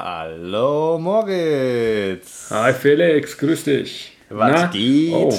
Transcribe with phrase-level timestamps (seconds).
[0.00, 2.50] Hallo Moritz.
[2.50, 4.16] Hi Felix, grüß dich.
[4.30, 4.66] Was Na?
[4.68, 5.12] geht?
[5.12, 5.36] Oh.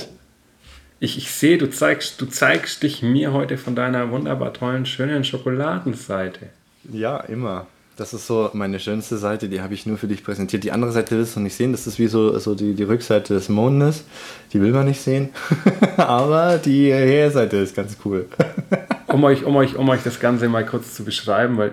[0.99, 5.23] Ich, ich sehe, du zeigst, du zeigst dich mir heute von deiner wunderbar tollen, schönen
[5.23, 6.49] Schokoladenseite.
[6.91, 7.67] Ja, immer.
[7.95, 10.65] Das ist so meine schönste Seite, die habe ich nur für dich präsentiert.
[10.65, 13.35] Die andere Seite willst du nicht sehen, das ist wie so, so die, die Rückseite
[13.35, 14.03] des Mondes.
[14.51, 15.29] Die will man nicht sehen.
[15.95, 18.27] Aber die Herseite ist ganz cool.
[19.07, 21.71] um, euch, um, euch, um euch das Ganze mal kurz zu beschreiben, weil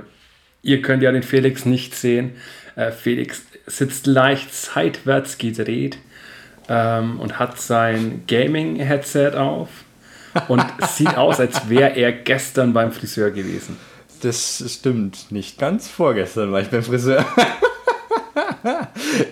[0.62, 2.36] ihr könnt ja den Felix nicht sehen.
[2.77, 5.98] Äh, Felix sitzt leicht seitwärts gedreht
[6.69, 9.69] ähm, und hat sein Gaming-Headset auf
[10.48, 13.77] und sieht aus, als wäre er gestern beim Friseur gewesen.
[14.23, 15.88] Das stimmt nicht ganz.
[15.88, 17.24] Vorgestern war ich beim Friseur.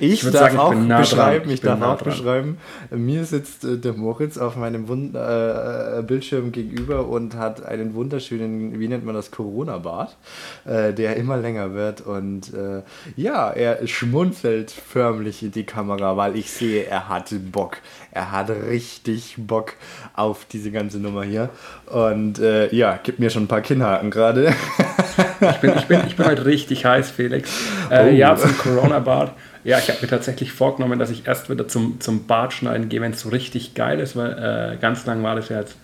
[0.01, 2.05] ich, ich darf sagen, auch nah beschreiben, ich, ich darf auch dran.
[2.05, 2.59] beschreiben,
[2.91, 8.79] mir sitzt äh, der Moritz auf meinem Wund äh, Bildschirm gegenüber und hat einen wunderschönen,
[8.79, 10.17] wie nennt man das, Corona-Bart,
[10.65, 12.83] äh, der immer länger wird und äh,
[13.17, 17.79] ja, er schmunzelt förmlich in die Kamera, weil ich sehe, er hat Bock.
[18.11, 19.75] Er hat richtig Bock
[20.15, 21.51] auf diese ganze Nummer hier
[21.87, 24.55] und äh, ja, gibt mir schon ein paar Kinnhaken gerade.
[25.41, 27.51] ich, bin, ich, bin, ich bin heute richtig heiß, Felix.
[27.91, 28.13] Äh, oh.
[28.13, 29.33] Ja, zum Corona-Bart.
[29.65, 33.13] Ja, ich habe mir tatsächlich vorgenommen, dass ich erst wieder zum, zum Bartschneiden gehe, wenn
[33.13, 35.77] es so richtig geil ist, weil äh, ganz lang war das ja jetzt,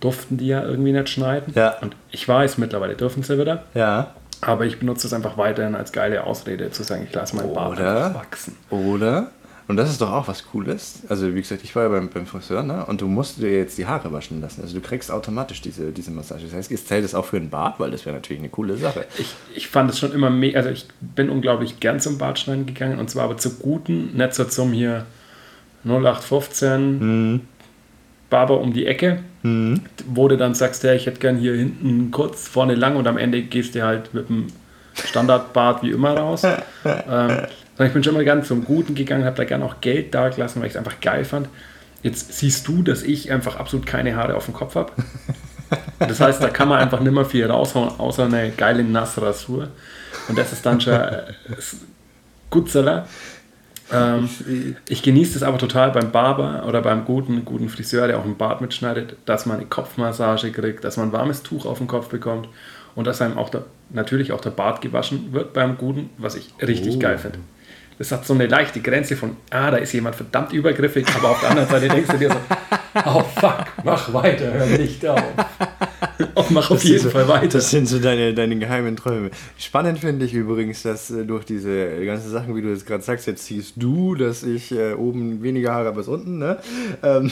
[0.00, 1.52] durften die ja irgendwie nicht schneiden.
[1.54, 1.76] Ja.
[1.80, 3.64] Und ich weiß, mittlerweile dürfen sie wieder.
[3.74, 4.12] Ja.
[4.42, 7.78] Aber ich benutze es einfach weiterhin als geile Ausrede, zu sagen, ich lasse meinen Bart
[8.14, 8.56] wachsen.
[8.68, 9.28] Oder
[9.66, 11.00] und das ist doch auch was Cooles.
[11.08, 12.84] Also wie gesagt, ich war ja beim, beim Friseur, ne?
[12.84, 14.60] Und du musst dir jetzt die Haare waschen lassen.
[14.60, 16.44] Also du kriegst automatisch diese, diese Massage.
[16.44, 18.76] Das heißt, es zählt es auch für einen Bart, weil das wäre natürlich eine coole
[18.76, 19.06] Sache.
[19.18, 22.98] Ich, ich fand es schon immer mega, also ich bin unglaublich gern zum Bartschneiden gegangen
[22.98, 25.06] und zwar aber zu guten, nicht so zum hier
[25.84, 27.40] 0815 mhm.
[28.28, 29.80] Barber um die Ecke, mhm.
[30.06, 33.16] wo du dann sagst, ja, ich hätte gern hier hinten kurz, vorne lang und am
[33.16, 34.48] Ende gehst du halt mit dem
[34.92, 36.42] Standardbart wie immer raus.
[36.84, 37.38] ähm,
[37.76, 40.28] sondern ich bin schon immer gern zum Guten gegangen, habe da gerne auch Geld da
[40.28, 41.48] gelassen, weil ich es einfach geil fand.
[42.02, 44.92] Jetzt siehst du, dass ich einfach absolut keine Haare auf dem Kopf habe.
[45.98, 49.68] Das heißt, da kann man einfach nicht mehr viel raushauen, außer eine geile Nassrasur.
[50.28, 51.22] Und das ist dann schon äh,
[52.50, 53.08] Gutzeller.
[53.92, 54.28] Ähm,
[54.88, 58.36] ich genieße das aber total beim Barber oder beim guten, guten Friseur, der auch einen
[58.36, 62.08] Bart mitschneidet, dass man eine Kopfmassage kriegt, dass man ein warmes Tuch auf den Kopf
[62.08, 62.48] bekommt
[62.94, 66.52] und dass einem auch der, natürlich auch der Bart gewaschen wird beim guten, was ich
[66.60, 66.98] richtig oh.
[66.98, 67.38] geil finde
[67.98, 71.40] das hat so eine leichte Grenze von, ah, da ist jemand verdammt übergriffig, aber auf
[71.40, 72.36] der anderen Seite denkst du dir so,
[73.06, 75.22] oh fuck, mach weiter, hör nicht auf.
[76.34, 77.48] Und mach auf jeden so, Fall weiter.
[77.48, 79.30] Das sind so deine, deine geheimen Träume.
[79.58, 83.26] Spannend finde ich übrigens, dass äh, durch diese ganzen Sachen, wie du jetzt gerade sagst,
[83.26, 86.58] jetzt siehst du, dass ich äh, oben weniger Haare habe als unten, ne?
[87.02, 87.30] Ähm,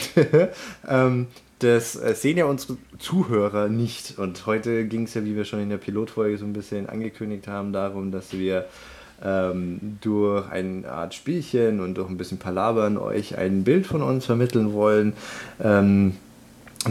[0.87, 1.27] ähm,
[1.59, 4.17] das äh, sehen ja unsere Zuhörer nicht.
[4.17, 7.47] Und heute ging es ja, wie wir schon in der Pilotfolge so ein bisschen angekündigt
[7.47, 8.65] haben, darum, dass wir
[9.23, 14.25] ähm, durch eine Art Spielchen und durch ein bisschen Palabern euch ein Bild von uns
[14.25, 15.13] vermitteln wollen.
[15.61, 16.15] Ähm,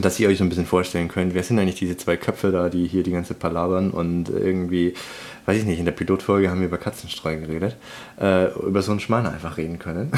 [0.01, 2.69] dass ihr euch so ein bisschen vorstellen könnt, wer sind eigentlich diese zwei Köpfe da,
[2.69, 4.95] die hier die ganze Palabern und irgendwie,
[5.45, 7.77] weiß ich nicht, in der Pilotfolge haben wir über Katzenstreu geredet,
[8.21, 10.11] äh, über so einen Schmarrn einfach reden können.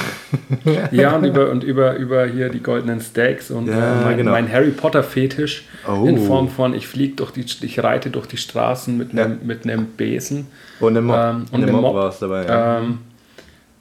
[0.92, 4.30] ja, und über, und über, über hier die goldenen Steaks und ja, äh, mein, genau.
[4.30, 6.06] mein, Harry Potter Fetisch oh.
[6.06, 9.38] in Form von ich fliege durch die, ich reite durch die Straßen mit einem, ja.
[9.42, 10.46] mit einem Besen.
[10.78, 12.46] Und einem Mob, ähm, und einem Mob, Mob war es dabei.
[12.46, 12.78] Ja.
[12.78, 12.98] Ähm,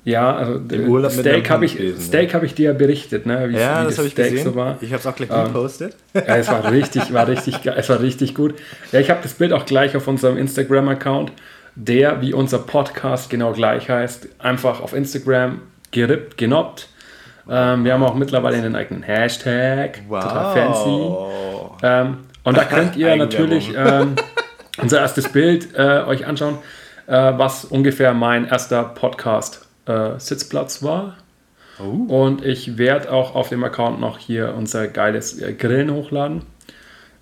[0.06, 3.47] ja, also Im Urlaub Steak habe ich, Steak hab ich dir ja berichtet, ne?
[3.50, 4.44] wie, ja, wie das, das Steak gesehen.
[4.44, 4.78] so war.
[4.81, 5.96] Ich habe es auch gleich ähm, gepostet.
[6.14, 8.56] Ja, es war richtig, war richtig, es war richtig gut.
[8.91, 11.31] Ja, ich habe das Bild auch gleich auf unserem Instagram-Account,
[11.75, 16.90] der wie unser Podcast genau gleich heißt, einfach auf Instagram gerippt, genoppt.
[17.50, 20.22] Ähm, wir haben auch mittlerweile einen eigenen Hashtag, wow.
[20.22, 21.84] total fancy.
[21.84, 24.16] Ähm, und da könnt ihr natürlich ähm,
[24.81, 26.58] unser erstes Bild äh, euch anschauen,
[27.08, 31.18] äh, was ungefähr mein erster Podcast äh, Sitzplatz war.
[31.80, 32.26] Oh.
[32.26, 36.44] Und ich werde auch auf dem Account noch hier unser geiles äh, Grillen hochladen.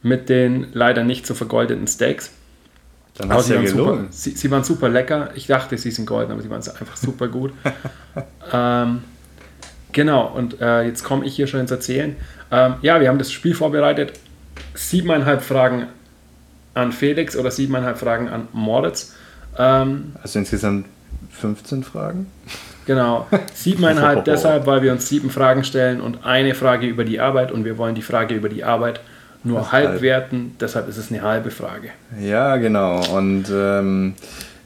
[0.03, 2.31] Mit den leider nicht so vergoldeten Steaks.
[3.15, 5.31] Dann hast ja super, sie, sie, waren super lecker.
[5.35, 7.51] Ich dachte, sie sind golden, aber sie waren einfach super gut.
[8.53, 9.03] ähm,
[9.91, 12.15] genau, und äh, jetzt komme ich hier schon ins Erzählen.
[12.51, 14.13] Ähm, ja, wir haben das Spiel vorbereitet.
[14.73, 15.87] Siebeneinhalb Fragen
[16.73, 19.13] an Felix oder siebeneinhalb Fragen an Moritz.
[19.57, 20.85] Ähm, also insgesamt
[21.41, 22.27] 15 Fragen?
[22.85, 23.27] Genau.
[23.53, 27.65] Siebeneinhalb deshalb, weil wir uns sieben Fragen stellen und eine Frage über die Arbeit und
[27.65, 29.01] wir wollen die Frage über die Arbeit
[29.43, 31.89] nur halb, halb werten, deshalb ist es eine halbe Frage.
[32.19, 33.01] Ja, genau.
[33.11, 34.13] Und ähm,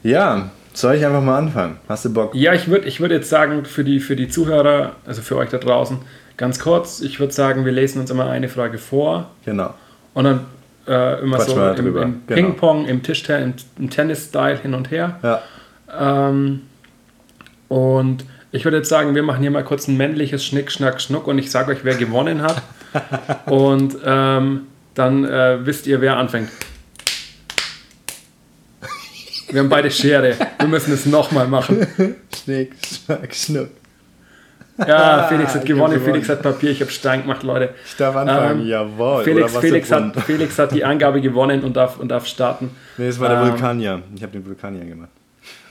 [0.02, 1.78] ja, soll ich einfach mal anfangen?
[1.88, 2.34] Hast du Bock?
[2.34, 5.48] Ja, ich würde ich würd jetzt sagen, für die, für die Zuhörer, also für euch
[5.48, 5.98] da draußen,
[6.36, 9.30] ganz kurz, ich würde sagen, wir lesen uns immer eine Frage vor.
[9.46, 9.72] Genau.
[10.12, 10.40] Und dann
[10.86, 12.12] äh, immer Quatsch so im, im genau.
[12.26, 15.18] Ping-Pong, im Tischtennis, im, im Tennis-Style hin und her.
[15.22, 15.42] Ja.
[15.92, 16.62] Ähm,
[17.68, 21.26] Und ich würde jetzt sagen, wir machen hier mal kurz ein männliches Schnick, Schnack, Schnuck
[21.26, 22.62] und ich sage euch, wer gewonnen hat.
[23.46, 24.62] und ähm,
[24.94, 26.48] dann äh, wisst ihr, wer anfängt.
[29.50, 30.34] Wir haben beide Schere.
[30.58, 31.86] Wir müssen es nochmal machen.
[32.34, 33.68] Schnick, Schnack, Schnuck.
[34.78, 36.00] Ja, Felix hat gewonnen.
[36.00, 36.70] Felix hat Papier.
[36.70, 37.74] Ich habe Stein gemacht, Leute.
[37.86, 39.24] Ich darf anfangen, ähm, jawohl.
[39.24, 42.70] Felix, Felix, hat, Felix hat die Angabe gewonnen und darf, und darf starten.
[42.98, 44.02] Nee, es war der ähm, Vulkanier.
[44.14, 45.10] Ich habe den Vulkanier gemacht.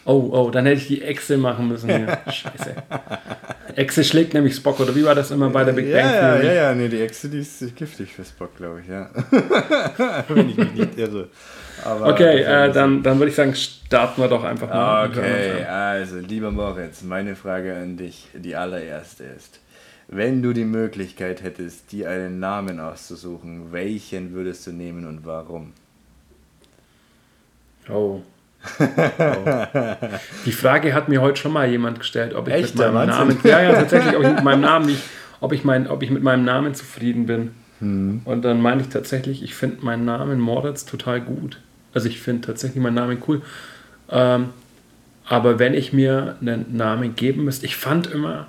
[0.05, 2.19] Oh, oh, dann hätte ich die Echse machen müssen hier.
[2.27, 2.75] Scheiße.
[3.75, 6.45] Echse schlägt nämlich Spock, oder wie war das immer bei der Big ja, Bang Theory?
[6.45, 9.09] Ja, ja, ja, nee, die Echse, die ist giftig für Spock, glaube ich, ja.
[10.27, 11.29] Wenn ich mich nicht irre.
[11.83, 15.09] Aber okay, äh, dann, dann würde ich sagen, starten wir doch einfach mal.
[15.09, 19.59] Okay, also, lieber Moritz, meine Frage an dich, die allererste ist.
[20.07, 25.73] Wenn du die Möglichkeit hättest, dir einen Namen auszusuchen, welchen würdest du nehmen und warum?
[27.89, 28.21] Oh.
[30.45, 33.37] Die Frage hat mir heute schon mal jemand gestellt, ob ich Echt, mit meinem Namen,
[33.43, 35.03] ja, ja, tatsächlich, ob ich mit meinem Namen nicht,
[35.39, 37.51] ob ich, mein, ob ich mit meinem Namen zufrieden bin.
[37.79, 38.21] Hm.
[38.25, 41.59] Und dann meine ich tatsächlich, ich finde meinen Namen Moritz total gut.
[41.93, 43.41] Also ich finde tatsächlich meinen Namen cool.
[44.09, 44.49] Ähm,
[45.27, 48.47] aber wenn ich mir einen Namen geben müsste, ich fand immer,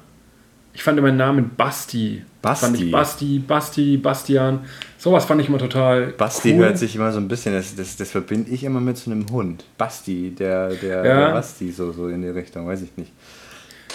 [0.74, 2.24] ich fand immer den Namen Basti.
[2.46, 2.66] Basti.
[2.66, 4.60] Fand ich Basti, Basti, Bastian.
[4.98, 6.08] Sowas fand ich immer total.
[6.16, 6.64] Basti cool.
[6.64, 9.26] hört sich immer so ein bisschen, das, das, das verbinde ich immer mit so einem
[9.30, 9.64] Hund.
[9.76, 11.02] Basti, der, der, ja.
[11.02, 13.12] der Basti, so, so in die Richtung, weiß ich nicht.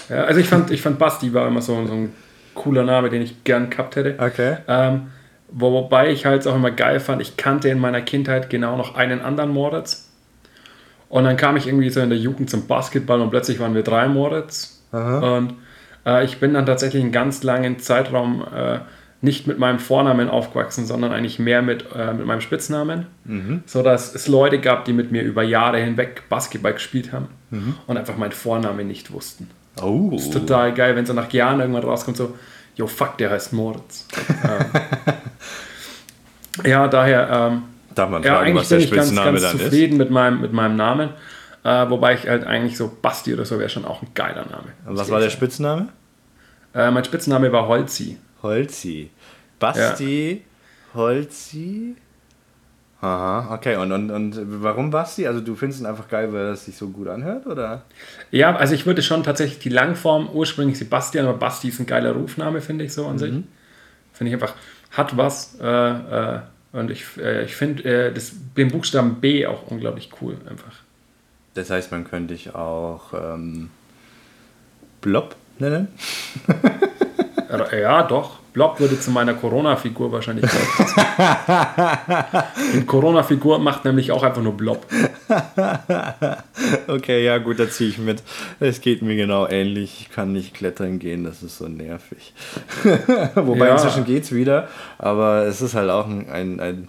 [0.09, 2.13] Ja, also ich fand, ich fand Basti war immer so, so ein
[2.53, 4.15] cooler Name, den ich gern gehabt hätte.
[4.19, 4.57] Okay.
[4.67, 5.07] Ähm,
[5.49, 9.21] wobei ich halt auch immer geil fand, ich kannte in meiner Kindheit genau noch einen
[9.21, 10.09] anderen Moritz.
[11.09, 13.83] Und dann kam ich irgendwie so in der Jugend zum Basketball und plötzlich waren wir
[13.83, 14.81] drei Moritz.
[14.91, 15.37] Aha.
[15.37, 15.55] Und
[16.05, 18.79] äh, ich bin dann tatsächlich einen ganz langen Zeitraum äh,
[19.21, 23.05] nicht mit meinem Vornamen aufgewachsen, sondern eigentlich mehr mit, äh, mit meinem Spitznamen.
[23.23, 23.63] Mhm.
[23.67, 27.75] So dass es Leute gab, die mit mir über Jahre hinweg Basketball gespielt haben mhm.
[27.85, 29.47] und einfach meinen Vornamen nicht wussten.
[29.81, 30.09] Oh.
[30.11, 32.35] Das ist total geil, wenn so nach Jahren irgendwann rauskommt, so,
[32.75, 34.07] yo, fuck, der heißt Moritz.
[34.43, 34.65] ähm,
[36.69, 37.29] ja, daher.
[37.31, 37.63] Ähm,
[37.93, 39.99] Darf man fragen, ja, eigentlich was der bin ich ganz, ganz zufrieden ist?
[39.99, 41.09] Mit, meinem, mit meinem Namen.
[41.63, 44.69] Äh, wobei ich halt eigentlich so Basti oder so wäre schon auch ein geiler Name.
[44.85, 45.89] Und was war der Spitzname?
[46.73, 48.17] Äh, mein Spitzname war Holzi.
[48.41, 49.11] Holzi.
[49.59, 50.99] Basti, ja.
[50.99, 51.95] Holzi.
[53.01, 53.77] Aha, okay.
[53.77, 55.27] Und, und, und warum Basti?
[55.27, 57.83] Also du findest ihn einfach geil, weil es sich so gut anhört, oder?
[58.29, 62.11] Ja, also ich würde schon tatsächlich die Langform ursprünglich Sebastian, aber Basti ist ein geiler
[62.11, 63.19] Rufname, finde ich so an mhm.
[63.19, 63.33] sich.
[64.13, 64.55] Finde ich einfach,
[64.91, 65.57] hat was.
[65.59, 66.39] Äh, äh,
[66.73, 68.13] und ich, äh, ich finde äh,
[68.55, 70.80] den Buchstaben B auch unglaublich cool, einfach.
[71.53, 73.69] Das heißt, man könnte dich auch ähm,
[75.01, 75.89] Blob nennen?
[77.71, 78.41] ja, doch.
[78.53, 81.01] Blob würde zu meiner Corona-Figur wahrscheinlich passen.
[82.75, 84.85] Die Corona-Figur macht nämlich auch einfach nur Blob.
[86.87, 88.23] okay, ja gut, da ziehe ich mit.
[88.59, 90.01] Es geht mir genau ähnlich.
[90.01, 92.33] Ich kann nicht klettern gehen, das ist so nervig.
[93.35, 93.73] Wobei ja.
[93.73, 94.67] inzwischen geht es wieder,
[94.97, 96.87] aber es ist halt auch ein, ein, ein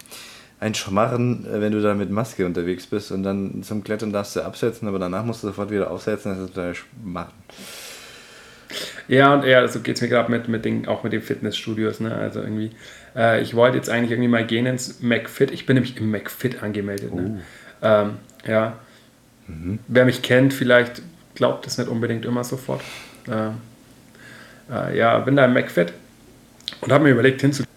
[0.63, 4.37] ein Schmarren, äh, wenn du da mit Maske unterwegs bist und dann zum Klettern darfst
[4.37, 7.33] du absetzen, aber danach musst du sofort wieder aufsetzen, das ist total Schmarren.
[9.09, 12.01] Ja, und eher, so geht es mir gerade mit, mit den, auch mit den Fitnessstudios,
[12.01, 12.15] ne?
[12.15, 12.71] Also irgendwie,
[13.15, 15.51] äh, ich wollte jetzt eigentlich irgendwie mal gehen ins McFit.
[15.51, 17.13] Ich bin nämlich im McFit angemeldet.
[17.13, 17.43] Ne?
[17.83, 17.87] Oh.
[17.87, 18.11] Ähm,
[18.47, 18.79] ja.
[19.49, 19.81] Mhm.
[19.89, 21.03] Wer mich kennt, vielleicht
[21.35, 22.81] glaubt das nicht unbedingt immer sofort.
[23.29, 23.49] Äh,
[24.73, 25.93] äh, ja, bin da im McFit
[26.81, 27.72] und habe mir überlegt, hinzugehen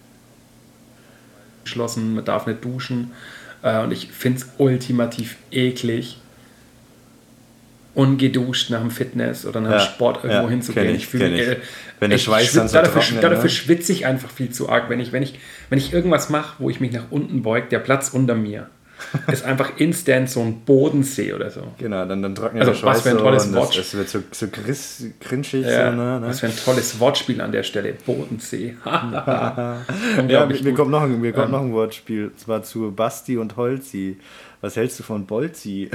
[1.66, 3.12] geschlossen, man darf nicht duschen.
[3.62, 6.18] Äh, und ich finde es ultimativ eklig,
[7.94, 10.90] ungeduscht nach dem Fitness oder nach dem ja, Sport irgendwo ja, hinzugehen.
[10.90, 11.56] Ich, ich fühle äh,
[11.98, 13.50] wenn der Schweiß dann so dafür, trocknet, dafür ne?
[13.50, 15.38] schwitze ich einfach viel zu arg, wenn ich, wenn ich,
[15.70, 18.68] wenn ich irgendwas mache, wo ich mich nach unten beuge, der Platz unter mir
[19.32, 21.62] ist einfach instant so ein Bodensee oder so.
[21.78, 23.76] Genau, dann, dann trocknet also, der Schweiß was für ein tolles Wort.
[23.76, 25.66] Es wird so, so griss, grinschig.
[25.66, 26.26] Ja, so, ne, ne?
[26.28, 27.94] Was für ein tolles Wortspiel an der Stelle.
[28.04, 28.76] Bodensee.
[28.84, 33.36] ja, mir, mir kommt, noch, mir kommt ähm, noch ein Wortspiel, und zwar zu Basti
[33.36, 34.18] und Holzi.
[34.60, 35.90] Was hältst du von Bolzi?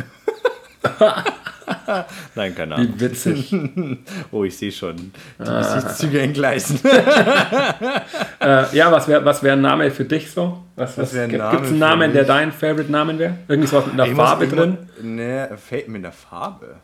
[2.36, 2.94] Nein, keine Ahnung.
[2.96, 3.54] Wie witzig.
[4.32, 5.12] oh, ich sehe schon.
[5.40, 5.76] Die ah.
[5.76, 6.80] Gesichtszüge entgleisen.
[8.40, 10.64] äh, ja, was wäre was wär ein Name für dich so?
[10.76, 13.38] Was, was, was Gibt es einen Namen, der dein Favorite-Namen wäre?
[13.48, 14.78] Irgendwie was mit einer ich Farbe muss, drin?
[15.02, 16.76] Ne, mit einer Farbe.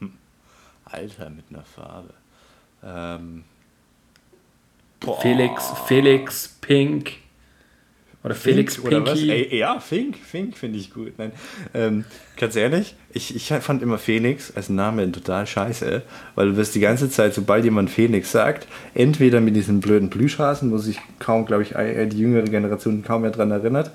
[0.00, 0.12] Hm.
[0.84, 2.14] Alter, mit einer Farbe.
[2.84, 3.44] Ähm.
[5.20, 7.12] Felix, Felix, Pink.
[8.28, 9.18] Oder Felix Fink oder was?
[9.18, 9.30] Pinky.
[9.30, 11.12] Ey, ja, Fink, Fink finde ich gut.
[11.18, 11.32] Nein,
[11.74, 12.04] ähm,
[12.36, 16.02] ganz ehrlich, ich, ich fand immer Felix als Name total scheiße,
[16.34, 20.70] weil du wirst die ganze Zeit, sobald jemand Felix sagt, entweder mit diesen blöden Plüschhasen,
[20.70, 23.90] wo sich kaum, glaube ich, äh, die jüngere Generation kaum mehr dran erinnert.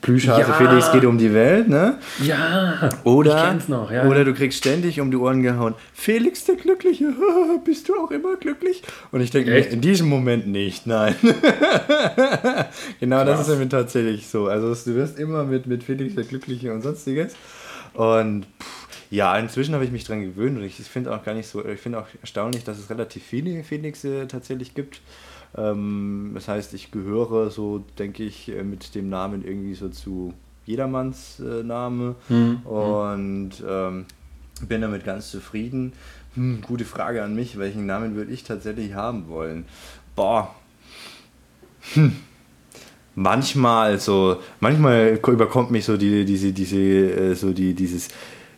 [0.00, 0.52] Plüschhase Ja.
[0.54, 1.98] Felix geht um die Welt, ne?
[2.24, 3.90] Ja, Oder, ich kenn's noch.
[3.92, 4.04] Ja.
[4.06, 7.12] oder du kriegst ständig um die Ohren gehauen, Felix der Glückliche,
[7.64, 8.82] bist du auch immer glücklich?
[9.12, 11.14] Und ich denke in diesem Moment nicht, nein.
[13.00, 13.40] genau, das Krass.
[13.42, 14.46] ist nämlich tatsächlich so.
[14.46, 17.34] Also du wirst immer mit, mit Felix der Glückliche und sonstiges.
[17.94, 21.46] Und pff, ja, inzwischen habe ich mich dran gewöhnt und ich finde auch gar nicht
[21.46, 25.02] so, ich finde auch erstaunlich, dass es relativ viele Felixe tatsächlich gibt.
[25.54, 30.32] Ähm, das heißt, ich gehöre so, denke ich, äh, mit dem Namen irgendwie so zu
[30.64, 32.14] jedermanns äh, Name
[32.64, 34.06] und ähm,
[34.66, 35.92] bin damit ganz zufrieden.
[36.34, 39.66] Hm, gute Frage an mich, welchen Namen würde ich tatsächlich haben wollen?
[40.16, 40.54] Boah.
[41.92, 42.16] Hm.
[43.14, 48.08] Manchmal so, manchmal überkommt mich so die, diese, diese, äh, so die, dieses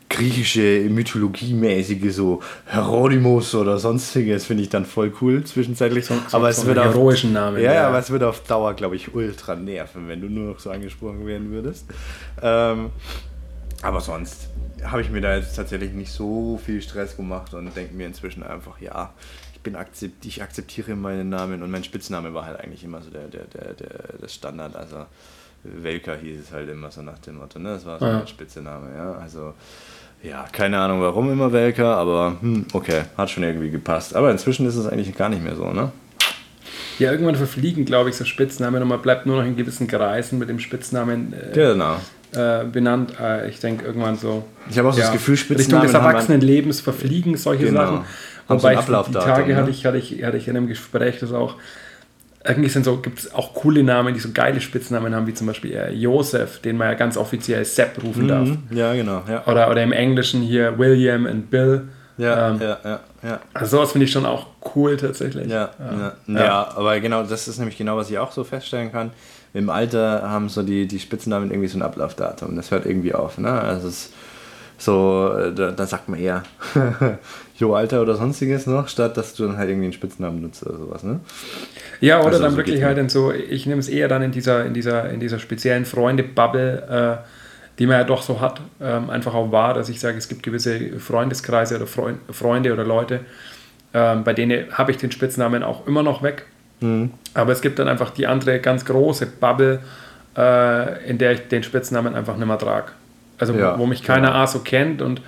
[0.08, 6.06] griechische Mythologie-mäßige, so Hieronymus oder sonstiges, finde ich dann voll cool zwischenzeitlich.
[6.06, 7.88] so aber es so wird heroischen Namen, Ja, ja.
[7.88, 11.26] aber es wird auf Dauer, glaube ich, ultra nerven, wenn du nur noch so angesprochen
[11.26, 11.87] werden würdest.
[12.42, 12.90] Ähm,
[13.82, 14.49] aber sonst
[14.84, 18.42] habe ich mir da jetzt tatsächlich nicht so viel Stress gemacht und denke mir inzwischen
[18.42, 19.12] einfach, ja,
[19.64, 23.26] bin akzept, ich akzeptiere meinen Namen und mein Spitzname war halt eigentlich immer so der,
[23.26, 23.88] der, der, der
[24.21, 24.76] das Standard.
[24.76, 25.06] Also
[25.64, 27.71] Welker hieß es halt immer so nach dem Motto, ne?
[27.71, 28.18] Das war so Ja.
[28.18, 29.12] mein Spitzname, ja.
[29.14, 29.54] Also
[30.23, 34.14] ja, keine Ahnung warum immer Welker, aber hm, okay, hat schon irgendwie gepasst.
[34.14, 35.90] Aber inzwischen ist es eigentlich gar nicht mehr so, ne?
[36.99, 40.38] Ja, irgendwann verfliegen, glaube ich, so Spitznamen und man bleibt nur noch in gewissen Kreisen
[40.38, 41.97] mit dem Spitznamen äh, Genau.
[42.33, 43.14] äh, benannt.
[43.21, 44.44] Äh, ich denke irgendwann so.
[44.71, 47.80] Ich habe auch so das Gefühl, Richtung Spitznamen des haben man- Erwachsenenlebens verfliegen solche Genau.
[47.80, 48.04] Sachen.
[48.48, 49.56] Haben so Wobei ein ich die Ablaufdatum, Tage ne?
[49.56, 51.56] hatte, ich, hatte, ich, hatte ich in einem Gespräch, das auch
[52.46, 55.46] irgendwie sind so, gibt es auch coole Namen, die so geile Spitznamen haben, wie zum
[55.46, 58.46] Beispiel äh, Joseph, den man ja ganz offiziell Sepp rufen darf.
[58.46, 59.22] Mhm, Ja, genau.
[59.26, 61.88] Ja, Oder, oder im Englischen hier William und Bill.
[62.18, 63.40] ja, Ähm, ja, ja, ja.
[63.54, 65.48] Also sowas finde ich schon auch cool tatsächlich.
[65.48, 65.70] Ja,
[66.26, 66.68] ja, ja.
[66.76, 69.10] aber genau, das ist nämlich genau, was ich auch so feststellen kann.
[69.54, 72.56] Im Alter haben so die, die Spitznamen irgendwie so ein Ablaufdatum.
[72.56, 73.38] Das hört irgendwie auf.
[73.38, 73.50] Ne?
[73.50, 74.12] Also es ist
[74.76, 76.42] so, äh, da, da sagt man eher
[77.56, 80.76] Jo, Alter oder sonstiges noch, statt dass du dann halt irgendwie einen Spitznamen nutzt oder
[80.76, 81.04] sowas.
[81.04, 81.20] Ne?
[82.00, 84.32] Ja, oder Also, dann so wirklich halt in so, ich nehme es eher dann in
[84.32, 87.28] dieser, in dieser, in dieser speziellen Freunde-Bubble, äh,
[87.78, 90.42] die man ja doch so hat, ähm, einfach auch wahr, dass ich sage, es gibt
[90.42, 93.20] gewisse Freundeskreise oder Freund, Freunde oder Leute,
[93.92, 96.46] ähm, bei denen habe ich den Spitznamen auch immer noch weg.
[96.80, 97.12] Mhm.
[97.34, 99.80] Aber es gibt dann einfach die andere ganz große Bubble,
[100.37, 102.88] äh, in der ich den Spitznamen einfach nicht mehr trage.
[103.38, 104.40] Also Ja, wo, mich keiner genau.
[104.40, 105.20] A so kennt und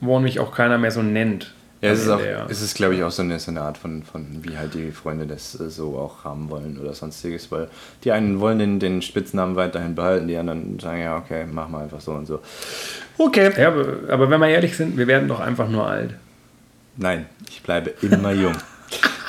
[0.00, 1.52] wo mich auch keiner mehr so nennt.
[1.80, 4.02] Ja, es ist, auch, es ist glaube ich, auch so eine, so eine Art von,
[4.02, 7.68] von, wie halt die Freunde das äh, so auch haben wollen oder sonstiges, weil
[8.02, 11.84] die einen wollen den, den Spitznamen weiterhin behalten, die anderen sagen, ja, okay, mach mal
[11.84, 12.40] einfach so und so.
[13.16, 13.52] Okay.
[13.56, 16.14] Ja, aber, aber wenn wir ehrlich sind, wir werden doch einfach nur alt.
[16.96, 18.56] Nein, ich bleibe immer jung.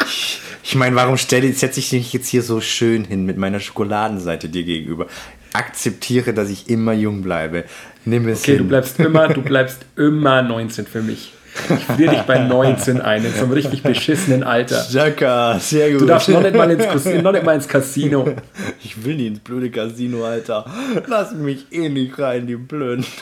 [0.07, 3.59] Ich, ich meine, warum stelle, setze ich mich jetzt hier so schön hin mit meiner
[3.59, 5.05] Schokoladenseite dir gegenüber?
[5.53, 7.65] Akzeptiere, dass ich immer jung bleibe.
[8.05, 8.63] Nimm es Okay, hin.
[8.63, 11.33] du bleibst immer, du bleibst immer 19 für mich.
[11.77, 14.85] Ich friere dich bei 19 ein, in so einem richtig beschissenen Alter.
[14.89, 16.01] Jacka, sehr gut.
[16.01, 18.27] Du darfst noch nicht mal ins, noch nicht mal ins Casino.
[18.83, 20.65] Ich will nie ins blöde Casino, Alter.
[21.07, 23.05] Lass mich eh nicht rein, die Blöden.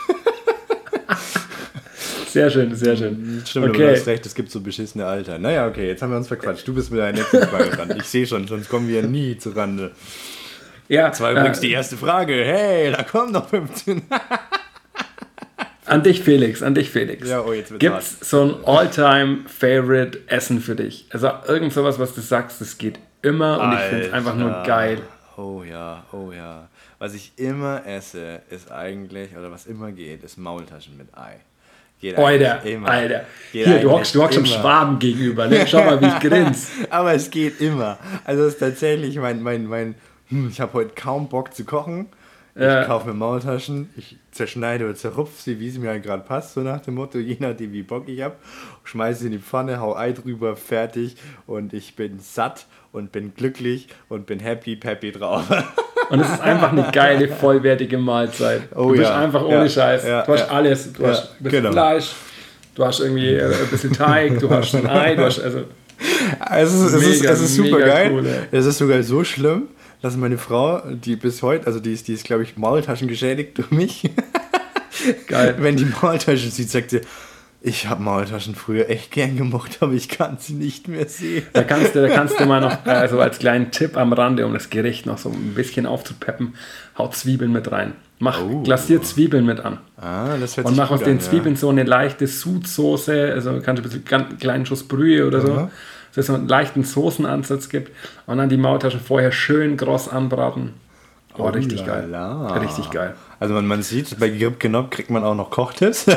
[2.29, 3.41] Sehr schön, sehr schön.
[3.45, 5.39] Stimmt, aber du Okay, hast recht, es gibt so beschissene Alter.
[5.39, 6.67] Naja, okay, jetzt haben wir uns verquatscht.
[6.67, 7.93] Du bist mit deiner nächsten Frage dran.
[7.97, 9.91] Ich sehe schon, sonst kommen wir nie zu Rande.
[10.87, 12.33] ja, Das war übrigens äh, die erste Frage.
[12.33, 14.03] Hey, da kommen noch 15.
[15.87, 17.27] an dich Felix, an dich Felix.
[17.29, 21.05] Ja, oh, jetzt wird's Gibt es so ein All-Time-Favorite Essen für dich?
[21.11, 24.53] Also irgend sowas, was du sagst, das geht immer und ich finde es einfach nur
[24.55, 24.67] Alter.
[24.67, 25.01] geil.
[25.37, 26.67] Oh ja, oh ja.
[26.99, 31.35] Was ich immer esse, ist eigentlich, oder was immer geht, ist Maultaschen mit Ei.
[31.99, 32.89] Geht Alter, immer.
[32.89, 33.25] Alter.
[33.51, 34.47] Geht Hier, du hockst, du hockst immer.
[34.47, 35.47] Schwaben gegenüber.
[35.47, 35.65] Ne?
[35.67, 36.67] Schau mal, wie ich grinse.
[36.91, 37.97] Aber es geht immer.
[38.23, 39.95] Also es ist tatsächlich mein, mein, mein
[40.29, 42.07] hm, ich habe heute kaum Bock zu kochen.
[42.55, 42.85] Ich Ja.
[42.85, 46.61] kaufe mir Maultaschen, ich zerschneide oder zerrupfe sie, wie es mir halt gerade passt, so
[46.61, 48.35] nach dem Motto, je nachdem wie Bock ich habe.
[48.83, 51.15] Schmeiße sie in die Pfanne, hau Ei drüber, fertig
[51.45, 55.45] und ich bin satt und bin glücklich und bin happy, peppy drauf.
[56.09, 58.61] Und es ist einfach eine geile, vollwertige Mahlzeit.
[58.73, 60.07] Oh du bist ja, einfach ohne ja, Scheiß.
[60.07, 60.93] ja, du hast alles.
[60.93, 61.71] Du hast ein bisschen genau.
[61.73, 62.11] Fleisch,
[62.75, 65.65] du hast irgendwie äh, ein bisschen Teig, du hast ein Ei, du hast also.
[66.49, 68.11] Es ist, es ist, Mega, es ist super mega geil.
[68.13, 69.63] cool, es ist sogar so schlimm,
[70.01, 73.57] dass meine Frau, die bis heute, also die ist, die ist glaube ich, Maultaschen geschädigt
[73.57, 74.09] durch mich.
[75.27, 75.55] Geil.
[75.59, 77.01] Wenn die Maultaschen sieht, sagt sie,
[77.61, 81.45] Ich habe Maultaschen früher echt gern gemocht, aber ich kann sie nicht mehr sehen.
[81.53, 84.53] Da kannst du, da kannst du mal noch, also als kleinen Tipp am Rande, um
[84.53, 86.55] das Gericht noch so ein bisschen aufzupeppen,
[86.97, 87.93] haut Zwiebeln mit rein.
[88.19, 88.63] Mach Oh.
[88.63, 89.77] glasiert Zwiebeln mit an.
[89.97, 93.67] Ah, das hört Und mach aus den an, Zwiebeln so eine leichte Sudsoße, also kannst
[93.67, 95.71] du ein bisschen ganz kleinen Schuss Brühe oder so, Aha.
[96.17, 97.91] Dass es so einen leichten Soßenansatz gibt
[98.25, 100.73] und dann die Maultaschen vorher schön kross anbraten.
[101.37, 102.11] Oh, richtig geil.
[102.59, 103.13] Richtig geil.
[103.39, 106.07] Also man, man sieht, bei Grip Genob kriegt man auch noch Kochtipps.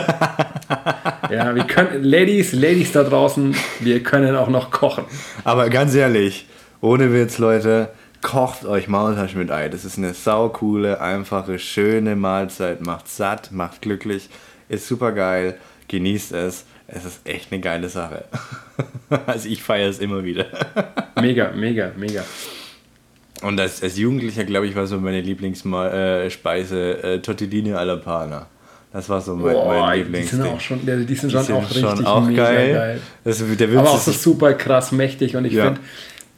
[1.31, 5.05] Ja, wir können, Ladies, Ladies da draußen, wir können auch noch kochen.
[5.45, 6.47] aber ganz ehrlich,
[6.81, 7.91] ohne Witz, Leute,
[8.21, 9.69] kocht euch Maultaschen mit Ei.
[9.69, 12.85] Das ist eine saukoole, einfache, schöne Mahlzeit.
[12.85, 14.29] Macht satt, macht glücklich,
[14.69, 15.57] ist super geil.
[15.87, 16.65] Genießt es.
[16.93, 18.25] Es ist echt eine geile Sache.
[19.27, 20.47] also ich feiere es immer wieder.
[21.21, 22.25] Mega, mega, mega.
[23.43, 28.47] Und als, als Jugendlicher, glaube ich, war so meine Lieblingsspeise äh, äh, Tortellini alla Pana.
[28.93, 30.43] Das war so mein, Boah, mein die Lieblingsding.
[30.43, 32.73] sind auch schon, die die sind Die schon sind auch richtig schon auch mega geil.
[32.75, 33.01] geil.
[33.25, 35.67] Das, Aber auch so super krass mächtig und ich Ja.
[35.67, 35.81] finde,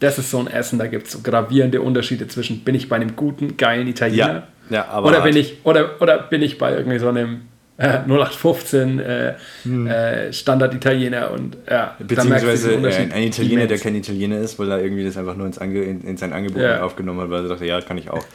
[0.00, 2.96] das ist so ein Essen, da gibt es so gravierende Unterschiede zwischen, bin ich bei
[2.96, 5.24] einem guten, geilen Italiener Ja, ja, oder, hart.
[5.24, 7.42] bin ich, oder, oder bin ich bei irgendwie so einem
[7.82, 9.34] äh, 0815 äh,
[9.64, 9.86] Hm.
[9.86, 14.82] äh, Standard-Italiener und ja, Beziehungsweise äh, Unterschied ein Italiener, der kein Italiener ist, weil er
[14.82, 16.82] irgendwie das einfach nur ins Ange in, in sein Angebot Ja.
[16.82, 18.24] aufgenommen hat, weil er dachte, ja, kann ich auch.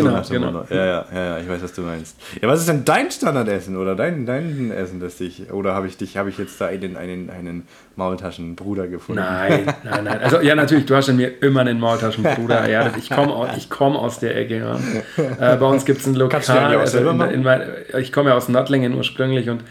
[0.00, 0.64] Genau, dem genau.
[0.70, 2.16] Ja, ja, ja, ich weiß, was du meinst.
[2.40, 5.96] Ja, was ist denn dein Standardessen oder dein, dein Essen, das dich, oder habe ich
[5.96, 9.20] dich, habe ich jetzt da einen, einen, einen Maultaschenbruder gefunden?
[9.22, 10.18] Nein, nein, nein.
[10.22, 12.68] Also ja, natürlich, du hast in mir immer einen Maultaschenbruder.
[12.70, 14.58] Ja, ich komme aus, ich komm aus der Ecke.
[14.58, 15.54] Ja.
[15.54, 16.40] Äh, bei uns gibt es ein Lokal.
[16.78, 17.62] Also in, in mein,
[17.98, 19.62] ich komme ja aus Nattlingen ursprünglich und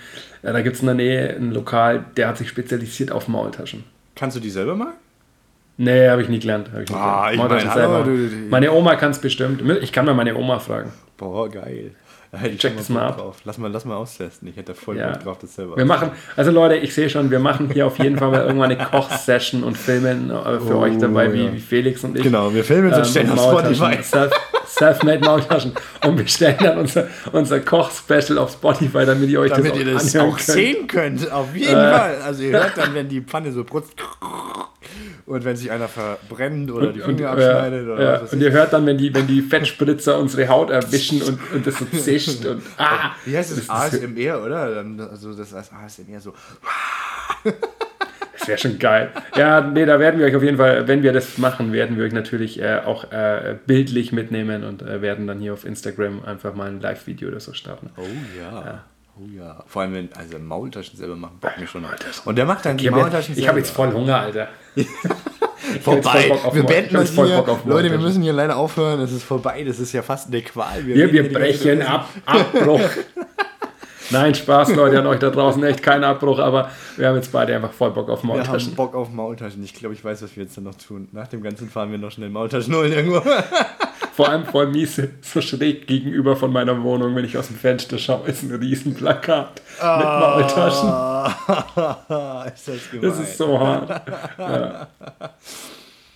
[0.43, 3.83] äh, da gibt es in der Nähe ein Lokal, der hat sich spezialisiert auf Maultaschen.
[4.15, 4.93] Kannst du die selber machen?
[5.77, 6.69] Nee, habe ich nie gelernt.
[6.83, 7.33] Ich nie Ah, gelernt.
[7.61, 8.03] ich mein, hallo, selber.
[8.03, 9.61] du- du- meine Oma kann es bestimmt.
[9.81, 10.91] Ich kann mal meine Oma fragen.
[11.17, 11.91] Boah, geil.
[12.43, 13.17] Ich Check das mal ab.
[13.17, 13.37] Drauf.
[13.43, 14.47] Lass mal, lass mal austesten.
[14.49, 15.09] Ich hätte voll Ja.
[15.13, 17.97] Bock drauf, das selber Wir machen, also Leute, ich sehe schon, wir machen hier auf
[17.97, 21.53] jeden Fall mal irgendwann eine Kochsession und filmen äh, für Oh, euch dabei, wie, ja.
[21.53, 22.21] wie Felix und ich.
[22.23, 23.97] Genau, wir filmen uns und stellen und auf Spotify.
[24.69, 25.73] Self, Self-made Maultaschen.
[26.05, 29.79] Und wir stellen dann unser, unser Koch-Special auf Spotify, damit ihr euch Damit das auch
[29.85, 30.39] ihr das auch könnt.
[30.41, 31.97] sehen könnt, auf jeden Äh.
[31.97, 32.17] Fall.
[32.23, 33.93] Also ihr hört dann, wenn die Pfanne so brutzt
[35.25, 38.33] und wenn sich einer verbrennt oder die Und, Finger ja, abschneidet oder ja, was weiß
[38.33, 41.77] und ihr hört dann, wenn die, wenn die Fettspritzer unsere Haut erwischen und, und das
[41.77, 43.51] so zischt und ah, Wie heißt?
[43.51, 44.75] Das ist- ASMR, oder?
[44.75, 46.33] Dann, also das heißt ASMR so.
[48.39, 49.11] Das wäre schon geil.
[49.35, 52.05] Ja, nee, da werden wir euch auf jeden Fall, wenn wir das machen, werden wir
[52.05, 56.55] euch natürlich äh, auch äh, bildlich mitnehmen und äh, werden dann hier auf Instagram einfach
[56.55, 57.89] mal ein Live-Video oder so starten.
[57.97, 58.03] Oh
[58.39, 58.83] ja.
[59.17, 59.63] Oh ja.
[59.67, 61.81] Vor allem, wenn also Maultaschen selber machen, bock mich schon.
[61.81, 62.23] Maultaschen.
[62.25, 63.67] Und der macht dann die Ich habe Maultaschen jetzt, ich hab selber.
[63.67, 64.47] jetzt voll Hunger, Alter.
[65.81, 66.31] vorbei.
[66.53, 67.37] wir beenden hab uns hier.
[67.37, 69.01] Bock auf Leute, wir müssen hier leider aufhören.
[69.01, 69.63] Es ist vorbei.
[69.67, 70.85] Das ist ja fast eine Qual.
[70.85, 72.07] Wir, wir ganze brechen ab.
[72.25, 72.81] Abbruch.
[74.11, 75.63] Nein, Spaß, Leute, an euch da draußen.
[75.63, 78.75] Echt kein Abbruch, aber wir haben jetzt beide einfach voll Bock auf Wir haben Maultaschen.
[78.75, 79.63] Bock auf Maultaschen.
[79.63, 81.07] Ich glaube, ich weiß, was wir jetzt dann noch tun.
[81.11, 83.21] Nach dem Ganzen fahren wir noch schnell Maultaschen holen irgendwo.
[84.19, 87.97] Vor allem voll miese, so schräg gegenüber von meiner Wohnung, wenn ich aus dem Fenster
[87.97, 90.89] schaue, ist ein Riesenplakat mit Maultaschen.
[92.53, 93.09] ist das gemein.
[93.09, 93.89] Das ist so hart.
[94.37, 94.87] Ja.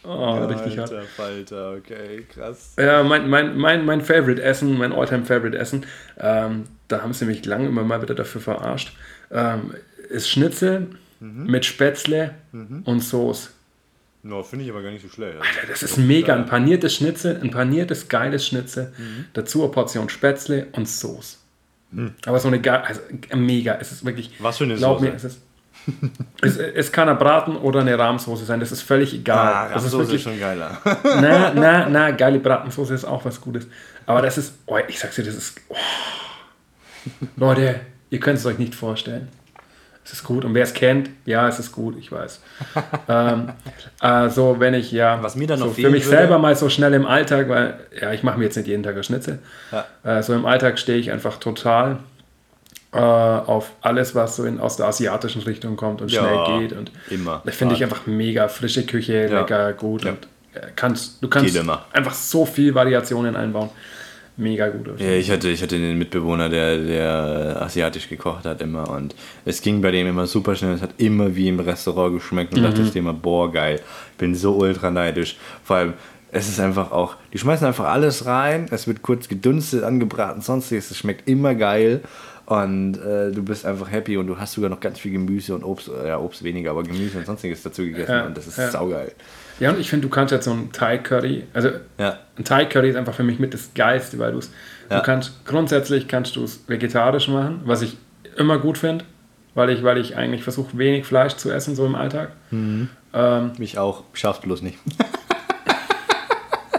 [0.05, 0.91] Oh, richtig hart.
[0.91, 2.73] Alter, Falter, okay, krass.
[2.77, 5.85] Ja, mein, mein, mein, mein Favorite Essen, mein Alltime Favorite Essen,
[6.19, 8.95] ähm, da haben sie mich lange immer mal wieder dafür verarscht,
[9.31, 9.73] ähm,
[10.09, 10.87] ist Schnitzel
[11.19, 11.45] Mhm.
[11.45, 13.49] mit Spätzle und Soße.
[14.23, 15.37] No, finde ich aber gar nicht so schlecht.
[15.37, 16.35] Alter, das ist mega.
[16.35, 18.91] Ein paniertes Schnitzel, ein paniertes, geiles Schnitzel.
[18.97, 19.25] Mhm.
[19.31, 21.37] Dazu eine Portion Spätzle und Soße.
[22.25, 22.99] Aber so eine geile, also
[23.35, 23.77] mega.
[23.79, 24.31] Es ist wirklich.
[24.39, 25.09] Was für eine glaub Soße?
[25.11, 25.41] Mir, es, ist,
[26.41, 28.59] es, es kann ein Braten oder eine Rahmsoße sein.
[28.59, 29.53] Das ist völlig egal.
[29.53, 30.15] Ah, das ist wirklich.
[30.15, 30.77] ist schon geiler.
[31.03, 33.67] Na, na, na, geile Bratensoße ist auch was Gutes.
[34.05, 35.59] Aber das ist, oh, ich sag's dir, das ist.
[35.69, 35.75] Oh.
[37.35, 39.29] Leute, ihr könnt es euch nicht vorstellen.
[40.05, 40.43] Es ist gut.
[40.43, 42.41] Und wer es kennt, ja, es ist gut, ich weiß.
[43.07, 43.53] ähm,
[43.99, 46.67] also, wenn ich ja Was mir dann so noch für mich würde- selber mal so
[46.69, 49.39] schnell im Alltag, weil ja, ich mache mir jetzt nicht jeden Tag ein Schnitzel.
[49.71, 49.85] Ja.
[50.03, 51.99] Äh, so im Alltag stehe ich einfach total
[52.93, 56.77] äh, auf alles, was so in, aus der asiatischen Richtung kommt und Ja, schnell geht.
[56.77, 57.41] Und immer.
[57.45, 58.47] das finde ich einfach mega.
[58.47, 59.39] Frische Küche, Ja.
[59.41, 60.03] lecker, gut.
[60.05, 60.11] Ja.
[60.11, 61.57] Und äh, kannst, du kannst
[61.91, 63.69] einfach so viel Variationen einbauen.
[64.35, 64.99] Mega gut.
[64.99, 69.13] Ja, ich hatte, ich hatte einen Mitbewohner, der, der asiatisch gekocht hat immer und
[69.45, 70.73] es ging bei dem immer super schnell.
[70.73, 72.65] Es hat immer wie im Restaurant geschmeckt und Mhm.
[72.65, 73.79] dachte ich dir immer, boah, geil.
[74.13, 75.37] Ich bin so ultra neidisch.
[75.63, 75.93] Vor allem,
[76.33, 80.91] es ist einfach auch, die schmeißen einfach alles rein, es wird kurz gedünstet, angebraten, sonstiges,
[80.91, 82.01] es schmeckt immer geil
[82.45, 85.63] und äh, du bist einfach happy und du hast sogar noch ganz viel Gemüse und
[85.63, 88.57] Obst, äh, ja, Obst weniger, aber Gemüse und sonstiges dazu gegessen Ja, und das ist
[88.57, 88.69] ja.
[88.71, 89.11] saugeil.
[89.59, 92.17] Ja, und ich finde, du kannst jetzt so ein Thai Curry, also Ja.
[92.37, 94.51] ein Thai Curry ist einfach für mich mit das Geilste, weil du es,
[94.89, 94.97] Ja.
[94.99, 97.97] du kannst, grundsätzlich kannst du es vegetarisch machen, was ich
[98.37, 99.05] immer gut finde.
[99.55, 102.31] weil ich, weil ich eigentlich versuche, wenig Fleisch zu essen, so im Alltag.
[102.49, 102.89] Mhm.
[103.13, 104.79] Ähm, Mich auch, schafft bloß nicht.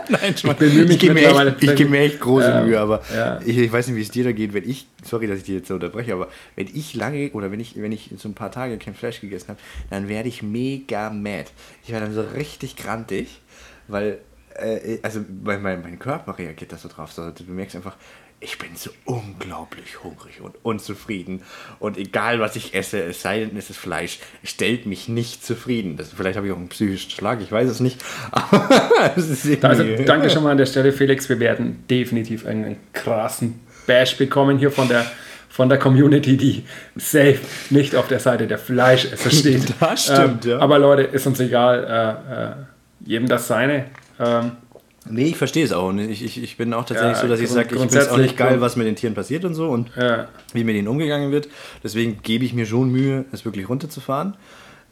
[0.09, 2.79] Nein, ich, bemühe mich ich gebe mir, echt- ich gebe mir echt große Ähm, Mühe,
[2.81, 3.41] aber ja.
[3.45, 5.55] ich, ich weiß nicht, wie es dir da geht, wenn ich, sorry, dass ich dich
[5.57, 8.51] jetzt so unterbreche, aber wenn ich lange oder wenn ich, wenn ich so ein paar
[8.51, 9.59] Tage kein Fleisch gegessen habe,
[9.91, 11.47] dann werde ich mega mad.
[11.85, 13.41] Ich werde dann so richtig grantig,
[13.89, 14.19] weil,
[14.57, 17.13] äh, also mein, mein, mein Körper reagiert da so drauf.
[17.13, 17.97] So, du merkst einfach,
[18.45, 21.43] ich bin so unglaublich hungrig und unzufrieden.
[21.79, 25.97] Und egal, was ich esse, es sei denn, es ist Fleisch, stellt mich nicht zufrieden.
[25.97, 28.05] Das, vielleicht habe ich auch einen psychischen Schlag, ich weiß es nicht.
[28.31, 31.29] Aber es Also danke schon mal an der Stelle, Felix.
[31.29, 35.07] Wir werden definitiv einen krassen Bash bekommen hier von der,
[35.49, 36.65] von der Community, die
[36.97, 39.75] safe nicht auf der Seite der Fleischesser steht.
[39.81, 40.59] Das stimmt, ähm, ja.
[40.59, 42.19] Aber Leute, ist uns egal.
[42.29, 42.55] Äh, äh,
[43.07, 43.87] jedem das seine.
[44.21, 44.53] Ähm,
[45.09, 45.93] Nee, ich verstehe es auch.
[45.95, 48.17] Ich, ich, ich bin auch tatsächlich Ja, so, dass ich sage, ich finde es auch
[48.17, 50.29] nicht geil, was mit den Tieren passiert und so und ja.
[50.53, 51.49] wie mit denen umgegangen wird.
[51.83, 54.35] Deswegen gebe ich mir schon Mühe, es wirklich runterzufahren.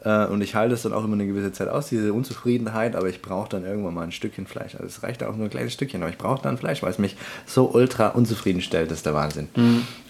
[0.04, 3.08] Äh, Und ich halte es dann auch immer eine gewisse Zeit aus, diese Unzufriedenheit, aber
[3.08, 4.74] ich brauche dann irgendwann mal ein Stückchen Fleisch.
[4.74, 6.98] Also es reicht auch nur ein kleines Stückchen, aber ich brauche dann Fleisch, weil es
[6.98, 8.90] mich so ultra unzufrieden stellt.
[8.90, 9.48] Das ist der Wahnsinn.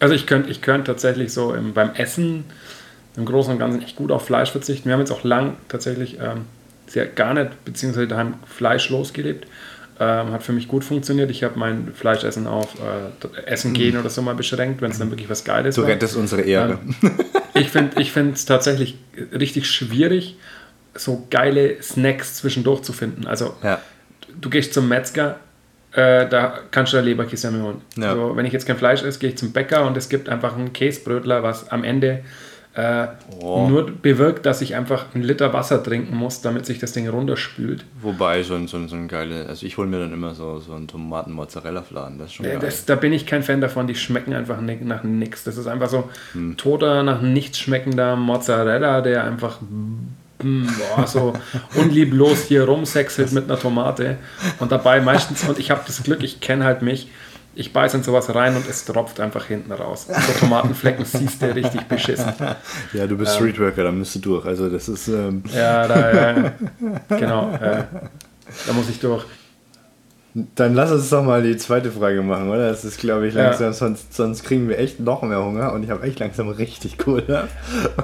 [0.00, 2.44] Also ich könnte ich könnt tatsächlich so im, beim Essen
[3.16, 4.86] im Großen und Ganzen echt gut auf Fleisch verzichten.
[4.86, 6.46] Wir haben jetzt auch lang tatsächlich ähm,
[6.86, 9.46] sehr gar nicht, beziehungsweise daheim fleischlos gelebt.
[10.00, 11.30] Ähm, hat für mich gut funktioniert.
[11.30, 15.10] Ich habe mein Fleischessen auf äh, Essen gehen oder so mal beschränkt, wenn es dann
[15.10, 15.88] wirklich was Geiles Du war.
[15.90, 16.78] rettest unsere Ehre.
[17.54, 18.96] Ich finde ich es tatsächlich
[19.32, 20.36] richtig schwierig,
[20.94, 23.26] so geile Snacks zwischendurch zu finden.
[23.26, 23.80] Also Ja.
[24.40, 25.38] du gehst zum Metzger,
[25.92, 27.82] äh, da kannst du da Leberkäse holen.
[27.96, 28.14] Ja.
[28.14, 30.56] So, wenn ich jetzt kein Fleisch esse, gehe ich zum Bäcker und es gibt einfach
[30.56, 32.24] einen Käsebrötler, was am Ende
[32.74, 33.06] äh,
[33.40, 33.66] Oh.
[33.68, 37.84] nur bewirkt, dass ich einfach einen Liter Wasser trinken muss, damit sich das Ding runterspült.
[38.00, 40.58] Wobei, so ein, so ein, so ein geile, also ich hole mir dann immer so,
[40.60, 42.58] so einen Tomaten-Mozzarella-Fladen, das ist schon geil.
[42.60, 45.44] Das, da bin ich kein Fan davon, die schmecken einfach nach nichts.
[45.44, 46.56] Das ist einfach so Hm.
[46.56, 51.32] toter, nach nichts schmeckender Mozzarella, der einfach mm, boah, so
[51.74, 54.16] unlieblos hier rumsexelt mit einer Tomate.
[54.60, 57.08] Und dabei meistens, und ich habe das Glück, ich kenne halt mich,
[57.54, 60.06] ich beiß in sowas rein und es tropft einfach hinten raus.
[60.08, 62.32] So Tomatenflecken siehst du richtig beschissen.
[62.92, 64.46] ja, du bist Streetworker, da müsst du durch.
[64.46, 66.52] Also das ist, ähm, Ja, da, äh,
[67.08, 67.84] genau, äh,
[68.66, 69.24] da muss ich durch.
[70.54, 72.70] Dann lass uns doch mal die zweite Frage machen, oder?
[72.70, 73.44] Das ist, glaube ich, Ja.
[73.50, 76.96] langsam, sonst, sonst kriegen wir echt noch mehr Hunger und ich habe echt langsam richtig
[76.96, 77.48] Kohle.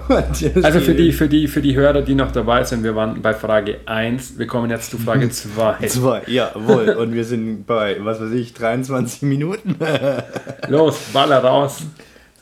[0.63, 3.33] Also für die, für, die, für die Hörer, die noch dabei sind, wir waren bei
[3.35, 5.87] Frage 1, wir kommen jetzt zu Frage 2.
[5.87, 6.91] Zwei, jawohl.
[6.91, 9.77] Und wir sind bei, was weiß ich, 23 Minuten.
[10.69, 11.83] Los, baller raus.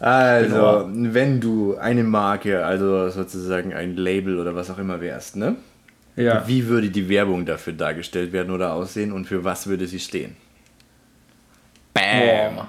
[0.00, 0.88] Also, Genau.
[1.14, 5.54] wenn du eine Marke, also sozusagen ein Label oder was auch immer wärst, ne?
[6.16, 6.46] Ja.
[6.46, 10.36] Wie würde die Werbung dafür dargestellt werden oder aussehen und für was würde sie stehen?
[11.92, 12.68] Boah.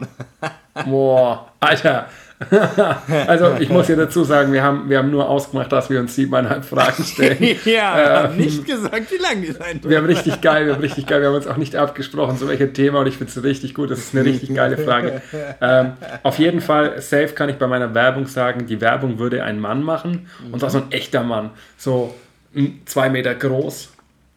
[0.85, 2.07] Boah, Alter.
[3.27, 6.13] also ich muss ja dazu sagen, wir haben, wir haben nur ausgemacht, dass wir uns
[6.13, 7.37] siebeneinhalb Fragen stellen.
[7.65, 11.07] ja, ähm, nicht gesagt, wie lang die sein Wir haben richtig geil, wir haben richtig
[11.07, 13.73] geil, wir haben uns auch nicht abgesprochen, so welches Thema und ich finde es richtig
[13.73, 15.21] gut, das ist eine richtig geile Frage.
[15.59, 19.59] Ähm, auf jeden Fall, safe kann ich bei meiner Werbung sagen, die Werbung würde ein
[19.59, 22.13] Mann machen und zwar so ein echter Mann, so
[22.85, 23.89] zwei Meter groß,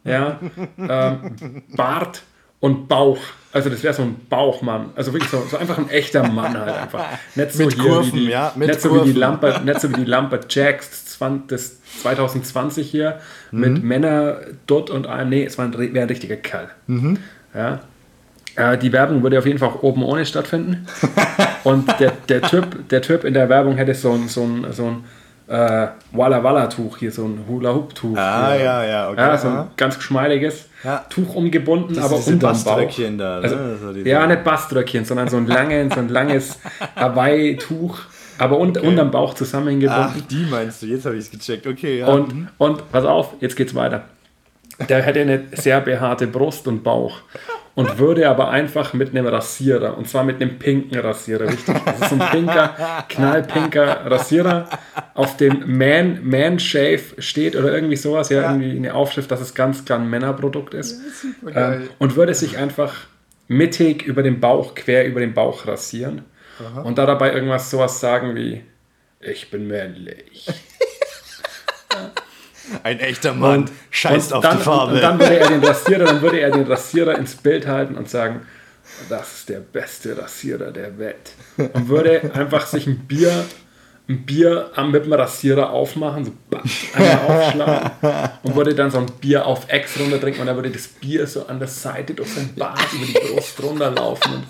[0.04, 0.38] ja,
[0.78, 2.22] ähm, Bart
[2.60, 3.18] und Bauch.
[3.52, 6.72] Also das wäre so ein Bauchmann, also wirklich so, so einfach ein echter Mann halt
[6.72, 7.04] einfach.
[7.34, 9.18] Nicht so Mit hier Kurven, wie die, ja, mit nicht so wie die.
[9.18, 13.18] Lampe, nicht so wie die Lampe Jacks 20, das 2020 hier
[13.50, 13.60] Mhm.
[13.60, 14.36] mit Männer
[14.68, 16.68] dort und einem, nee, es war ein, wäre ein richtiger Kerl.
[16.86, 17.18] Mhm.
[17.52, 17.80] Ja.
[18.54, 20.86] Äh, die Werbung würde auf jeden Fall auch oben ohne stattfinden.
[21.64, 24.86] und der, der, typ, der Typ in der Werbung hätte so ein, so ein, so
[24.86, 25.04] ein
[25.50, 28.16] äh, Walla Walla Tuch hier, so ein Hula Hoop Tuch.
[28.16, 28.64] Ah, hier.
[28.64, 29.20] ja, ja, okay.
[29.20, 31.04] Ja, so ein ganz geschmeidiges Ja.
[31.10, 32.88] Tuch umgebunden, Diese- aber unterm Bauch.
[32.96, 33.40] Da, ne?
[33.42, 36.58] Also, So diese- ja, nicht Baströckchen, sondern so ein, langes, so ein langes
[36.96, 37.98] Hawaii-Tuch,
[38.38, 40.12] aber un unterm Bauch zusammengebunden.
[40.16, 41.66] Ach, die meinst du, jetzt habe ich es gecheckt.
[41.66, 42.06] Okay, ja.
[42.06, 44.04] Und, und pass auf, jetzt geht's weiter.
[44.88, 47.18] Der hätte eine sehr behaarte Brust und Bauch
[47.80, 51.74] und würde aber einfach mit einem Rasierer, und zwar mit einem pinken Rasierer, richtig.
[51.84, 52.74] Das ist so ein pinker,
[53.08, 54.68] knallpinker Rasierer,
[55.14, 59.54] auf dem Man, Man Shave steht oder irgendwie sowas, ja, irgendwie eine Aufschrift, dass es
[59.54, 61.00] ganz klar ein Männerprodukt ist.
[61.54, 62.94] Ähm, und würde sich einfach
[63.48, 66.22] mittig über den Bauch, quer über den Bauch rasieren
[66.84, 68.62] und da dabei irgendwas sowas sagen wie,
[69.20, 70.46] ich bin männlich.
[72.82, 74.94] Ein echter Mann scheißt und auf dann, die Farbe.
[74.94, 78.08] Und dann würde er den Rasierer, dann würde er den Rasierer ins Bild halten und
[78.08, 78.42] sagen,
[79.08, 81.32] das ist der beste Rasierer der Welt.
[81.56, 83.44] Und würde einfach sich ein Bier,
[84.08, 86.32] ein Bier am- mit dem Rasierer aufmachen, so
[86.94, 87.90] einmal aufschlagen
[88.42, 91.26] und würde dann so ein Bier auf Ex runter trinken und dann würde das Bier
[91.26, 94.44] so an der Seite durch sein Bart über die Brust runterlaufen und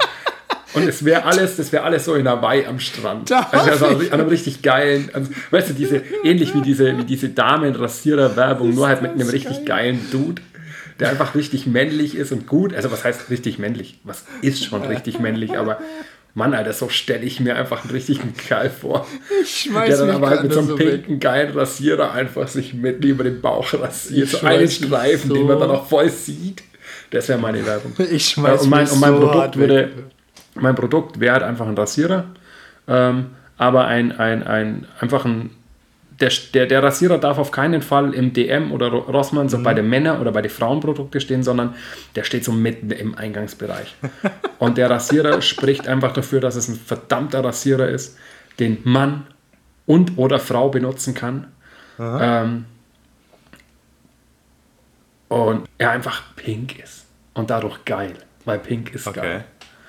[0.74, 3.30] Und es wäre alles, das wäre alles so in Hawaii am Strand.
[3.32, 7.28] Also, also an einem richtig geilen, also, weißt du, diese, ähnlich wie diese, wie diese
[7.28, 10.42] Damen-Rasierer-Werbung, nur halt mit einem richtig geilen Dude,
[11.00, 12.74] der einfach richtig männlich ist und gut.
[12.74, 13.98] Also was heißt richtig männlich?
[14.04, 15.78] Was ist schon richtig männlich, aber
[16.34, 19.06] Mann, Alter, so stelle ich mir einfach einen richtigen Kerl vor.
[19.42, 21.20] Ich schmeiß der dann aber halt mit so einem so pinken, weg.
[21.20, 24.26] geilen Rasierer einfach sich mit über den Bauch rasiert.
[24.26, 25.34] Ich so einen Streifen, so.
[25.34, 26.62] den man dann auch voll sieht.
[27.10, 27.92] Das wäre meine Werbung.
[28.10, 29.90] Ich schmeiß und mein, und mein so Produkt würde,
[30.54, 32.24] mein Produkt wäre halt einfach ein Rasierer,
[32.88, 35.50] ähm, aber ein, ein, ein, einfach ein
[36.20, 39.62] der, der, der, Rasierer darf auf keinen Fall im DM oder Rossmann so mhm.
[39.62, 41.74] bei den Männern oder bei den Frauenprodukten stehen, sondern
[42.14, 43.94] der steht so mitten im Eingangsbereich.
[44.58, 48.18] Und der Rasierer spricht einfach dafür, dass es ein verdammter Rasierer ist,
[48.58, 49.26] den Mann
[49.86, 51.46] und oder Frau benutzen kann.
[51.98, 52.66] Ähm,
[55.28, 57.06] und er einfach pink ist.
[57.34, 59.20] Und dadurch geil, weil pink ist okay.
[59.20, 59.44] geil.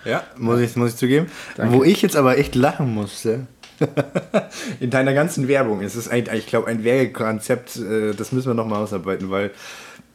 [0.05, 1.27] Ja, muss ich, muss ich zugeben.
[1.55, 1.73] Danke.
[1.73, 3.47] Wo ich jetzt aber echt lachen musste,
[4.79, 5.81] in deiner ganzen Werbung.
[5.81, 9.51] Es ist ein, ich glaube, ein Werbekonzept, äh, das müssen wir nochmal ausarbeiten, weil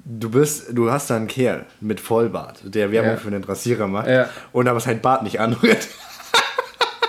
[0.05, 3.17] du bist, du hast da einen Kerl mit Vollbart, der Werbung ja.
[3.17, 4.29] für einen Rasierer macht ja.
[4.53, 5.89] und aber sein Bart nicht anrührt.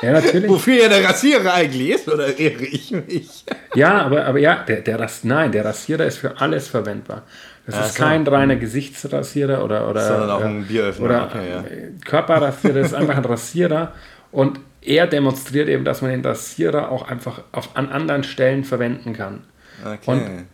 [0.04, 0.48] Ja, natürlich.
[0.48, 3.46] Wofür ja der Rasierer eigentlich ist, oder irre ich mich?
[3.74, 7.24] Ja, aber, aber ja, der, der nein, der Rasierer ist für alles verwendbar.
[7.68, 8.04] Das Ach ist so.
[8.04, 11.06] kein reiner Gesichtsrasierer oder, oder, Sondern auch ein Bieröffner.
[11.06, 11.64] Oder okay, ja.
[12.06, 13.92] Körperrasierer, ist einfach ein Rasierer
[14.32, 19.12] und er demonstriert eben, dass man den Rasierer auch einfach auf, an anderen Stellen verwenden
[19.12, 19.44] kann.
[19.84, 20.12] Okay.
[20.12, 20.46] Und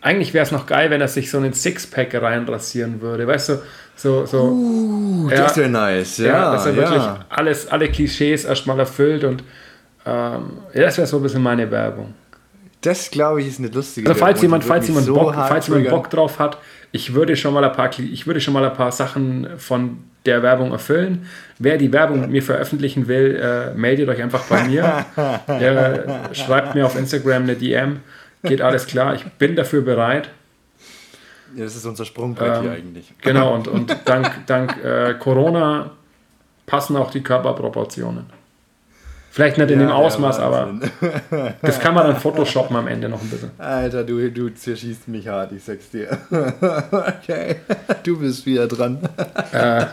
[0.00, 3.26] eigentlich wäre es noch geil, wenn er sich so einen Sixpack reinrasieren würde.
[3.28, 3.62] Weißt du,
[3.94, 4.26] so.
[4.26, 6.26] so uh, ja, das wäre nice, ja.
[6.26, 6.78] ja dass er ja.
[6.78, 9.44] wirklich alles, alle Klischees erstmal erfüllt und
[10.04, 12.14] ähm, ja, das wäre so ein bisschen meine Werbung.
[12.82, 15.88] Das glaube ich ist eine lustige Also falls jemand, falls jemand, so Bock, falls jemand
[15.88, 16.58] Bock drauf hat,
[16.90, 20.42] ich würde schon mal ein paar, ich würde schon mal ein paar Sachen von der
[20.42, 21.26] Werbung erfüllen.
[21.58, 25.04] Wer die Werbung mit mir veröffentlichen will, äh, meldet euch einfach bei mir.
[25.46, 28.00] äh, schreibt mir auf Instagram eine DM.
[28.42, 29.14] Geht alles klar.
[29.14, 30.30] Ich bin dafür bereit.
[31.54, 33.12] Ja, das ist unser Sprungbrett ähm, hier eigentlich.
[33.20, 35.90] Genau, und, und dank, dank äh, Corona
[36.66, 38.41] passen auch die Körperproportionen.
[39.34, 40.74] Vielleicht nicht in ja, dem Ausmaß, aber
[41.62, 43.50] das kann man dann photoshoppen am Ende noch ein bisschen.
[43.56, 46.18] Alter, du, du zerschießt mich hart, ich sag's dir.
[46.30, 47.56] okay,
[48.02, 48.98] du bist wieder dran.
[49.52, 49.86] Äh,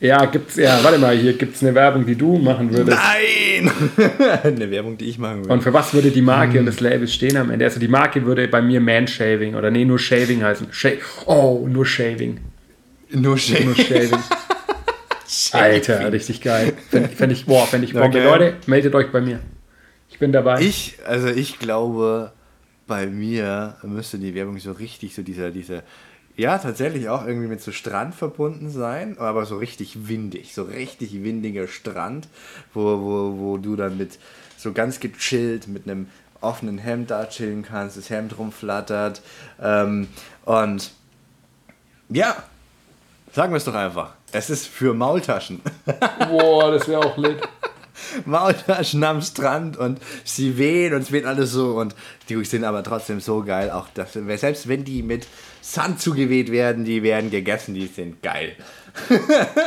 [0.00, 2.96] ja, gibt's, ja, warte mal, hier gibt's eine Werbung, die du machen würdest.
[2.96, 3.70] Nein!
[4.42, 5.52] eine Werbung, die ich machen würde.
[5.52, 6.60] Und für was würde die Marke hm.
[6.60, 7.66] und das Label stehen am Ende?
[7.66, 10.68] Also die Marke würde bei mir Manshaving oder nee, nur Shaving heißen.
[10.70, 10.88] Sha
[11.26, 12.40] oh, nur Shaving.
[13.10, 13.66] Nur Shaving.
[13.66, 14.18] Nur Shaving.
[15.52, 16.72] Alter, richtig geil.
[16.90, 18.08] Fände fänd ich, boah, fände ich Bombe.
[18.08, 18.24] Okay.
[18.24, 19.40] Leute, meldet euch bei mir.
[20.08, 20.60] Ich bin dabei.
[20.60, 22.32] Ich, also ich glaube,
[22.86, 25.82] bei mir müsste die Werbung so richtig, so dieser, dieser,
[26.36, 31.22] ja, tatsächlich auch irgendwie mit so Strand verbunden sein, aber so richtig windig, so richtig
[31.22, 32.28] windiger Strand,
[32.72, 34.18] wo, wo, wo du dann mit
[34.56, 36.08] so ganz gechillt mit einem
[36.40, 39.22] offenen Hemd da chillen kannst, das Hemd rumflattert
[39.62, 40.08] ähm,
[40.44, 40.92] und
[42.08, 42.36] ja,
[43.32, 44.14] sagen wir es doch einfach.
[44.34, 45.60] Es ist für Maultaschen.
[46.28, 47.38] Boah, das wäre auch lit.
[48.26, 51.94] Maultaschen am Strand und sie wehen und es weht alles so und
[52.28, 53.70] die sind aber trotzdem so geil.
[53.70, 55.28] Auch das, selbst wenn die mit
[55.60, 58.56] Sand zugeweht werden, die werden gegessen, die sind geil.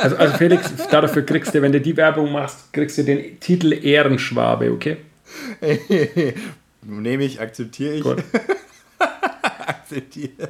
[0.02, 3.74] Also, also Felix, dafür kriegst du, wenn du die Werbung machst, kriegst du den Titel
[3.74, 4.98] Ehrenschwabe, okay?
[6.82, 8.06] Nehme ich, akzeptiere ich.
[9.66, 10.50] akzeptiere.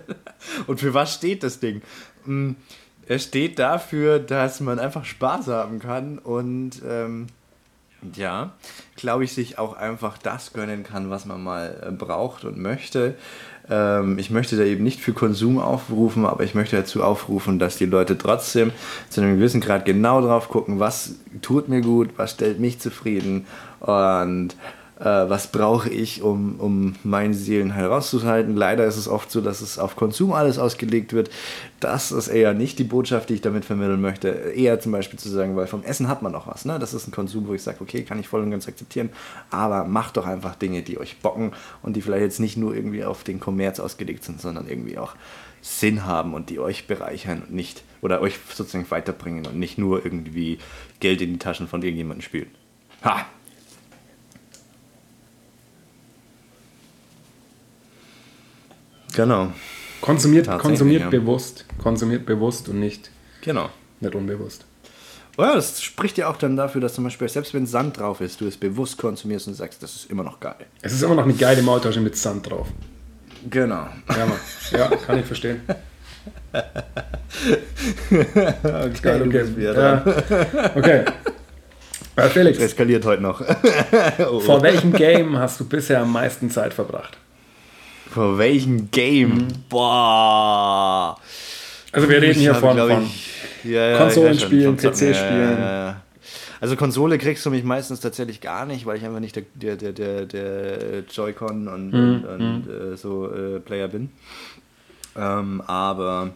[0.67, 1.81] Und für was steht das Ding?
[3.07, 7.27] Er steht dafür, dass man einfach Spaß haben kann und ähm,
[8.15, 8.51] ja,
[8.95, 13.15] glaube ich, sich auch einfach das gönnen kann, was man mal äh, braucht und möchte.
[13.69, 17.77] Ähm, ich möchte da eben nicht für Konsum aufrufen, aber ich möchte dazu aufrufen, dass
[17.77, 18.71] die Leute trotzdem
[19.09, 23.45] zu einem gewissen Grad genau drauf gucken, was tut mir gut, was stellt mich zufrieden
[23.79, 24.55] und
[24.99, 28.55] äh, was brauche ich, um, um mein Seelenheil rauszuhalten.
[28.55, 31.29] Leider ist es oft so, dass es auf Konsum alles ausgelegt wird.
[31.79, 34.29] Das ist eher nicht die Botschaft, die ich damit vermitteln möchte.
[34.29, 36.65] Eher zum Beispiel zu sagen, weil vom Essen hat man noch was.
[36.65, 36.79] Ne?
[36.79, 39.09] Das ist ein Konsum, wo ich sage, okay, kann ich voll und ganz akzeptieren,
[39.51, 41.51] aber macht doch einfach Dinge, die euch bocken
[41.83, 45.13] und die vielleicht jetzt nicht nur irgendwie auf den Kommerz ausgelegt sind, sondern irgendwie auch
[45.61, 50.03] Sinn haben und die euch bereichern und nicht oder euch sozusagen weiterbringen und nicht nur
[50.03, 50.59] irgendwie
[50.99, 52.49] Geld in die Taschen von irgendjemandem spielen.
[53.03, 53.25] Ha!
[59.17, 59.51] Genau.
[59.99, 61.09] Konsumiert, konsumiert ja.
[61.09, 61.65] bewusst.
[61.81, 63.09] Konsumiert bewusst und nicht,
[63.41, 63.69] genau.
[63.99, 64.63] nicht unbewusst.
[65.37, 68.21] Oh ja, das spricht ja auch dann dafür, dass zum Beispiel, selbst wenn Sand drauf
[68.21, 70.67] ist, du es bewusst konsumierst und sagst, das ist immer noch geil.
[70.83, 72.67] Es ist immer noch eine geile Maultasche mit Sand drauf.
[73.49, 73.87] Genau.
[74.09, 74.37] Ja, Mann.
[74.71, 75.61] ja kann ich verstehen.
[78.11, 79.45] okay, geil, okay.
[79.57, 80.05] Ja.
[80.75, 81.05] okay.
[82.29, 82.59] Felix.
[82.59, 83.41] Es eskaliert heute noch.
[84.29, 84.39] oh.
[84.41, 87.17] Vor welchem Game hast du bisher am meisten Zeit verbracht?
[88.11, 89.29] Vor welchem Game?
[89.29, 89.47] Mhm.
[89.69, 91.17] Boah.
[91.91, 93.09] Also wir reden hier von, von
[93.63, 95.57] ja, ja, Konsolenspielen, PC-Spielen.
[95.59, 96.01] Ja,
[96.59, 99.91] also Konsole kriegst du mich meistens tatsächlich gar nicht, weil ich einfach nicht der, der,
[99.91, 101.99] der, der, Joy-Con und, mhm.
[101.99, 102.93] und, und mhm.
[102.93, 104.09] äh, so äh, Player bin.
[105.15, 106.31] Ähm, aber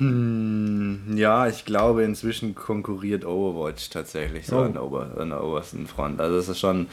[0.00, 4.60] hm, ja, ich glaube inzwischen konkurriert Overwatch tatsächlich so oh.
[4.60, 6.22] an, der Ober, an der obersten Front.
[6.22, 6.86] Also es ist schon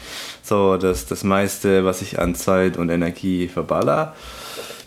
[0.43, 4.13] so das, das meiste, was ich an Zeit und Energie verballer.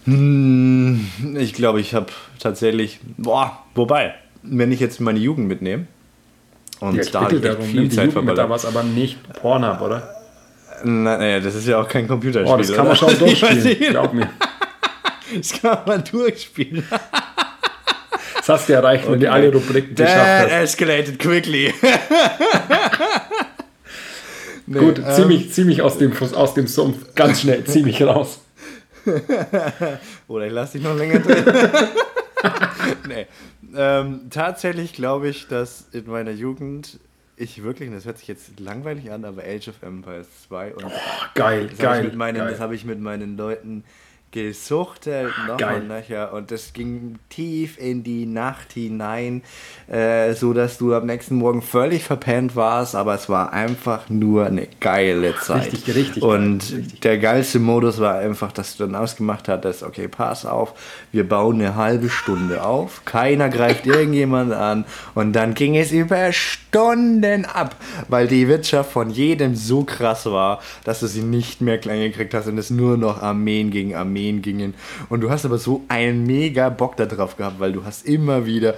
[0.04, 1.06] Hm,
[1.38, 5.86] ich glaube, ich habe tatsächlich, boah, wobei, wenn ich jetzt meine Jugend mitnehme
[6.80, 8.36] und ja, da ich darum, viel Zeit verballer.
[8.36, 10.14] Da war es aber nicht Pornhub, oder?
[10.84, 12.52] Naja, das ist ja auch kein Computerspiel.
[12.52, 14.28] Oh, das kann man schon durchspielen, glaub mir.
[15.32, 16.84] Das kann man durchspielen.
[18.40, 19.24] Das hast du erreicht, wenn okay.
[19.26, 20.62] du alle Rubriken That geschafft hast.
[20.62, 21.74] escalated quickly.
[24.66, 27.82] nee, Gut, ähm, zieh, mich, zieh mich aus dem, aus dem Sumpf ganz schnell, zieh
[27.82, 28.40] mich raus.
[30.28, 31.44] Oder ich lasse dich noch länger drin.
[33.08, 33.26] nee.
[33.76, 36.98] Ähm, tatsächlich glaube ich, dass in meiner Jugend
[37.36, 40.90] ich wirklich, das hört sich jetzt langweilig an, aber Age of Empires 2 und oh,
[41.34, 42.58] geil, das geil, habe ich, geil.
[42.58, 43.84] hab ich mit meinen Leuten
[44.32, 45.80] gesuchtet, noch Geil.
[45.80, 46.32] und nöcher.
[46.32, 49.42] Und das ging tief in die Nacht hinein,
[49.88, 54.46] äh, so dass du am nächsten Morgen völlig verpennt warst, aber es war einfach nur
[54.46, 55.72] eine geile Zeit.
[55.72, 56.22] Richtig, richtig.
[56.22, 57.00] Und richtig.
[57.00, 60.74] der geilste Modus war einfach, dass du dann ausgemacht hattest, okay, pass auf,
[61.10, 66.32] wir bauen eine halbe Stunde auf, keiner greift irgendjemand an und dann ging es über
[66.32, 67.74] Stunden ab,
[68.08, 72.32] weil die Wirtschaft von jedem so krass war, dass du sie nicht mehr klein gekriegt
[72.32, 74.74] hast und es nur noch Armeen gegen Armeen Armeen gingen.
[75.08, 78.74] Und du hast aber so einen mega Bock darauf gehabt, weil du hast immer wieder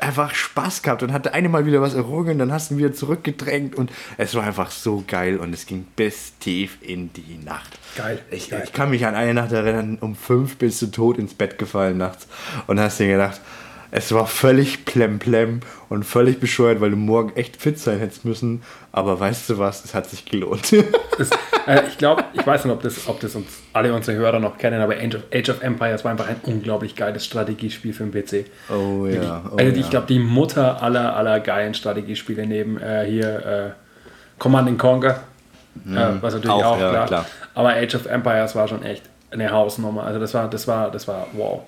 [0.00, 2.92] einfach Spaß gehabt und hatte eine Mal wieder was errungen, dann hast du ihn wieder
[2.92, 7.78] zurückgedrängt und es war einfach so geil und es ging bis tief in die Nacht.
[7.96, 8.20] Geil.
[8.30, 8.62] Ich, geil.
[8.64, 11.98] ich kann mich an eine Nacht erinnern, um fünf bist du tot ins Bett gefallen
[11.98, 12.28] nachts
[12.68, 13.40] und hast dir gedacht,
[13.90, 18.62] es war völlig plemplem und völlig bescheuert, weil du morgen echt fit sein hättest müssen.
[18.92, 20.72] Aber weißt du was, es hat sich gelohnt.
[21.18, 21.30] Das,
[21.66, 24.56] äh, ich glaube, ich weiß nicht, ob das, ob das uns alle unsere Hörer noch
[24.56, 28.12] kennen, aber Age of, Age of Empires war einfach ein unglaublich geiles Strategiespiel für den
[28.12, 28.48] PC.
[28.70, 29.42] Oh ja.
[29.50, 29.80] Oh, also ja.
[29.80, 35.22] ich glaube, die Mutter aller, aller geilen Strategiespiele neben äh, hier äh, Command Conquer,
[35.74, 36.18] mhm.
[36.20, 37.06] was natürlich auch, auch ja, klar.
[37.08, 37.26] klar.
[37.54, 40.04] Aber Age of Empires war schon echt eine Hausnummer.
[40.04, 41.62] Also das war, das war, das war wow.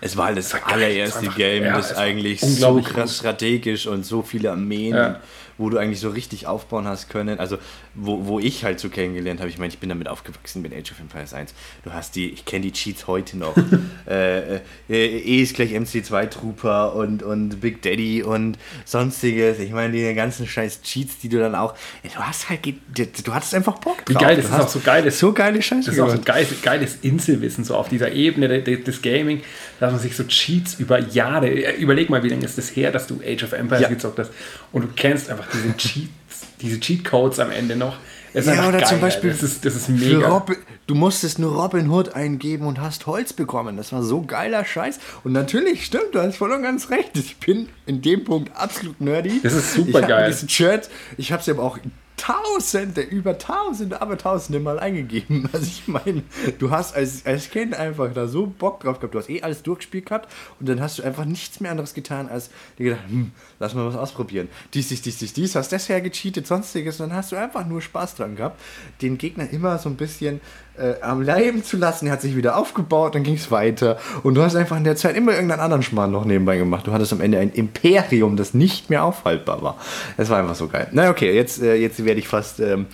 [0.00, 4.50] Es war halt das, allererste Game, ja, das eigentlich so krass strategisch und so viele
[4.52, 5.20] Armeen ja
[5.60, 7.38] wo du eigentlich so richtig aufbauen hast können.
[7.38, 7.58] Also,
[7.94, 10.92] wo, wo ich halt so kennengelernt habe, ich meine, ich bin damit aufgewachsen mit Age
[10.92, 11.54] of Empires 1.
[11.84, 13.54] Du hast die, ich kenne die Cheats heute noch.
[14.08, 19.58] äh, äh, E ist gleich MC2 Trooper und, und Big Daddy und sonstiges.
[19.58, 21.74] Ich meine, die ganzen scheiß Cheats, die du dann auch.
[22.02, 24.08] Du hast halt, du hattest einfach Bock drauf.
[24.08, 25.18] Wie geil, das du ist auch so geiles.
[25.18, 25.86] So geile Scheiße.
[25.86, 29.42] Das ist auch so geiles, geiles Inselwissen, so auf dieser Ebene des Gaming,
[29.78, 31.50] dass man sich so Cheats über Jahre.
[31.50, 33.88] Überleg mal, wie lange ist das her, dass du Age of Empires ja.
[33.88, 34.30] gezockt hast
[34.72, 37.96] und du kennst einfach diese Cheats, diese Cheatcodes am Ende noch.
[38.32, 40.28] Das ja, oder geil, zum Beispiel, das ist, das ist mega.
[40.28, 43.76] Robin, du musstest nur Robin Hood eingeben und hast Holz bekommen.
[43.76, 45.00] Das war so geiler Scheiß.
[45.24, 47.10] Und natürlich stimmt, du hast voll und ganz recht.
[47.14, 49.40] Ich bin in dem Punkt absolut nerdy.
[49.42, 50.30] Das ist super ich geil.
[50.30, 51.78] Diesen Shirt, ich habe es aber auch
[52.20, 55.48] Tausende, über Tausende, aber Tausende Mal eingegeben.
[55.52, 56.22] Also ich meine,
[56.58, 59.14] du hast als, als Kind einfach da so Bock drauf gehabt.
[59.14, 60.30] Du hast eh alles durchgespielt gehabt
[60.60, 63.86] und dann hast du einfach nichts mehr anderes getan, als dir gedacht, hm, lass mal
[63.86, 64.48] was ausprobieren.
[64.74, 67.00] Dies, dies, dies, dies, dies, hast das hergecheatet, sonstiges.
[67.00, 68.60] Und dann hast du einfach nur Spaß dran gehabt,
[69.00, 70.42] den Gegner immer so ein bisschen
[70.80, 72.06] äh, am Leben zu lassen.
[72.06, 73.98] Er hat sich wieder aufgebaut, dann ging es weiter.
[74.22, 76.86] Und du hast einfach in der Zeit immer irgendeinen anderen Schmarrn noch nebenbei gemacht.
[76.86, 79.76] Du hattest am Ende ein Imperium, das nicht mehr aufhaltbar war.
[80.16, 80.88] Das war einfach so geil.
[80.92, 82.60] Na okay, jetzt, äh, jetzt werde ich fast.
[82.60, 82.86] Ähm,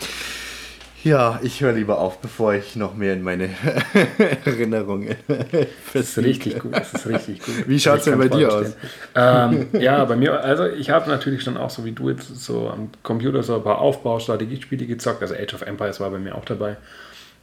[1.07, 3.51] ja, ich höre lieber auf, bevor ich noch mehr in meine
[4.45, 5.15] Erinnerungen
[5.95, 7.69] Das ist richtig gut, das ist richtig gut.
[7.69, 8.77] Wie schaut es denn bei dir aus?
[9.15, 12.69] Ähm, ja, bei mir, also ich habe natürlich schon auch so wie du jetzt so
[12.69, 15.23] am Computer so ein paar Aufbaustrategiespiele gezockt.
[15.23, 16.77] Also Age of Empires war bei mir auch dabei.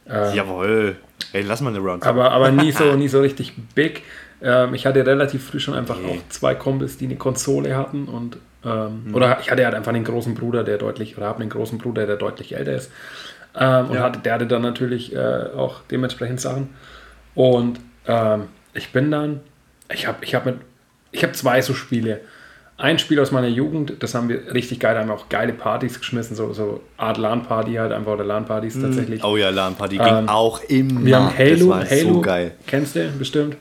[0.08, 0.96] Ähm, Jawohl.
[1.32, 2.04] Ey, lass mal eine Round.
[2.04, 4.02] Aber, aber nie, so, nie so richtig big.
[4.42, 6.20] Ähm, ich hatte relativ früh schon einfach okay.
[6.20, 9.14] auch zwei Kumpels, die eine Konsole hatten und ähm, mhm.
[9.14, 12.06] oder ich hatte halt einfach einen großen Bruder, der deutlich, oder habe einen großen Bruder,
[12.06, 12.90] der deutlich älter ist.
[13.58, 14.02] Ähm, und ja.
[14.02, 16.70] hatte, der hatte dann natürlich äh, auch dementsprechend Sachen.
[17.34, 19.40] Und ähm, ich bin dann,
[19.92, 20.56] ich habe ich hab mit,
[21.12, 22.20] ich habe zwei so Spiele
[22.76, 25.52] ein Spiel aus meiner Jugend, das haben wir richtig geil, da haben wir auch geile
[25.52, 28.82] Partys geschmissen, so, so Art LAN-Party halt einfach oder LAN-Partys mm.
[28.82, 29.24] tatsächlich.
[29.24, 31.04] Oh ja, LAN-Party ähm, ging auch immer.
[31.04, 32.52] Wir haben Halo, Halo, so geil.
[32.66, 33.56] kennst du bestimmt?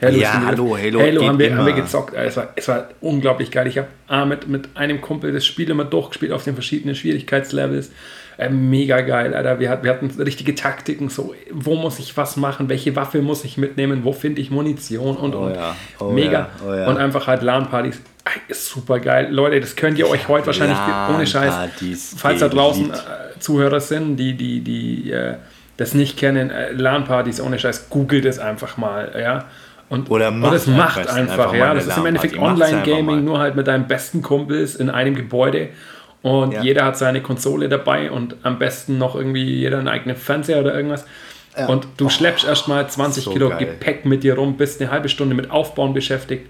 [0.00, 2.14] Halo Ja, hallo, Halo Halo haben wir, haben wir gezockt.
[2.14, 3.66] Es war, es war unglaublich geil.
[3.66, 7.90] Ich habe mit, mit einem Kumpel das Spiel immer durchgespielt auf den verschiedenen Schwierigkeitslevels.
[8.36, 9.58] Äh, mega geil, Alter.
[9.58, 11.08] Wir, wir hatten richtige Taktiken.
[11.08, 12.68] So, wo muss ich was machen?
[12.68, 14.04] Welche Waffe muss ich mitnehmen?
[14.04, 15.16] Wo finde ich Munition?
[15.16, 15.54] Und, und.
[15.54, 16.32] ja, oh mega.
[16.32, 16.86] ja, oh ja.
[16.88, 18.00] Und einfach halt LAN-Partys.
[18.48, 19.28] Ist super geil.
[19.30, 20.78] Leute, das könnt ihr euch heute wahrscheinlich
[21.14, 21.54] ohne Scheiß.
[22.16, 25.34] Falls da draußen äh, Zuhörer sind, die, die, die äh,
[25.76, 29.44] das nicht kennen, äh, LAN-Partys ohne Scheiß, googelt es einfach mal, ja.
[29.88, 31.72] Und, Oder und macht es macht einfach- einfach, ja.
[31.74, 35.68] Das ist im Endeffekt Online-Gaming, nur halt mit deinen besten Kumpels in einem Gebäude.
[36.20, 36.62] Und Ja.
[36.62, 40.74] jeder hat seine Konsole dabei und am besten noch irgendwie jeder einen eigenen Fernseher oder
[40.74, 41.06] irgendwas.
[41.68, 43.58] Und du schleppst erstmal 20 so Kilo geil.
[43.58, 46.48] Gepäck mit dir rum, bist eine halbe Stunde mit Aufbauen beschäftigt.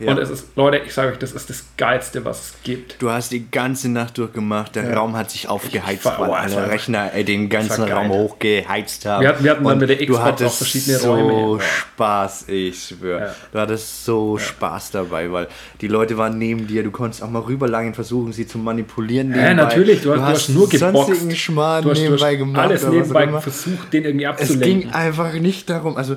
[0.00, 0.12] Ja.
[0.12, 3.02] Und es ist, Leute, ich sage euch, das ist das Geilste, was es gibt.
[3.02, 6.52] Du hast die ganze Nacht durchgemacht, der Raum hat sich aufgeheizt, war- weil oh, es
[6.52, 7.90] alle war- Rechner äh, den ganzen war.
[7.90, 9.22] Raum hochgeheizt haben.
[9.22, 11.58] Wir hatten- wir hatten dann mit der du Xbox auch hattest verschiedene so Räume.
[11.58, 11.68] Ja.
[11.68, 13.20] Spaß, ich schwöre.
[13.20, 13.34] Ja.
[13.52, 15.48] Du hattest so Spaß dabei, weil
[15.80, 19.30] die Leute waren neben dir, du konntest auch mal rüberlangen, versuchen sie zu manipulieren.
[19.30, 19.54] Ja, nebenbei.
[19.64, 21.06] natürlich, du hast, du hast nur geboxt.
[21.08, 22.64] sonstigen Schmarrn du hast, du nebenbei hast gemacht.
[22.68, 23.40] alles nebenbei immer.
[23.40, 24.80] versucht, den irgendwie Es abzulenken.
[24.82, 26.16] ging einfach nicht darum, also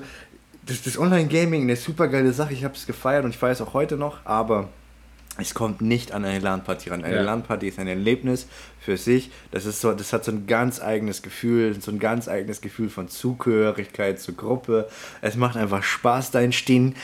[0.72, 3.62] das, das Online-Gaming eine super geile Sache, ich habe es gefeiert und ich feiere es
[3.62, 4.70] auch heute noch, aber
[5.38, 7.04] es kommt nicht an eine LAN-Party ran.
[7.04, 7.22] Eine Ja.
[7.22, 8.48] LAN-Party ist ein Erlebnis
[8.80, 9.32] für sich.
[9.52, 12.90] Das ist so, das hat so ein ganz eigenes Gefühl, so ein ganz eigenes Gefühl
[12.90, 14.90] von Zugehörigkeit zur Gruppe.
[15.22, 16.96] Es macht einfach Spaß, da entstehen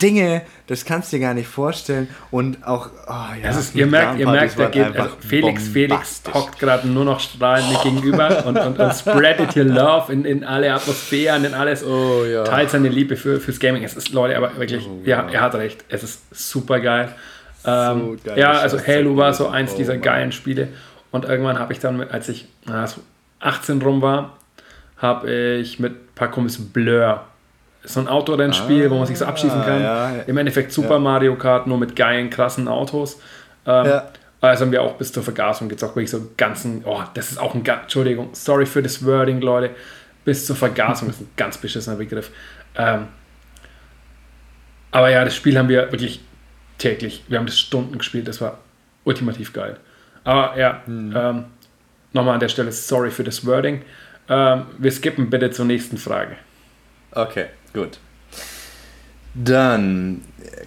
[0.00, 2.08] Dinge, das kannst du dir gar nicht vorstellen.
[2.30, 5.68] Und auch, oh ja, Es ist, ihr merkt, ihr merkt, da geht, einfach also Felix,
[5.68, 10.24] Felix hockt gerade nur noch strahlend mir gegenüber und, und, und spreadet hier Love in,
[10.24, 11.84] in alle Atmosphären, in alles.
[11.84, 12.44] Oh, ja.
[12.44, 13.82] Teilt seine Liebe für, fürs Gaming.
[13.84, 15.28] Es ist, Leute, aber wirklich, Oh, ja, ja.
[15.32, 15.84] er hat recht.
[15.88, 17.14] Es ist super geil.
[17.64, 20.02] Ähm, geil, ja, also Halo so war so eins Oh, dieser Mann.
[20.02, 20.68] geilen Spiele.
[21.10, 23.00] Und irgendwann habe ich dann, als ich na, so
[23.40, 24.36] 18 rum war,
[24.96, 27.24] habe ich mit ein paar Kumpels Blur.
[27.88, 29.82] So ein Autorennspiel, wo man sich so abschießen kann.
[29.82, 30.22] Ah, ja.
[30.26, 33.20] Im Endeffekt Super Mario Kart, nur mit geilen, krassen Autos.
[33.66, 34.08] Ähm, Ja.
[34.40, 37.54] Also haben wir auch bis zur Vergasung gezockt, wirklich so ganzen, oh, das ist auch
[37.56, 39.74] ein, Entschuldigung, sorry für das Wording, Leute,
[40.24, 42.30] bis zur Vergasung ist ein ganz beschissener Begriff.
[42.76, 43.08] Ähm,
[44.92, 46.20] aber ja, das Spiel haben wir wirklich
[46.78, 48.58] täglich, wir haben das Stunden gespielt, das war
[49.02, 49.76] ultimativ geil.
[50.22, 51.46] Aber ja, ähm,
[52.12, 53.82] nochmal an der Stelle, sorry für das Wording.
[54.28, 56.36] Ähm, wir skippen bitte zur nächsten Frage.
[57.10, 57.46] Okay,
[57.78, 57.98] gut.
[59.34, 60.22] Dann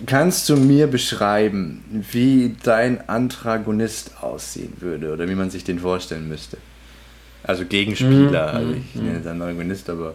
[0.05, 6.27] kannst du mir beschreiben, wie dein Antagonist aussehen würde oder wie man sich den vorstellen
[6.27, 6.57] müsste.
[7.43, 10.13] Also Gegenspieler, also ich nenne es Antagonist, aber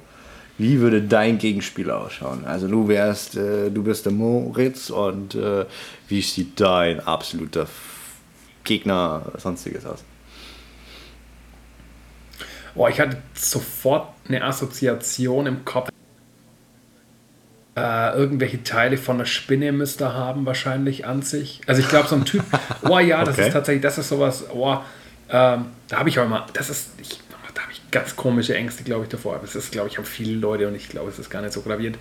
[0.58, 2.44] wie würde dein Gegenspieler ausschauen?
[2.46, 5.66] Also du wärst, äh, du bist der Moritz und äh,
[6.08, 7.66] wie sieht dein absoluter
[8.64, 10.02] Gegner sonstiges aus?
[12.74, 15.90] Boah, ich hatte sofort eine Assoziation im Kopf.
[17.76, 21.60] Äh, irgendwelche Teile von einer Spinne müsste er haben, wahrscheinlich an sich.
[21.66, 22.42] Also ich glaube, so ein Typ,
[22.88, 23.48] oh ja, das Okay.
[23.48, 24.78] ist tatsächlich, das ist sowas, oh,
[25.28, 27.20] ähm, da habe ich auch immer, das ist, ich,
[27.54, 29.34] da habe ich ganz komische Ängste, glaube ich, davor.
[29.34, 31.52] Aber es ist, glaube ich, haben viele Leute und ich glaube, es ist gar nicht
[31.52, 31.98] so gravierend.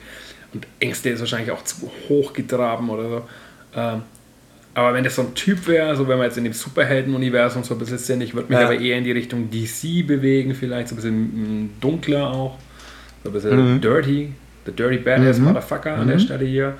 [0.54, 3.22] Und Ängste ist wahrscheinlich auch zu hoch getraben oder so.
[3.76, 4.02] Ähm,
[4.76, 7.76] aber wenn das so ein Typ wäre, so wenn wir jetzt in dem Superhelden-Universum so
[7.76, 8.66] ein bisschen sind, ich würde mich Ja.
[8.66, 12.58] aber eher in die Richtung DC bewegen, vielleicht so ein bisschen mm, dunkler auch,
[13.24, 13.82] so ein bisschen Mhm.
[13.82, 14.34] dirty,
[14.66, 16.74] the dirty badass Motherfucker an der Stelle hier.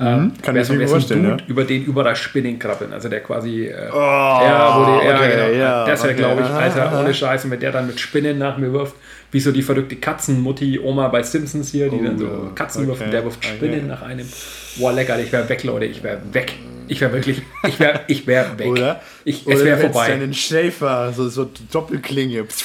[0.00, 0.32] Ähm, Mhm.
[0.42, 1.48] Kann wär ich so, mir wär so ein vorstellen, Dude, ja.
[1.48, 5.30] über den überall Spinnen krabbeln, also der quasi, äh, Oh, ja, wo die, ja, okay,
[5.32, 7.98] genau, ja, das wäre, okay, glaube ich, Alter, ohne Scheiß, und wenn der dann mit
[7.98, 8.94] Spinnen nach mir wirft,
[9.32, 12.52] wie so die verrückte Katzenmutti Oma bei Simpsons hier, die Oh, dann so ja.
[12.54, 13.56] Katzen Okay, wirft und der wirft okay.
[13.56, 14.28] Spinnen nach einem.
[14.76, 16.52] Boah, lecker, ich wäre weg, Leute, ich wäre weg.
[16.86, 18.68] Ich wäre wirklich, ich wäre ich wär weg.
[18.68, 19.02] Oder?
[19.24, 20.12] Ich, es wäre vorbei.
[20.12, 22.44] einen Schäfer, so, so Doppelklinge.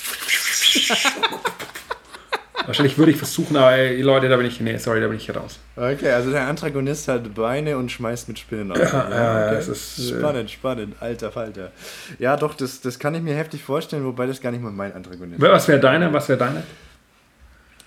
[2.74, 5.36] Wahrscheinlich würde ich versuchen, aber ey, Leute, da bin ich, nee, sorry, da bin ich
[5.36, 5.60] raus.
[5.76, 8.80] Okay, also der Antagonist hat Beine und schmeißt mit Spinnen auf.
[8.94, 11.72] Ja, ja, es ist, äh, spannend, spannend, alter Falter.
[12.18, 14.92] Ja, doch, das, das kann ich mir heftig vorstellen, wobei das gar nicht mal mein
[14.92, 15.50] Antagonist ist.
[15.52, 16.12] Was wäre deine?
[16.12, 16.64] Was wäre deine?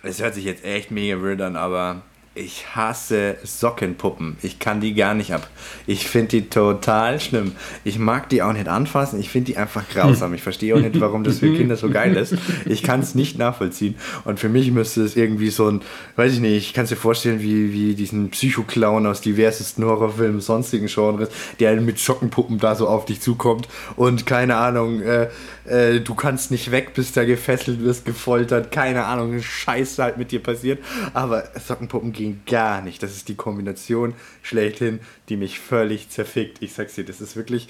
[0.05, 2.03] Es hört sich jetzt echt mega weird an, aber
[2.37, 4.37] ich hasse Sockenpuppen.
[4.43, 5.49] Ich kann die gar nicht ab.
[5.87, 7.53] Ich finde die total schlimm.
[7.84, 9.18] Ich mag die auch nicht anfassen.
[9.18, 10.34] Ich finde die einfach grausam.
[10.34, 12.34] Ich verstehe auch nicht, warum das für Kinder so geil ist.
[12.66, 13.95] Ich kann es nicht nachvollziehen.
[14.24, 15.80] Und für mich müsste es irgendwie so ein,
[16.16, 20.41] weiß ich nicht, ich kann es dir vorstellen, wie, wie diesen Psycho-Clown aus diversesten Horrorfilmen,
[20.41, 25.28] sonstigen Genres, der mit Sockenpuppen da so auf dich zukommt und keine Ahnung, äh,
[25.68, 30.30] äh, du kannst nicht weg, bist da gefesselt, wirst gefoltert, keine Ahnung, Scheiße halt mit
[30.30, 30.82] dir passiert.
[31.14, 33.02] Aber Sockenpuppen gehen gar nicht.
[33.02, 36.62] Das ist die Kombination schlechthin, die mich völlig zerfickt.
[36.62, 37.68] Ich sag's dir, das ist wirklich.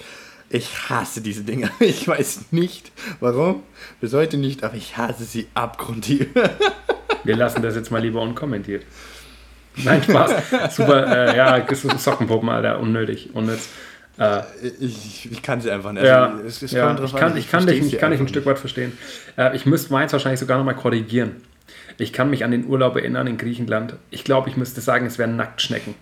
[0.49, 1.69] Ich hasse diese Dinger.
[1.79, 3.63] Ich weiß nicht warum,
[3.99, 6.27] bis heute nicht, aber ich hasse sie abgrundtief.
[7.23, 8.85] Wir lassen das jetzt mal lieber unkommentiert.
[9.83, 10.75] Nein, Spaß.
[10.75, 11.65] Super, äh, ja,
[11.97, 13.69] Sockenpuppen, Alter, unnötig, unnütz.
[14.19, 14.41] Äh,
[14.79, 16.03] ich, ich kann sie einfach nicht.
[16.03, 18.59] Ja, es, es ja ich, kann, ich, kann dich, ich kann dich ein Stück weit
[18.59, 18.97] verstehen.
[19.37, 21.37] Äh, ich müsste meins wahrscheinlich sogar nochmal korrigieren.
[21.97, 23.95] Ich kann mich an den Urlaub erinnern in Griechenland.
[24.11, 25.95] Ich glaube, ich müsste sagen, es wären Nacktschnecken.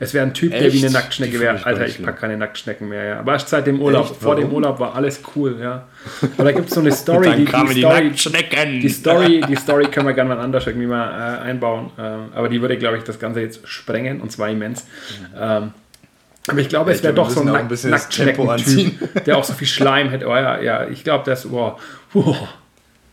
[0.00, 0.62] Es wäre ein Typ, Echt?
[0.62, 1.64] der wie eine Nacktschnecke wäre.
[1.66, 3.18] Alter, ich packe keine Nacktschnecken mehr, ja.
[3.18, 4.16] Aber seit dem Urlaub.
[4.20, 5.88] Vor dem Urlaub war alles cool, ja.
[6.36, 8.10] Aber da gibt es so eine Story, die, die, die, Story
[8.80, 11.90] die, Story, die Story können wir gerne mal anders irgendwie mal äh, einbauen.
[11.98, 14.86] Ähm, aber die würde, glaube ich, das Ganze jetzt sprengen und zwar immens.
[15.38, 15.72] Ähm,
[16.48, 20.10] aber ich glaube, es wäre doch so ein, Nack Nacktschnecken-Typ, der auch so viel Schleim
[20.10, 20.26] hätte.
[20.26, 21.80] Oh ja, ja, ich glaube, das, wow,
[22.12, 22.48] wow.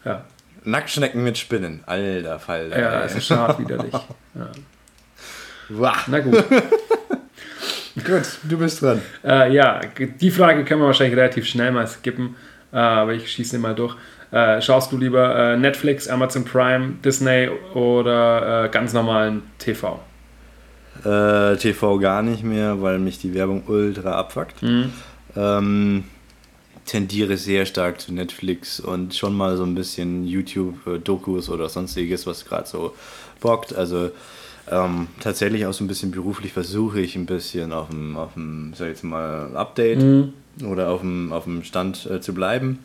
[0.03, 0.23] Ja.
[0.63, 2.69] Nacktschnecken mit Spinnen, alter Fall.
[2.71, 3.93] Ja, es ist schad widerlich.
[4.35, 4.49] Ja.
[5.69, 5.95] Wow.
[6.07, 6.33] Na gut.
[8.05, 9.01] gut, du bist dran.
[9.23, 12.35] Äh, ja, die Frage können wir wahrscheinlich relativ schnell mal skippen,
[12.73, 13.95] äh, aber ich schieße sie mal durch.
[14.31, 20.01] Äh, schaust du lieber äh, Netflix, Amazon Prime, Disney oder äh, ganz normalen TV?
[21.03, 24.63] Äh, TV gar nicht mehr, weil mich die Werbung ultra abfuckt.
[24.63, 24.91] Mhm.
[25.35, 26.03] Ähm,
[26.85, 32.45] tendiere sehr stark zu Netflix und schon mal so ein bisschen YouTube-Dokus oder sonstiges, was
[32.45, 32.95] gerade so
[33.39, 33.75] bockt.
[33.75, 34.11] Also
[34.71, 38.73] ähm, tatsächlich auch so ein bisschen beruflich versuche ich ein bisschen auf dem, auf dem
[38.75, 40.33] sag ich jetzt mal, Update mhm.
[40.65, 42.79] oder auf dem, auf dem Stand äh, zu bleiben.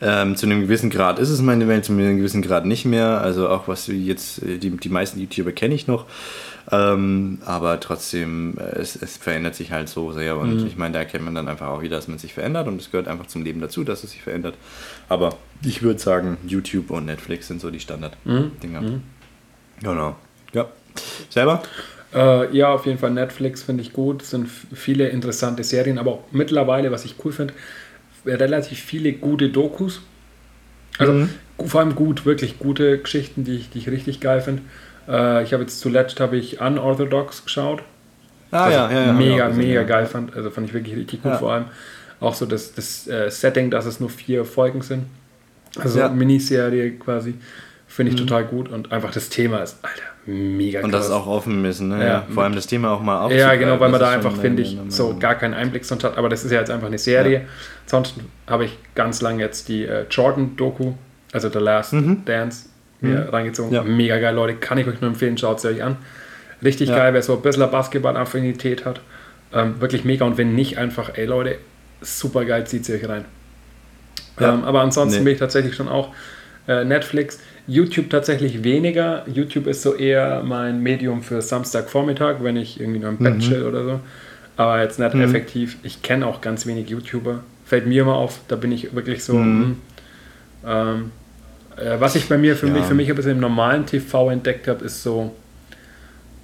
[0.00, 3.20] Ähm, zu einem gewissen Grad ist es meine Welt, zu einem gewissen Grad nicht mehr.
[3.20, 6.06] Also auch was jetzt, äh, die, die meisten YouTuber kenne ich noch.
[6.70, 10.38] Ähm, aber trotzdem, äh, es, es, verändert sich halt so sehr.
[10.38, 10.66] Und mhm.
[10.66, 12.68] ich meine, da erkennt man dann einfach auch wieder, dass man sich verändert.
[12.68, 14.54] Und es gehört einfach zum Leben dazu, dass es sich verändert.
[15.08, 18.80] Aber ich würde sagen, YouTube und Netflix sind so die Standard-Dinger.
[18.80, 19.02] Mhm.
[19.80, 20.16] Genau.
[20.52, 20.68] Ja.
[21.28, 21.62] Selber?
[22.14, 24.22] Äh, ja, auf jeden Fall Netflix finde ich gut.
[24.22, 27.52] Es sind viele interessante Serien, aber auch mittlerweile, was ich cool finde,
[28.24, 30.00] relativ viele gute Dokus.
[30.96, 31.28] Also mhm.
[31.66, 34.62] vor allem gut, wirklich gute Geschichten, die ich, die ich richtig geil finde.
[35.08, 37.82] Äh, ich habe jetzt zuletzt habe ich Unorthodox geschaut.
[38.50, 40.36] Ah, ja, ja, ja, mega, mega geil fand.
[40.36, 41.64] Also fand ich wirklich richtig gut, vor allem
[42.20, 45.06] auch so das, das äh, Setting, dass es nur vier Folgen sind.
[45.78, 46.08] Also ja.
[46.08, 47.34] Miniserie quasi.
[47.86, 48.26] Finde ich mhm.
[48.26, 52.04] total gut und einfach das Thema ist, Alter, mega Und das auch offen ist, ne?
[52.04, 53.60] Ja, Vor allem das Thema auch mal aufzugreifen.
[53.60, 56.18] Ja, genau, weil man da einfach, finde ich, so gar keinen Einblick sonst hat.
[56.18, 57.40] Aber das ist ja jetzt einfach eine Serie.
[57.40, 57.46] Ja.
[57.86, 58.14] Sonst
[58.48, 60.94] habe ich ganz lange jetzt die äh, Jordan-Doku,
[61.32, 62.24] also The Last mhm.
[62.24, 62.68] Dance,
[63.04, 63.28] mir mhm.
[63.28, 63.72] reingezogen.
[63.72, 63.82] Ja.
[63.82, 64.54] Mega geil, Leute.
[64.54, 65.96] Kann ich euch nur empfehlen, schaut es euch an.
[66.62, 66.96] Richtig ja.
[66.96, 69.00] geil, wer so ein bisschen Basketball-Affinität hat.
[69.52, 70.24] Ähm, wirklich mega.
[70.24, 71.58] Und wenn nicht, einfach, ey Leute,
[72.00, 73.24] super geil, zieht sie euch rein.
[74.40, 75.24] Ähm, aber ansonsten nee.
[75.24, 76.08] bin ich tatsächlich schon auch
[76.66, 77.38] äh, Netflix.
[77.66, 79.24] YouTube tatsächlich weniger.
[79.26, 83.40] YouTube ist so eher mein Medium für Samstagvormittag, wenn ich irgendwie nur im Bett mhm.
[83.40, 84.00] chill oder so.
[84.56, 85.22] Aber jetzt nicht mhm.
[85.22, 85.76] effektiv.
[85.82, 87.40] Ich kenne auch ganz wenig YouTuber.
[87.64, 89.34] Fällt mir immer auf, da bin ich wirklich so.
[89.34, 89.62] Mhm.
[89.62, 89.76] Hm,
[90.66, 91.23] ähm, äh,
[91.98, 92.72] was ich bei mir für ja.
[92.72, 95.34] mich für mich ein bisschen im normalen TV entdeckt habe, ist so,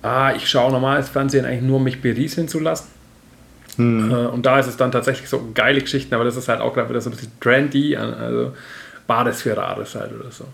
[0.03, 2.89] ah, ich schaue normales Fernsehen eigentlich nur, um mich berieseln zu lassen.
[3.77, 4.11] Mhm.
[4.11, 6.75] Äh, und da ist es dann tatsächlich so geile Geschichten, aber das ist halt auch
[6.75, 8.53] gerade wieder so ein bisschen trendy, also
[9.07, 10.47] Bades für Rares halt oder so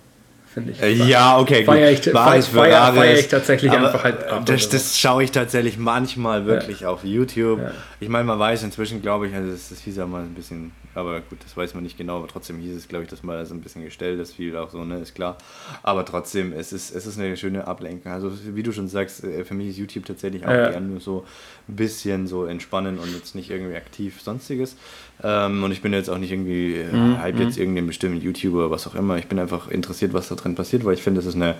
[0.56, 0.82] finde ich.
[0.82, 1.74] Äh, ja, okay, gut.
[1.74, 4.46] Feier ich, feier, feier, feier ich tatsächlich einfach halt ab.
[4.46, 6.88] Das, das schaue ich tatsächlich manchmal wirklich ja.
[6.88, 7.60] auf YouTube.
[7.60, 7.72] Ja.
[8.00, 10.72] Ich meine, man weiß inzwischen, glaube ich, also das, das hieß ja mal ein bisschen,
[10.96, 13.44] aber gut, das weiß man nicht genau, aber trotzdem hieß es, glaube ich, dass mal
[13.44, 15.36] so ein bisschen gestellt ist, viel auch so, ne, ist klar.
[15.82, 18.10] Aber trotzdem, es ist, es ist eine schöne Ablenkung.
[18.10, 20.70] Also, wie du schon sagst, äh, für mich ist YouTube tatsächlich auch ja.
[20.70, 21.26] eher nur so
[21.68, 24.76] ein bisschen so entspannen und jetzt nicht irgendwie aktiv sonstiges.
[25.22, 27.18] Ähm, und ich bin jetzt auch nicht irgendwie äh, mhm.
[27.20, 27.62] hype jetzt mhm.
[27.62, 29.18] irgendeinen bestimmten YouTuber oder was auch immer.
[29.18, 31.56] Ich bin einfach interessiert, was da drin passiert, weil ich finde, das ist eine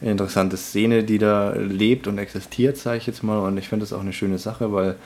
[0.00, 3.38] interessante Szene, die da lebt und existiert, sage ich jetzt mal.
[3.38, 4.96] Und ich finde das auch eine schöne Sache, weil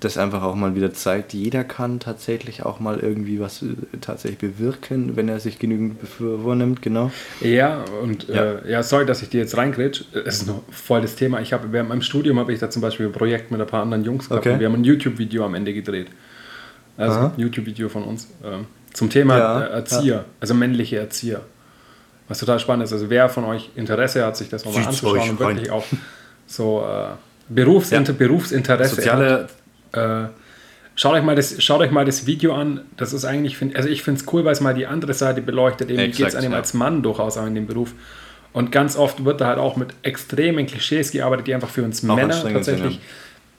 [0.00, 3.68] das einfach auch mal wieder zeigt, jeder kann tatsächlich auch mal irgendwie was äh,
[4.00, 7.10] tatsächlich bewirken, wenn er sich genügend vornimmt, genau.
[7.40, 10.04] Ja, und ja, äh, ja sorry, dass ich dir jetzt reingrätsch.
[10.12, 11.40] Es ist noch voll das Thema.
[11.40, 13.82] Ich habe während meinem Studium habe ich da zum Beispiel ein Projekt mit ein paar
[13.82, 14.54] anderen Jungs gehabt okay.
[14.54, 16.08] und wir haben ein YouTube-Video am Ende gedreht.
[16.98, 18.28] Also ein YouTube-Video von uns.
[18.44, 20.24] Ähm, zum Thema ja, Erzieher, ja.
[20.40, 21.42] also männliche Erzieher.
[22.28, 22.92] Was total spannend ist.
[22.92, 25.84] Also wer von euch Interesse hat, sich das nochmal anzuschauen und wirklich auch
[26.46, 27.14] so äh,
[27.48, 28.12] Berufsinter.
[28.12, 29.50] Berufsinteresse Soziale hat,
[29.96, 30.28] äh,
[30.94, 32.82] schaut, euch mal das, schaut euch mal das Video an.
[32.96, 35.90] Das ist eigentlich, also ich finde es cool, weil es mal die andere Seite beleuchtet.
[35.90, 36.58] Eben geht es einem ja.
[36.58, 37.92] als Mann durchaus auch in dem Beruf.
[38.52, 42.08] Und ganz oft wird da halt auch mit extremen Klischees gearbeitet, die einfach für uns
[42.08, 43.00] auch Männer tatsächlich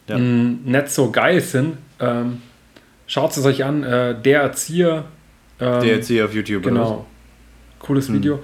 [0.07, 0.17] ja.
[0.17, 1.77] nicht so geil sind.
[1.99, 2.41] Ähm,
[3.07, 5.05] Schaut es euch an, äh, der Erzieher.
[5.61, 6.63] Ähm, der Erzieher auf YouTube.
[6.63, 7.05] Genau.
[7.79, 8.15] Cooles hm.
[8.15, 8.39] Video.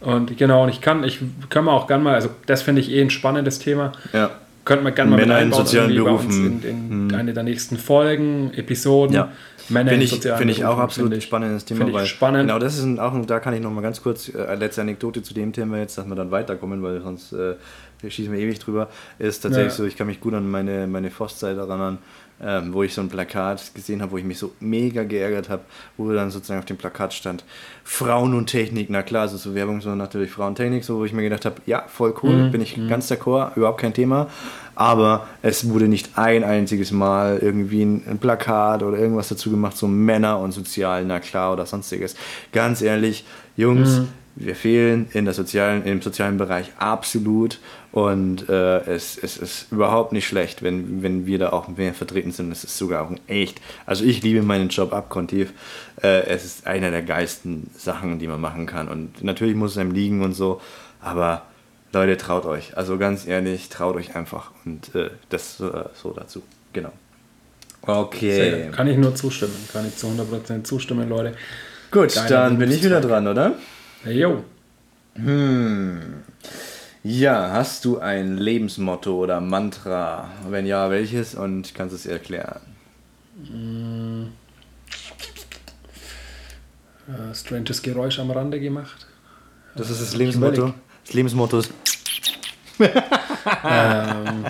[0.00, 2.90] Und genau, und ich kann, ich kann mir auch gerne mal, also das finde ich
[2.90, 3.92] eh ein spannendes Thema.
[4.12, 4.32] Ja.
[4.64, 6.62] Könnte man gerne mal Männer mit in sozialen Berufen.
[6.62, 9.14] in, in eine der nächsten Folgen, Episoden.
[9.14, 9.32] Ja.
[9.68, 11.84] Männer Finde in ich, sozialen finde ich auch absolut ich- spannendes Thema.
[11.86, 12.48] finde ich spannend.
[12.48, 14.80] Genau, das ist ein, auch, ein- da kann ich noch mal ganz kurz äh, letzte
[14.82, 17.54] Anekdote zu dem Thema jetzt, dass wir dann weiterkommen, weil sonst äh,
[18.06, 18.88] schießen wir ewig drüber.
[19.18, 19.76] Ist tatsächlich Ja.
[19.76, 21.98] so, ich kann mich gut an meine, meine Forstzeit erinnern,
[22.44, 25.62] ähm, wo ich so ein Plakat gesehen habe, wo ich mich so mega geärgert habe,
[25.96, 27.44] wo dann sozusagen auf dem Plakat stand,
[27.84, 31.22] Frauen und Technik, na klar, also so Werbung, so natürlich Frauentechnik, so wo ich mir
[31.22, 32.50] gedacht habe, ja, voll cool, Mhm.
[32.50, 34.28] bin ich ganz d'accord, überhaupt kein Thema.
[34.74, 39.76] Aber es wurde nicht ein einziges Mal irgendwie ein, ein Plakat oder irgendwas dazu gemacht,
[39.76, 42.14] so Männer und sozial, na klar, oder sonstiges.
[42.52, 43.24] Ganz ehrlich,
[43.56, 44.08] Jungs, Mhm.
[44.34, 47.58] Wir fehlen in der sozialen, im sozialen Bereich absolut
[47.92, 52.32] und äh, es, es ist überhaupt nicht schlecht, wenn, wenn wir da auch mehr vertreten
[52.32, 52.50] sind.
[52.50, 55.52] Es ist sogar auch ein echt, also ich liebe meinen Job abgrundtief.
[56.02, 59.78] Äh, es ist einer der geilsten Sachen, die man machen kann und natürlich muss es
[59.78, 60.60] einem liegen und so,
[61.00, 61.42] aber
[61.92, 62.76] Leute, traut euch.
[62.76, 66.42] Also ganz ehrlich, traut euch einfach und äh, das äh, so dazu.
[66.72, 66.92] Genau.
[67.82, 68.70] Okay.
[68.72, 69.54] Kann ich nur zustimmen.
[69.72, 71.34] Kann ich zu 100% zustimmen, Leute.
[71.90, 73.56] Gut, Geiler dann bin ich wieder dran, oder?
[74.04, 74.42] Hey, yo.
[77.04, 80.28] Ja, hast du ein Lebensmotto oder Mantra?
[80.48, 81.36] Wenn ja, welches?
[81.36, 82.60] Und kannst es erklären?
[87.06, 89.06] Äh, stranges Geräusch am Rande gemacht.
[89.76, 90.74] Das ist das Lebensmotto.
[91.04, 91.70] Das Lebensmotto ist.
[93.64, 94.46] ähm,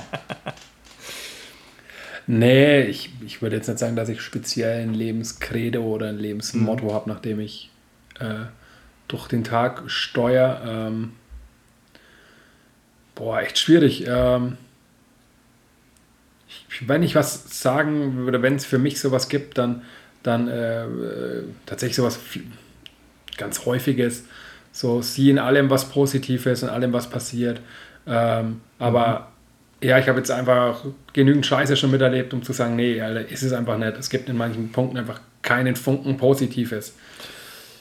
[2.26, 6.94] nee, ich, ich würde jetzt nicht sagen, dass ich speziell ein Lebenskredo oder ein Lebensmotto
[6.94, 7.70] habe, nachdem ich
[8.18, 8.46] äh,
[9.12, 10.62] durch den Tag steuere.
[10.66, 11.12] Ähm,
[13.14, 14.06] boah, echt schwierig.
[14.06, 14.56] Ähm,
[16.48, 19.82] ich, wenn ich was sagen würde, wenn es für mich sowas gibt, dann,
[20.22, 22.18] dann äh, äh, tatsächlich sowas
[23.36, 24.24] ganz häufiges.
[24.72, 27.60] So, sieh in allem was Positives, in allem was passiert.
[28.06, 29.28] Ähm, aber
[29.82, 33.42] ja, ich habe jetzt einfach genügend Scheiße schon miterlebt, um zu sagen, nee, Alter, ist
[33.42, 33.98] es einfach nicht.
[33.98, 36.94] Es gibt in manchen Punkten einfach keinen Funken Positives.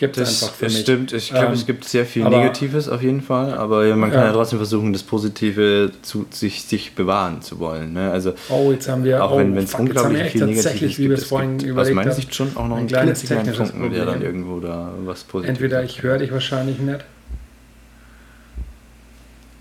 [0.02, 0.80] Gibt es einfach für mich.
[0.80, 1.14] stimmt.
[1.14, 4.26] Ich glaube, Ähm, es gibt sehr viel Negatives auf jeden Fall, aber man kann ja,
[4.28, 4.34] Ja.
[4.34, 7.94] trotzdem versuchen, das Positive zu sich, sich bewahren zu wollen.
[7.94, 8.10] Ne?
[8.12, 11.28] Also Oh, jetzt haben wir, auch oh, wenn es wir unglaublich viel Negatives gibt, es
[11.28, 14.28] gibt aus meiner Sicht schon auch noch ein einen kleines technisches Funken, der dann Problem.
[14.42, 17.06] irgendwo da was Positives Entweder ich höre dich wahrscheinlich nicht.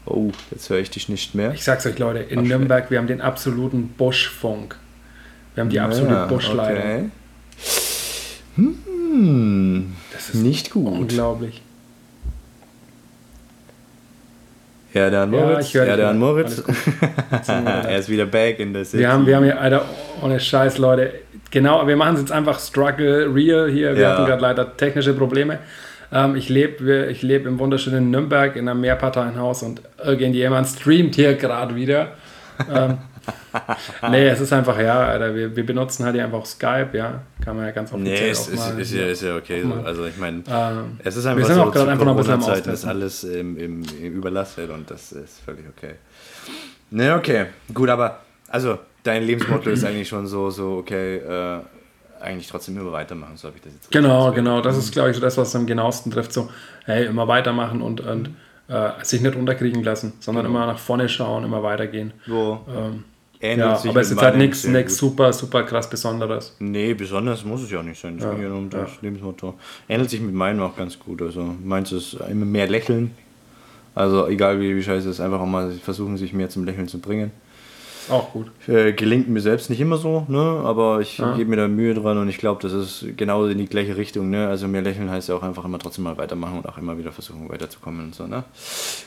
[0.06, 1.52] Oh, jetzt höre ich dich nicht mehr.
[1.52, 4.76] Ich sag's euch, Leute, in Ach, Nürnberg, wir haben den absoluten Buschfunk.
[5.54, 6.78] Wir haben die absolute Ja, Buschleitung.
[6.82, 7.10] okay.
[8.56, 10.86] Hm, Das ist nicht gut.
[10.92, 11.62] unglaublich.
[14.92, 15.72] Ja, der an Ja, Moritz.
[15.72, 16.26] Ja, dich der an wieder.
[16.26, 16.62] Moritz.
[17.48, 18.98] Er ist wieder back in the city.
[18.98, 19.84] Wir haben, wir haben hier, Alter,
[20.22, 21.12] ohne Scheiß, Leute.
[21.50, 23.94] Genau, wir machen es jetzt einfach Struggle Real hier.
[23.94, 24.10] Wir Ja.
[24.12, 25.58] hatten gerade leider technische Probleme.
[26.12, 31.34] Ähm, ich lebe ich leb im wunderschönen Nürnberg in einem Mehrparteienhaus und irgendjemand streamt hier
[31.34, 32.08] gerade wieder.
[32.72, 32.98] ähm,
[34.10, 37.22] nee, es ist einfach, ja, Alter, wir, wir benutzen halt hier einfach Skype, ja.
[37.44, 38.80] Kann man ja ganz offiziell Nee, es auch ist, mal.
[38.80, 39.62] ist, ja, ist ja okay.
[39.62, 39.72] So.
[39.84, 42.16] Also ich meine, ähm, es ist wir einfach sind so, auch gerade einfach noch ein
[42.18, 45.94] bisschen am Corona-Zeiten ist alles im, im, im überlastet und das ist völlig okay.
[46.90, 47.46] Ne, okay.
[47.72, 51.60] Gut, aber also dein Lebensmotto ist eigentlich schon so, so okay, äh,
[52.20, 54.60] eigentlich trotzdem immer weitermachen, so habe ich das jetzt Genau, genau.
[54.60, 56.32] Das ist, glaube ich, so das, was am genauesten trifft.
[56.32, 56.50] So,
[56.84, 58.34] hey, immer weitermachen und, und
[58.68, 60.58] äh, sich nicht unterkriegen lassen, sondern Genau.
[60.58, 62.12] immer nach vorne schauen, immer weitergehen.
[62.26, 63.04] So, Ähm,
[63.40, 66.56] ähnelt ja, sich aber es ist halt nichts super, super krass Besonderes.
[66.58, 68.18] Nee, besonders muss es ja auch nicht sein.
[68.18, 68.98] Ja, ging ja nur um das ja.
[69.02, 69.54] Lebensmotto.
[69.88, 71.22] Ähnelt sich mit meinem auch ganz gut.
[71.22, 73.12] Also meins ist immer mehr lächeln.
[73.94, 76.88] Also egal wie, wie scheiße es ist, einfach auch mal versuchen, sich mehr zum Lächeln
[76.88, 77.32] zu bringen.
[78.10, 78.50] Auch gut.
[78.68, 80.38] Äh, gelingt mir selbst nicht immer so, ne?
[80.64, 81.36] aber ich Ja.
[81.36, 84.30] gebe mir da Mühe dran und ich glaube, das ist genau in die gleiche Richtung.
[84.30, 84.48] Ne?
[84.48, 87.12] Also mehr lächeln heißt ja auch einfach immer trotzdem mal weitermachen und auch immer wieder
[87.12, 88.26] versuchen weiterzukommen und so.
[88.26, 88.44] Ne?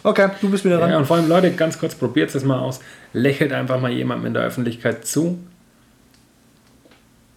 [0.03, 0.89] Okay, du bist wieder dran.
[0.91, 2.79] Ja, und vor allem, Leute, ganz kurz, probiert es mal aus.
[3.13, 5.37] Lächelt einfach mal jemandem in der Öffentlichkeit zu.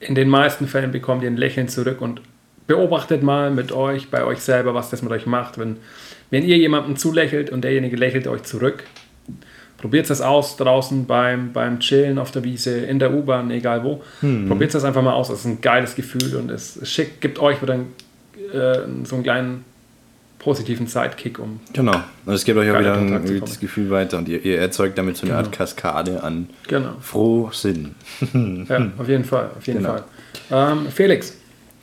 [0.00, 2.20] In den meisten Fällen bekommt ihr ein Lächeln zurück und
[2.66, 5.58] beobachtet mal mit euch, bei euch selber, was das mit euch macht.
[5.58, 5.76] Wenn,
[6.30, 8.84] wenn ihr jemandem zulächelt und derjenige lächelt euch zurück,
[9.86, 14.02] probiert es aus draußen beim, beim Chillen auf der Wiese, in der U-Bahn, egal wo.
[14.48, 15.28] Probiert das einfach mal aus.
[15.28, 17.92] Das ist ein geiles Gefühl und es schickt, gibt euch wieder einen,
[18.52, 19.64] äh, so einen kleinen
[20.40, 21.60] positiven Sidekick um.
[21.72, 22.00] Genau.
[22.24, 23.42] Und es gibt euch auch wieder ein kommen.
[23.60, 25.56] Gefühl weiter und ihr, ihr erzeugt damit so eine Art Genau.
[25.56, 26.94] Kaskade an Genau.
[27.00, 27.94] Frohsinn.
[28.68, 29.90] Ja, auf jeden Fall, auf jeden Genau.
[29.90, 30.04] Fall.
[30.50, 31.36] Ähm, Felix,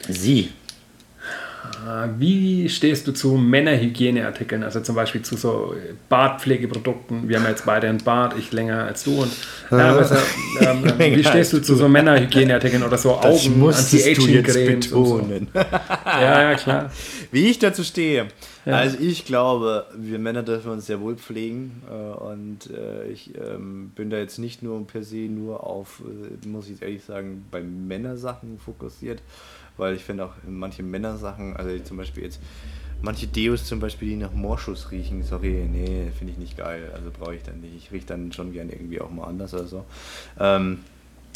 [0.09, 0.49] Sie.
[1.83, 5.75] Äh, wie stehst du zu Männerhygieneartikeln, also zum Beispiel zu so
[6.09, 7.27] Bartpflegeprodukten?
[7.27, 9.21] Wir haben jetzt beide einen Bart, ich länger als du.
[9.21, 9.31] Und,
[9.71, 10.19] ja, besser,
[10.61, 14.91] ähm, Länger wie stehst du zu so Männerhygieneartikeln oder so Augen, Anti-Aging-Cremes?
[14.91, 15.59] und So.
[16.05, 16.91] Ja, ja, klar.
[17.31, 18.27] Wie ich dazu stehe.
[18.65, 18.77] Ja.
[18.77, 23.91] Also ich glaube, wir Männer dürfen uns sehr wohl pflegen äh, und äh, ich ähm,
[23.93, 27.61] bin da jetzt nicht nur per se nur auf, äh, muss ich ehrlich sagen, bei
[27.61, 29.21] Männersachen fokussiert,
[29.77, 32.39] weil ich finde auch manche Männersachen, also zum Beispiel jetzt
[33.01, 37.11] manche Deos zum Beispiel, die nach Morschuss riechen, sorry, nee, finde ich nicht geil, also
[37.11, 37.75] brauche ich dann nicht.
[37.75, 39.85] Ich rieche dann schon gerne irgendwie auch mal anders oder so.
[40.39, 40.79] Ähm,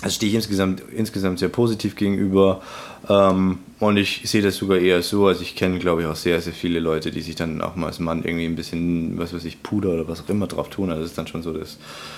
[0.04, 2.62] also stehe ich insgesamt, insgesamt sehr positiv gegenüber.
[3.10, 6.40] Ähm, und ich sehe das sogar eher so, also ich kenne, glaube ich, auch sehr,
[6.40, 9.44] sehr viele Leute, die sich dann auch mal als Mann irgendwie ein bisschen, was weiß
[9.46, 10.90] ich, Puder oder was auch immer drauf tun.
[10.90, 11.78] Also das ist dann schon so das,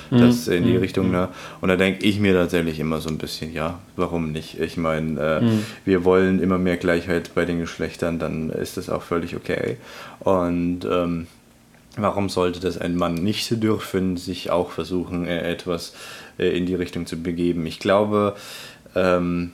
[0.09, 0.19] mhm.
[0.19, 0.79] das in die mhm.
[0.79, 1.11] Richtung.
[1.11, 1.29] Ne?
[1.61, 4.59] Und da denke ich mir tatsächlich immer so ein bisschen, ja, warum nicht?
[4.59, 5.65] Ich meine, äh, mhm.
[5.85, 9.77] wir wollen immer mehr Gleichheit bei den Geschlechtern, dann ist das auch völlig okay.
[10.19, 11.27] Und ähm,
[12.01, 15.93] Warum sollte das ein Mann nicht dürfen, sich auch versuchen, äh, etwas
[16.39, 17.65] äh, in die Richtung zu begeben?
[17.65, 18.35] Ich glaube,
[18.95, 19.51] ähm,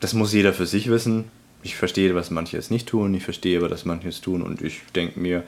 [0.00, 1.24] das muss jeder für sich wissen.
[1.62, 4.62] Ich verstehe, was manche es nicht tun, ich verstehe aber, dass manche es tun und
[4.62, 5.42] ich denke mir,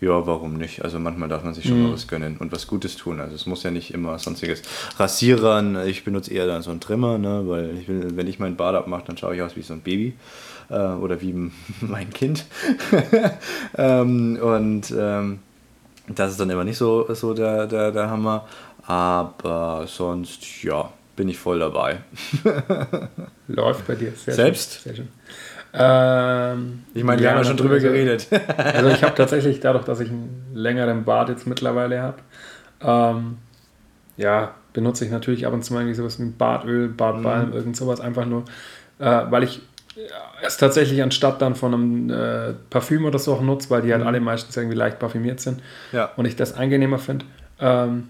[0.00, 0.82] ja, warum nicht?
[0.82, 1.84] Also manchmal darf man sich schon mhm.
[1.84, 3.20] mal was gönnen und was Gutes tun.
[3.20, 4.62] Also es muss ja nicht immer sonstiges
[4.98, 5.86] Rasierern.
[5.86, 7.44] Ich benutze eher dann so einen Trimmer, ne?
[7.46, 9.80] weil ich will, wenn ich meinen Bart abmache, dann schaue ich aus wie so ein
[9.80, 10.14] Baby
[10.68, 11.32] äh, oder wie
[11.80, 12.44] mein Kind.
[13.78, 15.38] ähm, und ähm,
[16.08, 18.46] das ist dann immer nicht so, so der, der, der Hammer.
[18.86, 21.98] Aber sonst, ja, bin ich voll dabei.
[23.48, 24.12] Läuft bei dir.
[24.12, 24.82] Sehr Selbst?
[24.82, 24.82] Schön.
[24.82, 25.08] Sehr schön.
[25.76, 28.28] Ähm, ich meine, wir haben ja schon drüber geredet.
[28.56, 32.18] also ich habe tatsächlich, dadurch, dass ich einen längeren Bart jetzt mittlerweile habe,
[32.80, 33.38] ähm,
[34.16, 37.54] ja, benutze ich natürlich ab und zu mal irgendwie sowas wie Bartöl, Bartbalm, mhm.
[37.54, 38.44] irgend sowas, einfach nur,
[39.00, 39.62] äh, weil ich
[40.42, 44.02] es tatsächlich anstatt dann von einem äh, Parfüm oder so auch nutze, weil die halt
[44.02, 44.08] mhm.
[44.08, 45.60] alle meistens irgendwie leicht parfümiert sind
[45.92, 46.10] ja.
[46.16, 47.24] und ich das angenehmer finde.
[47.60, 48.08] Ähm,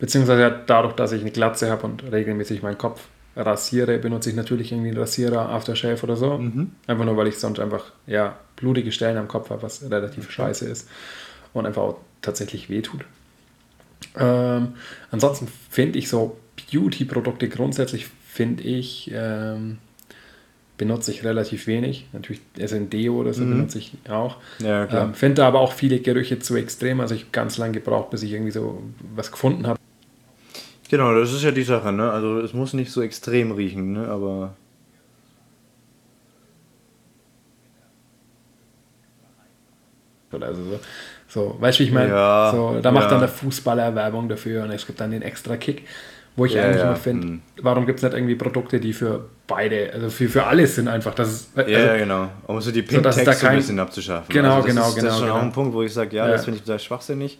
[0.00, 4.72] beziehungsweise dadurch, dass ich eine Glatze habe und regelmäßig meinen Kopf rasiere, benutze ich natürlich
[4.72, 6.38] irgendwie einen Rasierer, Aftershave oder so.
[6.38, 6.72] Mhm.
[6.86, 10.32] Einfach nur, weil ich sonst einfach ja, blutige Stellen am Kopf habe, was relativ okay.
[10.32, 10.88] scheiße ist
[11.52, 13.04] und einfach auch tatsächlich wehtut.
[14.18, 14.74] Ähm,
[15.10, 16.36] ansonsten finde ich so
[16.72, 19.78] Beauty-Produkte grundsätzlich, finde ich, ähm,
[20.78, 22.06] benutze ich relativ wenig.
[22.12, 23.50] Natürlich SND oder so mhm.
[23.50, 24.38] benutze ich auch.
[24.60, 27.00] Ja, ähm, finde aber auch viele Gerüche zu extrem.
[27.00, 28.82] Also ich habe ganz lange gebraucht, bis ich irgendwie so
[29.14, 29.79] was gefunden habe.
[30.90, 32.10] Genau, das ist ja die Sache, ne?
[32.10, 34.08] Also es muss nicht so extrem riechen, ne?
[34.08, 34.54] Aber.
[40.32, 40.80] Also so,
[41.28, 42.10] so weißt du, wie ich meine?
[42.10, 43.10] Ja, so, da macht ja.
[43.10, 45.86] dann der Fußballer Werbung dafür und es gibt dann den extra Kick,
[46.34, 47.42] wo ich ja, eigentlich immer finde, hm.
[47.62, 51.14] warum gibt es nicht irgendwie Produkte, die für beide, also für, für alles sind einfach.
[51.14, 52.30] Das ist, also, ja, genau.
[52.48, 54.32] Um so die Pink so, da so ein bisschen abzuschaffen.
[54.32, 55.06] Genau, also genau, ist, genau.
[55.06, 55.38] Das ist schon genau.
[55.38, 57.38] auch ein Punkt, wo ich sage, ja, das finde ich total schwachsinnig.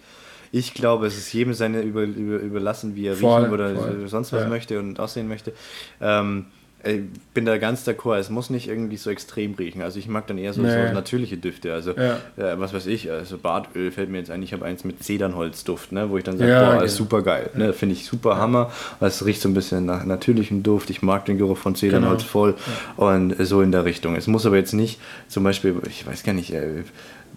[0.53, 4.09] Ich glaube, es ist jedem seine über, über, überlassen, wie er voll, riechen oder voll.
[4.09, 4.49] sonst was ja.
[4.49, 5.53] möchte und aussehen möchte.
[6.01, 6.47] Ähm,
[6.83, 7.03] ich
[7.35, 9.83] bin da ganz d'accord, es muss nicht irgendwie so extrem riechen.
[9.83, 10.71] Also ich mag dann eher so, nee.
[10.71, 11.75] so natürliche Düfte.
[11.75, 12.15] Also ja.
[12.37, 15.93] äh, was weiß ich, also Bartöl fällt mir jetzt ein, ich habe eins mit Zedernholzduft,
[15.93, 16.85] ne, wo ich dann sage, ja, boah, genau.
[16.85, 17.51] ist super geil.
[17.55, 18.73] Ne, Finde ich super Hammer.
[19.01, 20.89] Es riecht so ein bisschen nach natürlichem Duft.
[20.89, 22.31] Ich mag den Geruch von Zedernholz genau.
[22.31, 22.55] voll.
[22.97, 24.17] Und so in der Richtung.
[24.17, 24.99] Es muss aber jetzt nicht,
[25.29, 26.85] zum Beispiel, ich weiß gar nicht, äh,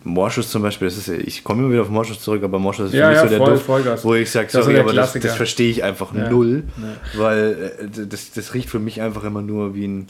[0.03, 2.93] Morschuss zum Beispiel, das ist, ich komme immer wieder auf Morschuss zurück, aber Morschuss ist
[2.93, 4.05] ja, für mich ja, so der voll, Duft, Vollgas.
[4.05, 6.29] wo ich sage, sorry, aber das, das verstehe ich einfach ja.
[6.29, 6.63] null,
[7.15, 10.07] weil äh, das, das riecht für mich einfach immer nur wie ein,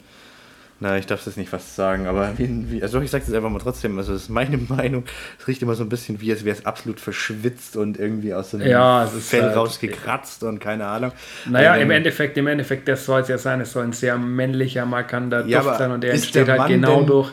[0.80, 3.50] na, ich darf das nicht fast sagen, aber wie, wie also ich sage das einfach
[3.50, 5.04] mal trotzdem, also das ist meine Meinung,
[5.38, 8.50] es riecht immer so ein bisschen wie, als wäre es absolut verschwitzt und irgendwie aus
[8.50, 11.12] so einem ja, Fell halt rausgekratzt und keine Ahnung.
[11.48, 14.18] Naja, ähm, im Endeffekt, im Endeffekt, das soll es ja sein, es soll ein sehr
[14.18, 17.32] männlicher, markanter ja, Duft sein und der entsteht halt genau durch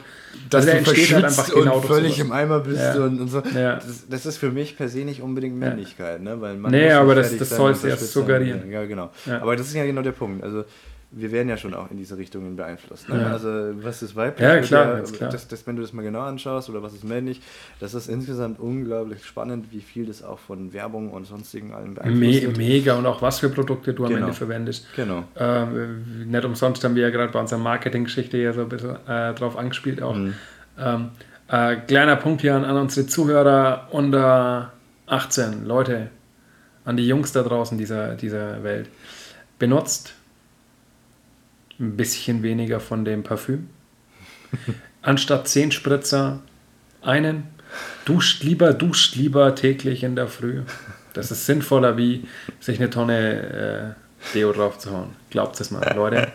[0.49, 3.03] dass also du entsteht halt einfach genau und völlig im Eimer bist ja.
[3.03, 3.41] und, und, so.
[3.55, 3.75] Ja.
[3.75, 6.39] Das, das, ist für mich per se nicht unbedingt Männlichkeit, ne?
[6.41, 8.69] Weil man nee, aber das, das soll es erst suggerieren.
[8.69, 9.11] Ja, genau.
[9.29, 10.43] Aber das ist ja genau der Punkt.
[10.43, 10.65] Also
[11.13, 13.09] wir werden ja schon auch in diese Richtungen beeinflusst.
[13.09, 13.21] Ne?
[13.21, 13.27] Ja.
[13.27, 13.49] Also
[13.83, 14.47] was ist weiblich?
[14.47, 15.29] Ja, klar, ja, klar.
[15.29, 17.41] Das, das, wenn du das mal genau anschaust oder was ist männlich,
[17.79, 22.57] das ist insgesamt unglaublich spannend, wie viel das auch von Werbung und sonstigen allem beeinflusst
[22.57, 24.27] Me Mega und auch was für Produkte du am genau.
[24.27, 24.87] Ende verwendest.
[24.95, 25.23] Genau.
[25.35, 29.33] Ähm, nicht umsonst haben wir ja gerade bei unserer Marketing-Geschichte ja so ein bisschen äh,
[29.33, 30.15] drauf angespielt auch.
[30.15, 30.33] Mhm.
[30.79, 31.09] Ähm,
[31.49, 34.71] äh, kleiner Punkt hier an, an unsere Zuhörer unter
[35.07, 36.09] 18, Leute,
[36.85, 38.87] an die Jungs da draußen dieser, dieser Welt.
[39.59, 40.15] Benutzt
[41.81, 43.69] ein bisschen weniger von dem Parfüm.
[45.01, 46.39] Anstatt 10 Spritzer
[47.01, 47.43] einen.
[48.05, 50.61] Duscht lieber, duscht lieber täglich in der Früh.
[51.13, 52.25] Das ist sinnvoller, wie
[52.59, 53.95] sich eine Tonne
[54.29, 55.15] äh, Deo drauf zu hauen.
[55.29, 56.27] Glaubt es mal, Leute.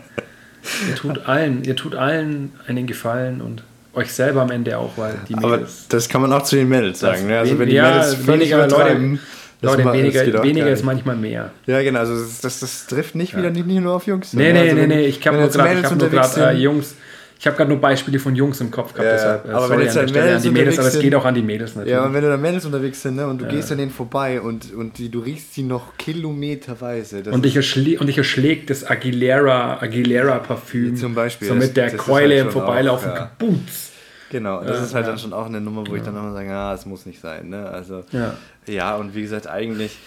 [0.87, 5.15] Ihr tut allen, ihr tut allen einen Gefallen und euch selber am Ende auch, weil
[5.27, 5.53] die Mädels.
[5.53, 7.27] Aber das kann man auch zu den Mädels sagen.
[7.27, 7.39] Ne?
[7.39, 9.19] Also wenn die ja, Mädels weniger Leute,
[9.61, 11.51] Leute, weniger, weniger ist manchmal mehr.
[11.65, 11.99] Ja, genau.
[11.99, 13.39] Also das, das, das trifft nicht ja.
[13.39, 14.33] wieder nicht, nur auf Jungs.
[14.33, 15.05] Nee, nee, also nee, nee.
[15.07, 16.95] Ich habe nur gerade hab äh, Jungs,
[17.39, 19.79] Ich habe gerade nur Beispiele von Jungs im Kopf gehabt, Ja, deshalb äh, aber wenn
[19.81, 21.91] jetzt an halt Mädels an die Mädels, aber es geht auch an die Mädels natürlich.
[21.93, 23.51] Ja, und wenn du da Mädels unterwegs sind, ne, und du Ja.
[23.51, 27.23] gehst an denen vorbei und, und die, du riechst sie noch kilometerweise.
[27.23, 30.95] Das und, erschlä und dich erschlägt das Aguilera, Aguilera Parfüm.
[30.95, 33.09] Zum Beispiel, So das- mit der Keule halt im Vorbeilaufen.
[33.09, 33.29] auch, ja.
[33.39, 33.91] Kabums.
[34.29, 35.11] Genau, das Ja, ist halt ja.
[35.11, 37.49] dann schon auch eine Nummer, wo ich dann nochmal sage, ah, es muss nicht sein.
[37.49, 37.67] Ne?
[37.69, 38.33] Also, Ja.
[38.67, 39.97] ja, und wie gesagt, eigentlich,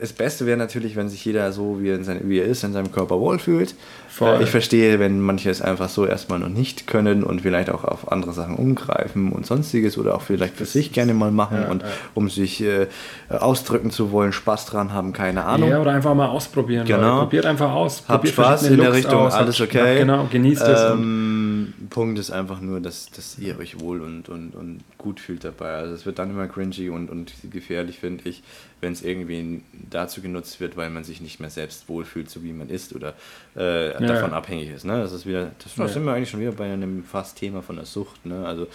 [0.00, 2.62] das Beste wäre natürlich, wenn sich jeder so, wie er, in sein, wie er ist,
[2.64, 3.74] in seinem Körper wohlfühlt.
[4.18, 4.42] Voll.
[4.42, 8.10] Ich verstehe, wenn manche es einfach so erstmal noch nicht können und vielleicht auch auf
[8.10, 11.82] andere Sachen umgreifen und sonstiges oder auch vielleicht für sich gerne mal machen Ja, und
[11.82, 11.88] ja.
[12.14, 12.86] um sich äh,
[13.30, 15.68] ausdrücken zu wollen, Spaß dran haben, keine Ahnung.
[15.70, 16.84] Ja, oder einfach mal ausprobieren.
[16.86, 17.20] Genau.
[17.20, 17.98] Probiert einfach aus.
[18.08, 19.34] Habt Probiert Spaß in der Looks Richtung, aus.
[19.34, 19.94] alles okay.
[19.94, 20.90] Ja, genau, genießt es.
[20.90, 25.20] und- Ähm, Punkt ist einfach nur, dass, dass ihr euch wohl und, und, und gut
[25.20, 25.74] fühlt dabei.
[25.74, 28.42] Also es wird dann immer cringy und, und gefährlich, finde ich,
[28.80, 32.52] wenn es irgendwie dazu genutzt wird, weil man sich nicht mehr selbst wohlfühlt, so wie
[32.52, 33.14] man ist oder
[33.56, 34.36] äh, davon ja.
[34.36, 34.84] abhängig ist.
[34.84, 35.00] Ne?
[35.00, 35.88] Das ist wieder, das, Ja.
[35.88, 38.24] sind wir eigentlich schon wieder bei einem fast Thema von der Sucht.
[38.24, 38.46] Ne?
[38.46, 38.66] Also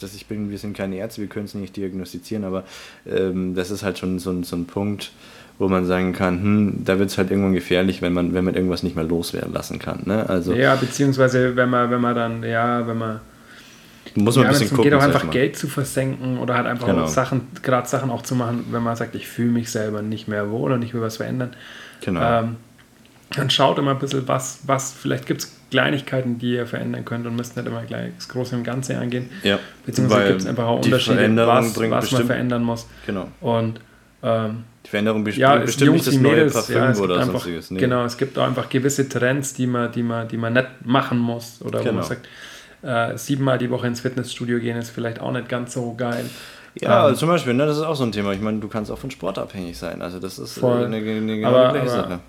[0.00, 2.64] das, ich bin, wir sind keine Ärzte, wir können es nicht diagnostizieren, aber
[3.06, 5.10] ähm, das ist halt schon so, ein- so ein Punkt,
[5.58, 8.54] wo man sagen kann, hm, da wird es halt irgendwann gefährlich, wenn man, wenn man
[8.54, 10.02] irgendwas nicht mehr loswerden lassen kann.
[10.04, 10.28] Ne?
[10.28, 13.20] Also Ja, beziehungsweise wenn man, wenn man dann, ja, wenn man
[14.16, 14.90] muss man ja, ein bisschen es gucken.
[14.90, 15.30] geht, auch einfach.
[15.30, 17.06] Geld zu versenken oder halt einfach Genau.
[17.06, 20.50] Sachen, gerade Sachen auch zu machen, wenn man sagt, ich fühle mich selber nicht mehr
[20.50, 21.54] wohl und ich will was verändern.
[22.00, 22.40] Genau.
[22.40, 22.56] Ähm,
[23.34, 27.26] dann schaut immer ein bisschen, was, was vielleicht gibt es Kleinigkeiten, die ihr verändern könnt
[27.26, 29.28] und müsst nicht immer gleich das Große und Ganze angehen.
[29.42, 29.58] ja.
[29.84, 32.86] Beziehungsweise gibt es einfach auch Unterschiede, was, was man verändern muss.
[33.04, 33.28] Genau.
[33.40, 33.80] Und
[34.22, 36.90] ähm, Die Veränderung best ja, es bestimmt nicht Jungs das wie neue Mädels, Parfüm ja,
[36.90, 37.70] es oder einfach, sonstiges.
[37.72, 37.80] Nee.
[37.80, 41.18] Genau, es gibt auch einfach gewisse Trends, die man, die man, die man nicht machen
[41.18, 41.60] muss.
[41.62, 41.94] Oder wo Genau.
[41.96, 42.28] man sagt,
[42.82, 46.24] äh, siebenmal die Woche ins Fitnessstudio gehen ist vielleicht auch nicht ganz so geil.
[46.78, 48.32] Ja, Ähm, zum Beispiel, ne, das ist auch so ein Thema.
[48.32, 50.02] Ich meine, du kannst auch von Sport abhängig sein.
[50.02, 50.84] Also das ist äh, Voll.
[50.84, 52.20] eine, eine genau aber, gleiche Sache.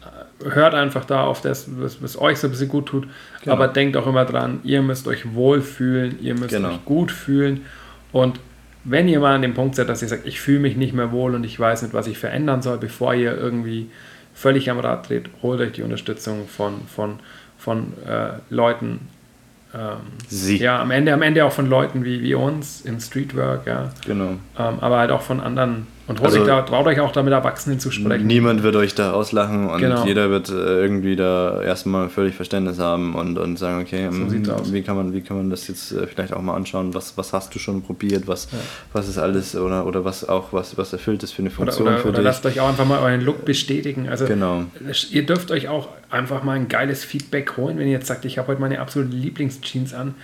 [0.44, 3.08] hört einfach da auf das, was, was euch so ein bisschen gut tut.
[3.44, 3.54] Genau.
[3.56, 6.70] Aber denkt auch immer dran, ihr müsst euch wohlfühlen, ihr müsst Genau.
[6.70, 7.66] euch gut fühlen.
[8.14, 8.40] Und
[8.86, 11.12] wenn ihr mal an dem Punkt seid, dass ihr sagt, ich fühle mich nicht mehr
[11.12, 13.90] wohl und ich weiß nicht, was ich verändern soll, bevor ihr irgendwie
[14.34, 17.20] völlig am Rad dreht, holt euch die Unterstützung von, von,
[17.58, 19.10] von äh, Leuten.
[19.78, 19.98] Ähm,
[20.28, 20.58] Sie.
[20.58, 23.92] ja, am Ende, am Ende auch von Leuten wie, wie uns im Streetwork, ja.
[24.06, 24.32] Genau.
[24.58, 25.88] Ähm, aber halt auch von anderen.
[26.08, 28.26] Und Also- euch da, traut euch auch da mit Erwachsenen zu sprechen.
[28.28, 30.06] Niemand wird euch da auslachen und Genau.
[30.06, 34.48] jeder wird äh, irgendwie da erstmal völlig Verständnis haben und, und sagen, okay, So sieht's
[34.50, 34.72] aus.
[34.72, 37.34] wie kann man, wie kann man das jetzt äh, vielleicht auch mal anschauen, was, was
[37.34, 38.48] hast du schon probiert, was,
[38.94, 41.88] was ist alles oder, oder was auch, was, was erfüllt ist für eine Oder, Funktion
[41.90, 42.24] oder, für oder dich.
[42.26, 44.08] lasst euch auch einfach mal euren Look bestätigen.
[44.08, 44.64] Also Genau.
[45.12, 48.38] ihr dürft euch auch einfach mal ein geiles Feedback holen, wenn ihr jetzt sagt, ich
[48.38, 50.16] habe heute meine absoluten Lieblingsjeans an.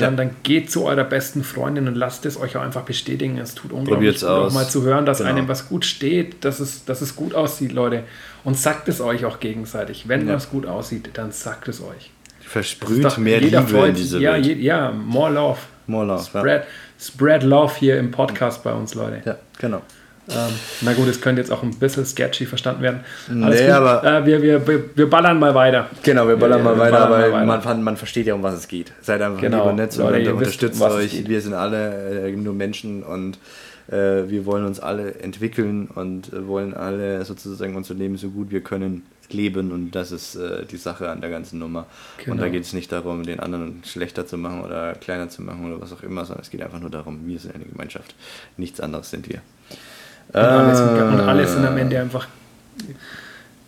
[0.00, 0.24] Dann, Ja.
[0.24, 3.38] dann geht zu eurer besten Freundin und lasst es euch auch einfach bestätigen.
[3.38, 5.30] Es tut unglaublich gut, auch mal zu hören, dass Genau.
[5.30, 8.02] einem was gut steht, dass es, dass es gut aussieht, Leute.
[8.42, 10.08] Und sagt es euch auch gegenseitig.
[10.08, 10.34] Wenn Ja.
[10.34, 12.10] was gut aussieht, dann sagt es euch.
[12.40, 14.58] Versprüht mehr Liebe freut in diese ja, Welt.
[14.58, 15.58] ja, more love.
[15.86, 16.40] More love, ja.
[16.40, 16.64] Spread,
[16.98, 19.22] spread love hier im Podcast bei uns, Leute.
[19.24, 19.82] Ja, genau.
[20.32, 20.52] Ähm,
[20.82, 23.00] na gut, es könnte jetzt auch ein bisschen sketchy verstanden werden.
[23.28, 23.70] Nee, gut.
[23.70, 25.88] aber- äh, wir, wir, wir, wir ballern mal weiter.
[26.02, 27.68] Genau, wir ballern Ja, mal wir weiter, ballern mal weil weiter.
[27.68, 28.92] Man, man versteht ja, um was es geht.
[29.02, 29.58] Seid einfach Genau.
[29.62, 31.28] lieb und nett und wisst, unterstützt um es euch.
[31.28, 33.38] Wir sind alle äh, nur Menschen und
[33.88, 38.50] äh, wir wollen uns alle entwickeln und äh, wollen alle sozusagen unser Leben so gut
[38.52, 39.02] wir können
[39.32, 41.86] leben und das ist äh, die Sache an der ganzen Nummer.
[42.18, 42.42] Und Genau.
[42.42, 45.80] da geht es nicht darum, den anderen schlechter zu machen oder kleiner zu machen oder
[45.80, 48.12] was auch immer, sondern es geht einfach nur darum, wir sind eine Gemeinschaft.
[48.56, 49.40] Nichts anderes sind wir.
[50.32, 52.26] Und alle, sind, Äh, und alle sind am Ende einfach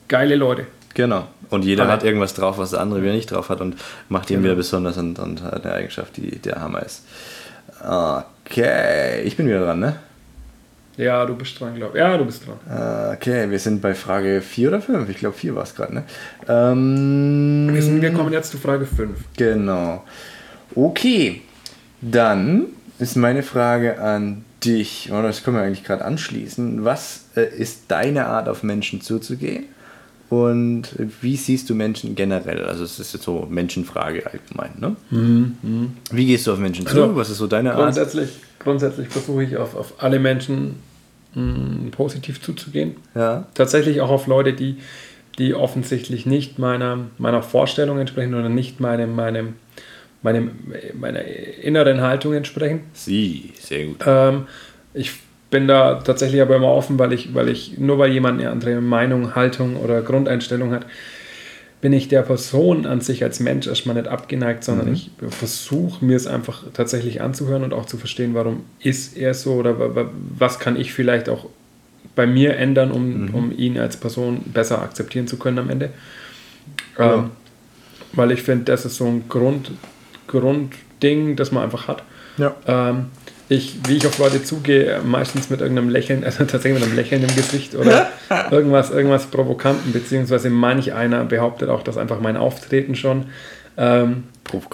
[0.08, 0.66] geile Leute.
[0.94, 1.26] Genau.
[1.50, 1.92] Und jeder Alle.
[1.92, 3.76] hat irgendwas drauf, was der andere wieder nicht drauf hat und
[4.08, 4.44] macht ihn Genau.
[4.46, 7.02] wieder besonders und, und hat eine Eigenschaft, die der Hammer ist.
[7.84, 9.96] Okay, ich bin wieder dran, ne?
[10.98, 12.00] Ja, du bist dran, glaube ich.
[12.04, 13.12] Ja, du bist dran.
[13.14, 15.08] Okay, wir sind bei Frage 4 oder 5.
[15.08, 16.02] Ich glaube 4 war es gerade, ne?
[16.48, 19.10] Ähm, Wir, sind, wir kommen jetzt zu Frage 5.
[19.36, 20.04] Genau.
[20.74, 21.40] Okay,
[22.02, 22.66] dann
[22.98, 26.84] ist meine Frage an dich, oder das können wir eigentlich gerade anschließen.
[26.84, 29.64] Was äh, ist deine Art, auf Menschen zuzugehen?
[30.28, 30.84] Und
[31.20, 32.64] wie siehst du Menschen generell?
[32.64, 34.96] Also es ist jetzt so Menschenfrage allgemein, ne?
[36.10, 37.02] Wie gehst du auf Menschen zu?
[37.02, 37.82] Also, Was ist so deine Art?
[37.82, 40.76] Grundsätzlich, grundsätzlich versuche ich auf, auf alle Menschen
[41.34, 42.96] mh, positiv zuzugehen.
[43.14, 44.78] Ja, Tatsächlich auch auf Leute, die,
[45.38, 49.56] die offensichtlich nicht meiner, meiner Vorstellung entsprechen oder nicht meinem, meinem,
[50.22, 50.50] meinem,
[50.98, 52.80] meiner inneren Haltung entsprechen.
[52.92, 53.96] sie, sehr gut.
[54.06, 54.46] Ähm,
[54.94, 55.12] ich
[55.50, 58.80] bin da tatsächlich aber immer offen, weil ich, weil ich, nur weil jemand eine andere
[58.80, 60.86] Meinung, Haltung oder Grundeinstellung hat,
[61.82, 66.16] bin ich der Person an sich als Mensch erstmal nicht abgeneigt, sondern ich versuche mir
[66.16, 70.10] es einfach tatsächlich anzuhören und auch zu verstehen, warum ist er so oder wa- wa-
[70.38, 71.46] was kann ich vielleicht auch
[72.14, 75.90] bei mir ändern, um, um ihn als Person besser akzeptieren zu können am Ende.
[76.98, 77.14] Ja.
[77.14, 77.30] Ähm,
[78.12, 79.72] weil ich finde, das ist so ein Grund,
[80.32, 82.02] Grundding, das man einfach hat.
[82.38, 82.54] Ja.
[82.66, 83.06] Ähm,
[83.48, 87.22] ich, wie ich auf Leute zugehe, meistens mit irgendeinem Lächeln, also tatsächlich mit einem Lächeln
[87.22, 88.08] im Gesicht oder
[88.50, 93.26] irgendwas, irgendwas Provokanten, beziehungsweise manch einer behauptet auch, dass einfach mein Auftreten schon
[93.76, 94.24] ähm,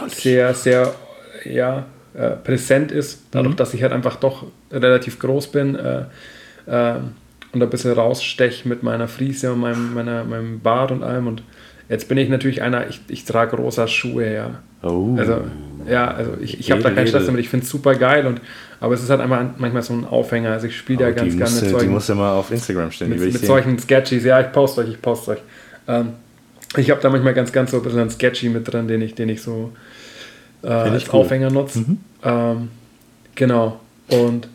[0.09, 0.95] sehr, sehr
[1.45, 3.59] ja, äh, präsent ist, dadurch, mhm.
[3.59, 6.05] dass ich halt einfach doch relativ groß bin äh,
[6.67, 6.95] äh,
[7.53, 11.43] und ein bisschen raussteche mit meiner Friese und meinem, meiner, meinem Bart und allem und
[11.89, 14.51] Jetzt bin ich natürlich einer, ich, ich trage rosa Schuhe, ja.
[14.83, 15.17] Oh.
[15.17, 15.41] Also,
[15.89, 18.41] ja, also ich, ich habe da keinen Stress damit, ich finde es super geil, und,
[18.79, 20.53] aber es ist halt einfach manchmal so ein Aufhänger.
[20.53, 21.89] Also ich spiele ja ganz gerne mit solchen.
[21.89, 24.91] Die muss ja mal auf Instagram stehen, mit, mit solchen Sketchies, ja, ich poste euch,
[24.91, 25.39] ich poste euch.
[25.89, 26.11] Ähm,
[26.77, 29.15] ich habe da manchmal ganz, ganz so ein bisschen ein Sketchy mit drin, den ich,
[29.15, 29.73] den ich so
[30.63, 31.21] äh, als cool.
[31.21, 31.81] Aufhänger nutze.
[31.81, 31.99] Mhm.
[32.23, 32.69] Ähm,
[33.35, 33.81] genau.
[34.11, 34.49] Und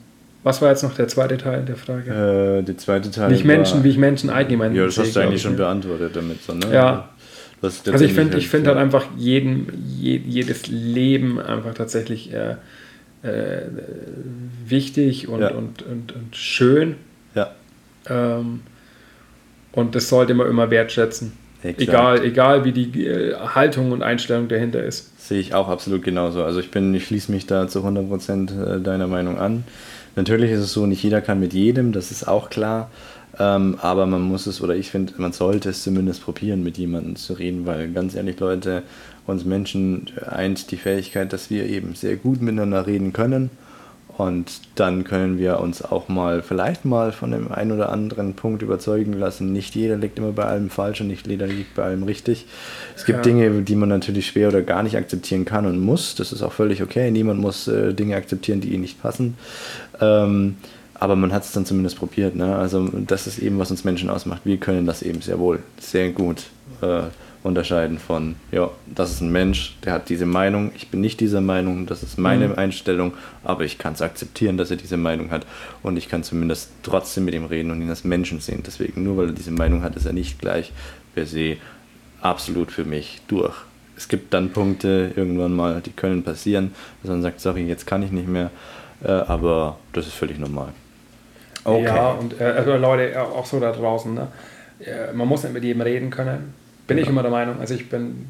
[0.43, 2.59] was war jetzt noch der zweite Teil der Frage?
[2.59, 3.31] Äh, der zweite Teil.
[3.31, 4.75] Ich Menschen, wie ich Menschen allgemein.
[4.75, 6.71] Ja, das hast du eigentlich schon beantwortet damit, so, ne?
[6.71, 7.09] Ja,
[7.63, 12.55] also ich finde ich find halt einfach jeden, je, jedes Leben einfach tatsächlich äh,
[13.23, 13.61] äh,
[14.65, 15.51] wichtig und, ja.
[15.51, 16.95] und, und, und, schön.
[17.35, 17.51] Ja.
[18.09, 18.61] Ähm,
[19.71, 21.31] und das sollte man immer wertschätzen.
[21.63, 21.81] Exakt.
[21.81, 25.17] Egal, egal wie die äh, Haltung und Einstellung dahinter ist.
[25.25, 26.43] Sehe ich auch absolut genauso.
[26.43, 29.63] Also ich bin, ich schließe mich da zu 100% äh, deiner Meinung an.
[30.17, 32.91] Natürlich ist es so, nicht jeder kann mit jedem, das ist auch klar.
[33.39, 37.15] Ähm, aber man muss es, oder ich finde, man sollte es zumindest probieren, mit jemandem
[37.15, 38.83] zu reden, weil ganz ehrlich, Leute,
[39.25, 43.49] uns Menschen eint die Fähigkeit, dass wir eben sehr gut miteinander reden können.
[44.15, 48.61] Und dann können wir uns auch mal, vielleicht mal von dem einen oder anderen Punkt
[48.61, 49.51] überzeugen lassen.
[49.51, 52.45] Nicht jeder liegt immer bei allem falsch und nicht jeder liegt bei allem richtig.
[52.95, 53.23] Es gibt ja.
[53.23, 56.13] Dinge, die man natürlich schwer oder gar nicht akzeptieren kann und muss.
[56.13, 57.09] Das ist auch völlig okay.
[57.09, 59.35] Niemand muss äh, Dinge akzeptieren, die ihm nicht passen.
[59.99, 60.57] Ähm,
[61.03, 62.33] aber man hat es dann zumindest probiert.
[62.33, 62.55] Ne?
[62.55, 64.43] Also das ist eben, was uns Menschen ausmacht.
[64.45, 66.43] Wir können das eben sehr wohl, sehr gut
[66.79, 67.01] äh,
[67.43, 71.41] unterscheiden von, ja, das ist ein Mensch, der hat diese Meinung, ich bin nicht dieser
[71.41, 72.55] Meinung, das ist meine mhm.
[72.55, 75.45] Einstellung, aber ich kann es akzeptieren, dass er diese Meinung hat
[75.81, 78.63] und ich kann zumindest trotzdem mit ihm reden und ihn als Menschen sehen.
[78.65, 80.71] Deswegen, nur weil er diese Meinung hat, ist er nicht gleich
[81.15, 81.57] per se
[82.21, 83.55] absolut für mich durch.
[83.97, 88.03] Es gibt dann Punkte irgendwann mal, die können passieren, dass man sagt, sorry, jetzt kann
[88.03, 88.51] ich nicht mehr,
[89.03, 90.69] äh, aber das ist völlig normal.
[91.63, 91.83] Okay.
[91.83, 94.27] Ja, und äh, also Leute, auch so da draußen, ne?
[95.13, 96.53] man muss nicht mit jedem reden können.
[96.85, 97.05] Bin genau.
[97.05, 97.61] ich immer der Meinung.
[97.61, 98.27] Also ich bin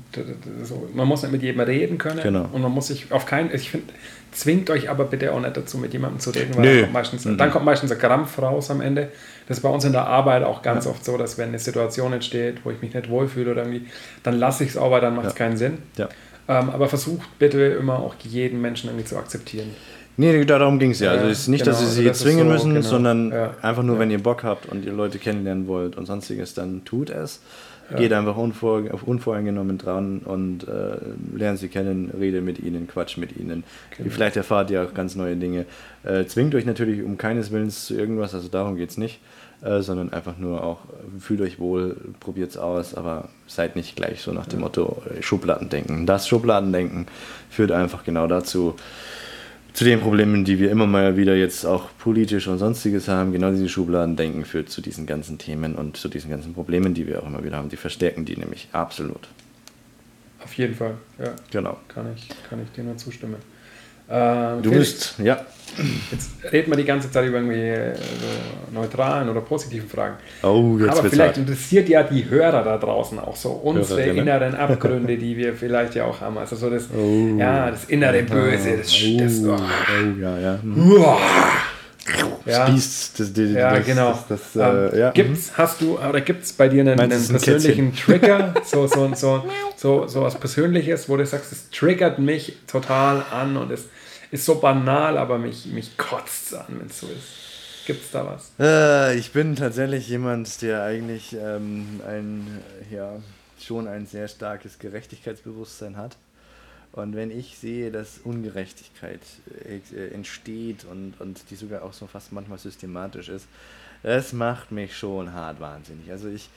[0.61, 2.47] so, man muss nicht mit jedem reden können genau.
[2.51, 3.91] und man muss sich auf keinen, ich finde,
[4.31, 7.25] zwingt euch aber bitte auch nicht dazu, mit jemandem zu reden, weil dann kommt, meistens,
[7.25, 7.37] mhm.
[7.39, 9.09] dann kommt meistens ein Krampf raus am Ende.
[9.47, 10.91] Das ist bei uns in der Arbeit auch ganz ja.
[10.91, 13.87] oft so, dass wenn eine Situation entsteht, wo ich mich nicht wohlfühle oder irgendwie,
[14.21, 15.37] dann lasse ich es auch, weil dann macht es ja.
[15.37, 15.79] keinen Sinn.
[15.97, 16.09] Ja.
[16.47, 19.73] Ähm, aber versucht bitte immer auch jeden Menschen irgendwie zu akzeptieren.
[20.15, 21.11] Nee, darum ging es ja.
[21.11, 22.87] Also es ist nicht, genau, dass sie sie also zwingen so, müssen, genau.
[22.87, 23.55] sondern ja.
[23.61, 24.01] einfach nur, ja.
[24.01, 27.41] wenn ihr Bock habt und ihr Leute kennenlernen wollt und sonstiges, dann tut es.
[27.89, 27.97] Ja.
[27.97, 30.97] Geht einfach unvor, unvoreingenommen dran und äh,
[31.35, 33.63] lernt sie kennen, rede mit ihnen, quatsch mit ihnen.
[33.97, 34.09] Genau.
[34.09, 35.65] Vielleicht erfahrt ihr auch ganz neue Dinge.
[36.03, 39.19] Äh, zwingt euch natürlich um keines Willens zu irgendwas, also darum geht es nicht,
[39.63, 40.79] äh, sondern einfach nur auch,
[41.19, 45.21] fühlt euch wohl, probiert es aus, aber seid nicht gleich so nach dem Motto äh,
[45.21, 46.05] Schubladendenken.
[46.05, 47.07] Das Schubladendenken
[47.49, 48.75] führt einfach genau dazu,
[49.73, 53.51] zu den Problemen, die wir immer mal wieder jetzt auch politisch und sonstiges haben, genau
[53.51, 57.27] diese Schubladendenken führt zu diesen ganzen Themen und zu diesen ganzen Problemen, die wir auch
[57.27, 57.69] immer wieder haben.
[57.69, 59.27] Die verstärken die nämlich absolut.
[60.43, 61.33] Auf jeden Fall, ja.
[61.51, 61.77] Genau.
[61.87, 63.37] Kann ich, kann ich dir nur zustimmen.
[64.07, 65.43] Äh, du bist, ja.
[66.11, 70.15] Jetzt reden wir die ganze Zeit über irgendwie äh, so neutralen oder positiven Fragen.
[70.43, 71.37] Oh, jetzt Aber vielleicht hart.
[71.37, 75.95] interessiert ja die Hörer da draußen auch so unsere Hörer, inneren Abgründe, die wir vielleicht
[75.95, 76.37] ja auch haben.
[76.37, 77.37] Also so das, oh.
[77.37, 79.17] ja, das innere Böse, das, oh.
[79.17, 79.55] das oh.
[79.55, 80.59] oh, ja, ja.
[80.63, 81.19] Uah.
[82.45, 84.19] Ja, Spieß, das, das, ja das, genau.
[84.27, 85.11] Das, ähm, äh, ja.
[85.11, 89.09] Gibt's, hast du, oder gibt es bei dir einen, einen persönlichen ein Trigger, so, so,
[89.15, 89.43] so,
[89.77, 93.87] so, so was Persönliches, wo du sagst, es triggert mich total an und es
[94.33, 97.85] ist so banal, aber mich, mich kotzt es an, wenn es so ist.
[97.85, 98.51] Gibt es da was?
[98.59, 102.59] Äh, ich bin tatsächlich jemand, der eigentlich ähm, ein,
[102.89, 103.21] ja,
[103.59, 106.17] schon ein sehr starkes Gerechtigkeitsbewusstsein hat.
[106.93, 109.21] Und wenn ich sehe, dass Ungerechtigkeit
[109.65, 113.45] äh, entsteht und, und die sogar auch so fast manchmal systematisch ist,
[114.01, 116.09] das macht mich schon hart wahnsinnig.
[116.09, 116.49] Also ich,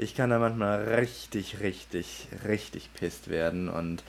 [0.00, 4.02] ich kann da manchmal richtig, richtig, richtig pisst werden und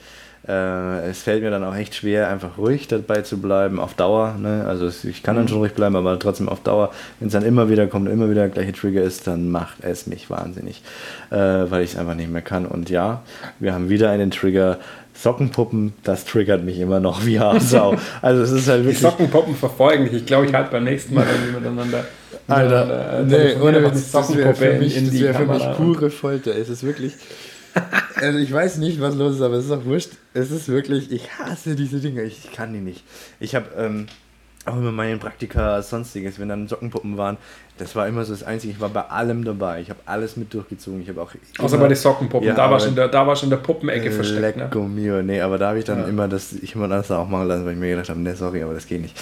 [0.48, 4.36] äh, es fällt mir dann auch echt schwer, einfach ruhig dabei zu bleiben, auf Dauer.
[4.40, 4.64] Ne?
[4.66, 5.48] Also ich kann dann mhm.
[5.48, 8.42] schon ruhig bleiben, aber trotzdem auf Dauer, wenn es dann immer wieder kommt, immer wieder
[8.42, 10.82] der gleiche Trigger ist, dann macht es mich wahnsinnig,
[11.30, 12.66] äh, weil ich es einfach nicht mehr kann.
[12.66, 13.22] Und ja,
[13.60, 14.78] wir haben wieder einen Trigger,
[15.14, 17.96] Sockenpuppen, das triggert mich immer noch wie Harsau.
[18.22, 18.96] Also es ist halt wirklich.
[18.96, 20.14] Die Sockenpuppen verfolgen dich.
[20.14, 22.04] Ich glaube, ich halte beim nächsten Mal, wenn wir miteinander.
[22.48, 26.56] Alter, äh, nee, ohne Witz, das wäre für mich, das wär für mich pure Folter.
[26.56, 27.14] Es ist wirklich.
[28.16, 30.10] Also ich weiß nicht, was los ist, aber es ist auch wurscht.
[30.32, 32.22] Es ist wirklich, ich hasse diese Dinge.
[32.22, 33.02] Ich kann die nicht.
[33.40, 34.06] Ich habe ähm,
[34.64, 37.36] auch immer meinen Praktika sonstiges, wenn dann Sockenpuppen waren,
[37.82, 38.72] das war immer so das Einzige.
[38.72, 39.80] Ich war bei allem dabei.
[39.80, 41.02] Ich habe alles mit durchgezogen.
[41.02, 42.46] Ich habe auch Außer bei den Sockenpuppen.
[42.46, 44.58] Ja, da, war schon der, da war schon der Puppenecke äh, versteckt.
[44.58, 44.88] Lecco ne?
[44.88, 45.22] mio.
[45.22, 46.06] Nee, aber da habe ich dann ja.
[46.06, 48.62] immer das, ich immer das auch machen lassen, weil ich mir gedacht habe, nee, sorry,
[48.62, 49.16] aber das geht nicht.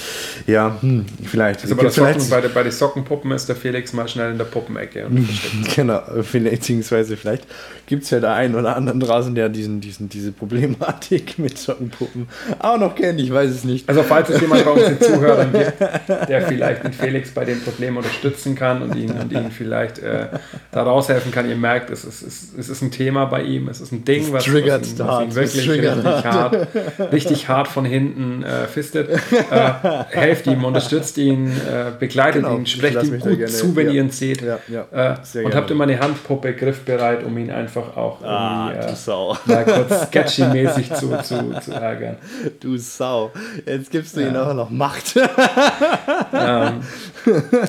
[0.46, 1.62] Ja, hm, vielleicht.
[1.62, 4.38] Also bei, der Socken, bei, der, bei den Sockenpuppen ist der Felix mal schnell in
[4.38, 5.06] der Puppenecke.
[5.74, 6.02] genau,
[6.32, 7.46] beziehungsweise vielleicht
[7.86, 12.28] gibt es ja da einen oder anderen draußen, der diesen, diesen, diese Problematik mit Sockenpuppen
[12.58, 13.20] auch noch kennt.
[13.20, 13.88] Ich weiß es nicht.
[13.88, 15.80] Also falls es jemand bei Zuhörern gibt,
[16.28, 19.98] der vielleicht den Felix bei dem Problem unterstützen unterstützen kann und ihn, und ihn vielleicht
[19.98, 20.28] äh,
[20.72, 21.48] da raushelfen kann.
[21.48, 24.32] Ihr merkt, es ist, es, es ist ein Thema bei ihm, es ist ein Ding,
[24.32, 26.68] was, was, ihn, was ihn, wirklich richtig hart,
[27.12, 29.10] richtig hart von hinten äh, fistet.
[29.50, 29.70] Äh,
[30.10, 33.92] helft ihm, unterstützt ihn, äh, begleitet genau, ihn, sprecht ihm gut zu, wenn ja.
[33.92, 34.42] ihr ihn seht.
[34.42, 38.92] Ja, ja, äh, und habt immer eine Handpuppe griffbereit, um ihn einfach auch ah, äh,
[39.46, 42.16] mal kurz sketchy-mäßig zu, zu, zu ärgern.
[42.60, 43.32] Du Sau.
[43.66, 45.16] Jetzt gibst du ihm auch noch Macht.
[46.32, 46.80] ähm,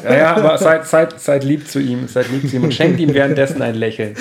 [0.04, 3.00] ja, ja, aber seid, seid, seid lieb zu ihm, seid lieb zu ihm und schenkt
[3.00, 4.16] ihm währenddessen ein Lächeln.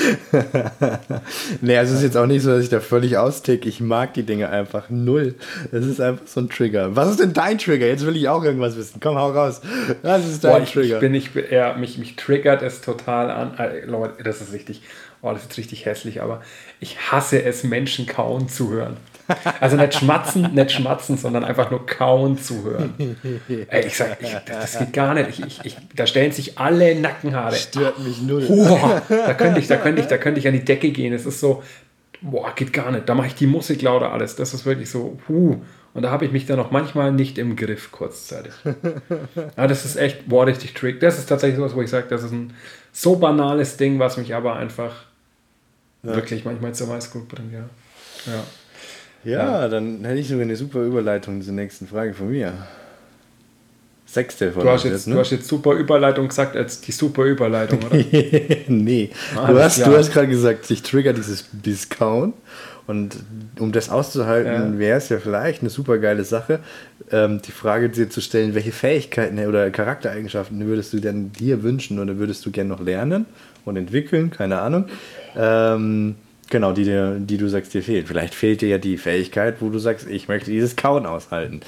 [1.60, 3.66] nee, also es ist jetzt auch nicht so, dass ich da völlig austick.
[3.66, 5.34] Ich mag die Dinge einfach null.
[5.72, 6.96] Das ist einfach so ein Trigger.
[6.96, 7.86] Was ist denn dein Trigger?
[7.86, 9.00] Jetzt will ich auch irgendwas wissen.
[9.00, 9.60] Komm, hau raus.
[10.02, 10.96] Was ist dein Boah, ich, Trigger?
[10.96, 13.58] Ich bin, ich, ja, mich, mich triggert es total an.
[13.58, 14.82] Äh, Leute, das ist richtig.
[15.22, 16.40] Oh, das ist richtig hässlich, aber
[16.80, 18.96] ich hasse es, Menschen kauen zu hören.
[19.60, 23.16] Also nicht schmatzen, nicht schmatzen, sondern einfach nur kauen zu hören.
[23.68, 25.30] Ey, ich sag, ich, das geht gar nicht.
[25.30, 27.54] Ich, ich, ich, da stellen sich alle Nackenhaare.
[27.54, 28.46] Stört mich null.
[28.46, 31.12] Boah, da könnte ich, da könnte ich, da könnte ich an die Decke gehen.
[31.12, 31.62] Es ist so,
[32.20, 33.08] boah, geht gar nicht.
[33.08, 34.36] Da mache ich die Musik lauter alles.
[34.36, 35.60] Das ist wirklich so, huh.
[35.92, 38.52] Und da habe ich mich dann auch manchmal nicht im Griff kurzzeitig.
[39.56, 41.00] Aber das ist echt, boah, richtig trick.
[41.00, 42.52] Das ist tatsächlich sowas, wo ich sage, das ist ein
[42.92, 44.94] so banales Ding, was mich aber einfach
[46.02, 46.14] ja.
[46.14, 47.68] wirklich manchmal zur Weißglut bringt, ja.
[48.26, 48.44] Ja.
[49.24, 52.52] Ja, ja, dann hätte ich sogar eine super Überleitung zur nächsten Frage von mir.
[54.06, 55.14] Sechste von du hast, jetzt, ne?
[55.14, 57.96] du hast jetzt super Überleitung gesagt als die super Überleitung, oder?
[58.66, 59.10] nee.
[59.36, 59.88] Ah, du, hast, ja.
[59.88, 62.34] du hast gerade gesagt, sich triggert dieses Discount.
[62.88, 63.18] Und
[63.60, 64.78] um das auszuhalten, ja.
[64.80, 66.58] wäre es ja vielleicht eine super geile Sache,
[67.12, 72.00] ähm, die Frage dir zu stellen, welche Fähigkeiten oder Charaktereigenschaften würdest du denn dir wünschen
[72.00, 73.26] oder würdest du gerne noch lernen
[73.64, 74.30] und entwickeln?
[74.30, 74.86] Keine Ahnung.
[75.36, 76.16] Ähm,
[76.50, 78.08] Genau, die, die du sagst, dir fehlt.
[78.08, 81.60] Vielleicht fehlt dir ja die Fähigkeit, wo du sagst, ich möchte dieses Kauen aushalten.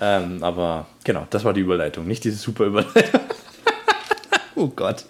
[0.00, 3.20] Ähm, aber genau, das war die Überleitung, nicht diese super Überleitung.
[4.56, 5.04] oh Gott.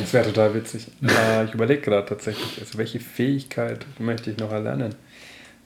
[0.00, 0.86] Das wäre total witzig.
[1.02, 4.94] Äh, ich überlege gerade tatsächlich, also welche Fähigkeit möchte ich noch erlernen?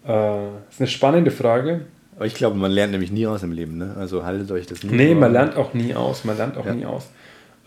[0.04, 1.82] Äh, das ist eine spannende Frage.
[2.16, 3.94] Aber ich glaube, man lernt nämlich nie aus im Leben, ne?
[3.96, 6.24] Also haltet euch das nie Nee, man lernt auch nie aus.
[6.24, 6.74] Man lernt auch ja.
[6.74, 7.08] nie aus.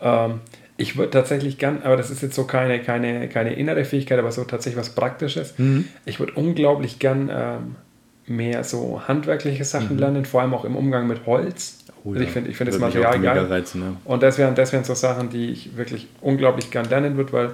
[0.02, 0.40] Ähm,
[0.76, 4.32] ich würde tatsächlich gern, aber das ist jetzt so keine, keine, keine innere Fähigkeit, aber
[4.32, 5.58] so tatsächlich was Praktisches.
[5.58, 5.86] Mhm.
[6.06, 7.76] Ich würde unglaublich gern ähm,
[8.26, 9.98] mehr so handwerkliche Sachen mhm.
[9.98, 11.78] lernen, vor allem auch im Umgang mit Holz.
[12.04, 13.44] Oh, also ich finde ich find das Material geil.
[13.44, 13.96] Reizen, ja.
[14.04, 17.50] Und das wären, das wären so Sachen, die ich wirklich unglaublich gern lernen würde, weil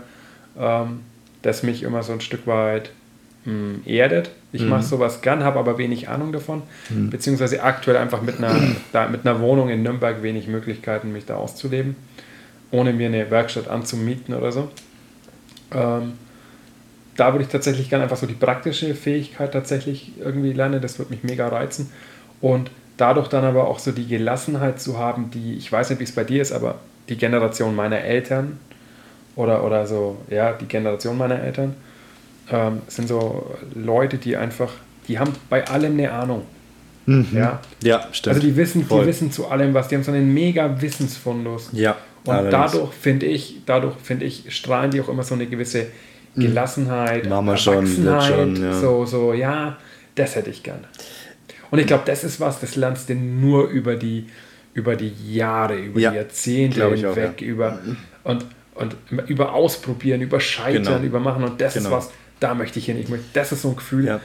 [0.59, 1.01] ähm,
[1.43, 2.93] das mich immer so ein Stück weit
[3.45, 4.31] mh, hm, erdet.
[4.53, 4.69] Ich mhm.
[4.69, 7.11] mache sowas gern, habe aber wenig Ahnung davon, mhm.
[7.11, 8.55] beziehungsweise aktuell einfach mit einer,
[8.93, 11.97] da, mit einer Wohnung in Nürnberg wenig Möglichkeiten, mich da auszuleben
[12.71, 14.69] ohne mir eine Werkstatt anzumieten oder so.
[15.73, 16.15] Ähm,
[17.17, 20.81] da würde ich tatsächlich gerne einfach so die praktische Fähigkeit tatsächlich irgendwie lernen.
[20.81, 21.91] Das würde mich mega reizen.
[22.41, 26.05] Und dadurch dann aber auch so die Gelassenheit zu haben, die, ich weiß nicht, wie
[26.05, 28.61] es bei dir ist, aber die Generation meiner Eltern
[29.35, 31.75] oder, oder so, ja, die Generation meiner Eltern
[32.51, 34.73] ähm, sind so Leute, die einfach,
[35.07, 36.43] die haben bei allem eine Ahnung.
[37.07, 37.29] Mhm.
[37.33, 37.61] Ja?
[37.83, 38.37] ja, stimmt.
[38.37, 41.71] Also die wissen, die wissen zu allem was, die haben so einen mega Wissensfundus.
[41.73, 41.97] Ja.
[42.25, 42.73] Und Allerdings.
[42.73, 45.87] dadurch finde ich, dadurch finde ich, strahlen die auch immer so eine gewisse
[46.35, 46.43] hm.
[46.43, 48.73] Gelassenheit, Machen schon, schon ja.
[48.73, 49.79] so, so, ja,
[50.15, 50.83] das hätte ich gerne.
[51.71, 54.27] Und ich glaube, das ist was, das lernst du nur über die,
[54.75, 57.47] über die Jahre, über ja, die Jahrzehnte hinweg, ja.
[57.47, 57.79] über
[58.25, 58.97] und, und
[59.27, 61.01] über Ausprobieren, über Scheitern, genau.
[61.01, 61.45] über Machen.
[61.45, 61.89] Und das genau.
[61.89, 62.11] ist was,
[62.41, 62.99] da möchte ich hin.
[62.99, 64.21] Ich möchte, das ist so ein Gefühl, ja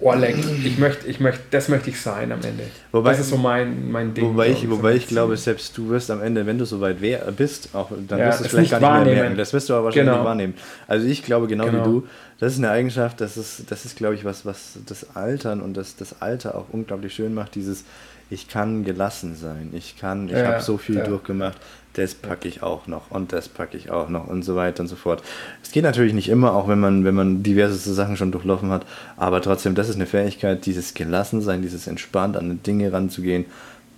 [0.00, 2.64] oh leck, ich möchte, ich möchte, das möchte ich sein am Ende.
[2.92, 4.24] Wobei, das ist so mein, mein Ding.
[4.24, 7.74] Wobei ich, wobei ich glaube, selbst du wirst am Ende, wenn du soweit wär, bist,
[7.74, 9.14] auch, dann ja, wirst du es vielleicht gar nicht wahrnehmen.
[9.14, 9.38] mehr merken.
[9.38, 10.18] Das wirst du aber wahrscheinlich genau.
[10.18, 10.54] nicht wahrnehmen.
[10.86, 12.06] Also ich glaube genau, genau, wie du,
[12.38, 15.76] das ist eine Eigenschaft, das ist, das ist glaube ich, was, was das Altern und
[15.76, 17.84] das, das Alter auch unglaublich schön macht, dieses
[18.30, 21.04] ich kann gelassen sein, ich kann, ich ja, habe so viel ja.
[21.04, 21.58] durchgemacht,
[21.94, 24.88] das packe ich auch noch und das packe ich auch noch und so weiter und
[24.88, 25.22] so fort.
[25.62, 28.84] Es geht natürlich nicht immer, auch wenn man, wenn man diverse Sachen schon durchlaufen hat,
[29.16, 33.46] aber trotzdem, das ist eine Fähigkeit, dieses Gelassensein, dieses entspannt an Dinge ranzugehen.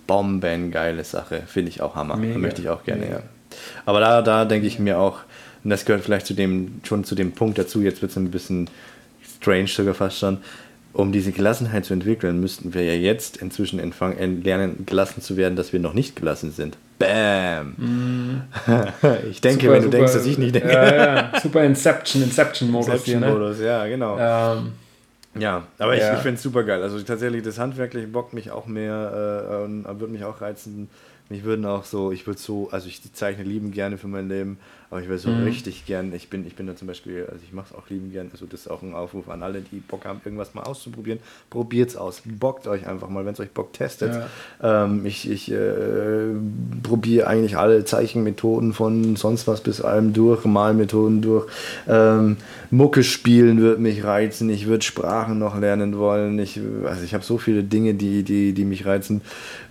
[0.05, 2.15] Bomben, geile Sache, finde ich auch Hammer.
[2.15, 2.37] Mega.
[2.37, 3.15] Möchte ich auch gerne, Mega.
[3.17, 3.23] ja.
[3.85, 5.19] Aber da, da denke ich mir auch,
[5.63, 8.31] und das gehört vielleicht zu dem, schon zu dem Punkt dazu, jetzt wird es ein
[8.31, 8.69] bisschen
[9.41, 10.37] strange sogar fast schon,
[10.97, 13.79] um diese Gelassenheit zu entwickeln, müssten wir ja jetzt inzwischen
[14.43, 16.77] lernen, gelassen zu werden, dass wir noch nicht gelassen sind.
[16.99, 17.75] Bam!
[17.77, 18.41] Mm.
[19.29, 20.71] ich denke, super, wenn du super, denkst, dass ich nicht denke.
[20.71, 21.39] Ja, ja.
[21.39, 23.65] Super Inception, Inception-Modus Inception hier, ne?
[23.65, 24.17] ja, genau.
[24.17, 24.73] Ähm,
[25.39, 26.11] ja, aber ja.
[26.11, 26.81] ich, ich finde es super geil.
[26.81, 30.89] Also tatsächlich, das Handwerkliche bockt mich auch mehr äh, und würde mich auch reizen.
[31.29, 34.57] Mich würden auch so, ich würde so, also ich zeichne lieben gerne für mein Leben.
[34.89, 35.43] Aber ich will so mhm.
[35.43, 38.11] richtig gern, ich bin, ich bin da zum Beispiel, also ich mache es auch lieben
[38.11, 41.19] gern, also das ist auch ein Aufruf an alle, die Bock haben, irgendwas mal auszuprobieren.
[41.49, 42.21] Probiert es aus.
[42.23, 44.13] Bockt euch einfach mal, wenn es euch Bock testet.
[44.61, 44.85] Ja.
[44.85, 46.27] Ähm, ich ich äh,
[46.83, 51.47] probiere eigentlich alle Zeichenmethoden von sonst was bis allem durch, Malmethoden durch.
[51.87, 52.37] Ähm,
[52.71, 56.39] Mucke spielen wird mich reizen, ich würde Sprachen noch lernen wollen.
[56.39, 59.21] Ich, also ich habe so viele Dinge, die, die, die mich reizen.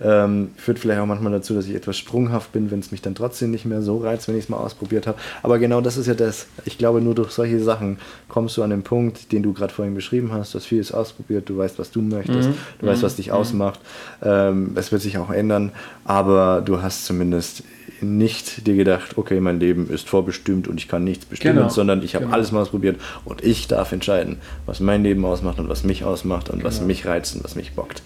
[0.01, 3.15] Ähm, führt vielleicht auch manchmal dazu, dass ich etwas sprunghaft bin, wenn es mich dann
[3.15, 5.17] trotzdem nicht mehr so reizt, wenn ich es mal ausprobiert habe.
[5.43, 6.47] Aber genau das ist ja das.
[6.65, 7.97] Ich glaube, nur durch solche Sachen
[8.27, 10.53] kommst du an den Punkt, den du gerade vorhin beschrieben hast.
[10.53, 12.55] Du hast vieles ausprobiert, du weißt, was du möchtest, mhm.
[12.79, 12.89] du mhm.
[12.89, 13.33] weißt, was dich mhm.
[13.33, 13.79] ausmacht.
[14.21, 15.71] Ähm, es wird sich auch ändern,
[16.05, 17.63] aber du hast zumindest
[18.01, 21.69] nicht dir gedacht, okay, mein Leben ist vorbestimmt und ich kann nichts bestimmen, genau.
[21.69, 22.35] sondern ich habe genau.
[22.35, 26.49] alles mal ausprobiert und ich darf entscheiden, was mein Leben ausmacht und was mich ausmacht
[26.49, 26.67] und genau.
[26.67, 28.01] was mich reizt und was mich bockt.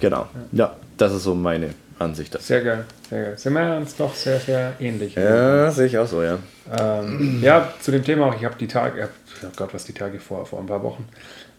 [0.00, 0.26] Genau.
[0.52, 2.40] Ja, das ist so meine Ansicht.
[2.40, 3.38] Sehr geil, sehr geil.
[3.38, 5.14] Sind wir uns doch sehr, sehr ähnlich.
[5.14, 6.38] Ja, sehe ich auch so, ja.
[6.78, 9.08] Ähm, ja, zu dem Thema auch, ich habe die Tage,
[9.42, 11.06] oh Gott, was die Tage vor, vor ein paar Wochen,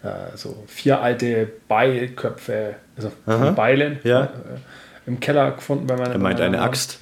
[0.04, 4.00] äh, so vier alte Beilköpfe, also Beilen.
[4.04, 4.24] Ja.
[4.24, 4.28] Äh,
[5.08, 6.98] im Keller gefunden bei meiner Er meint eine Axt.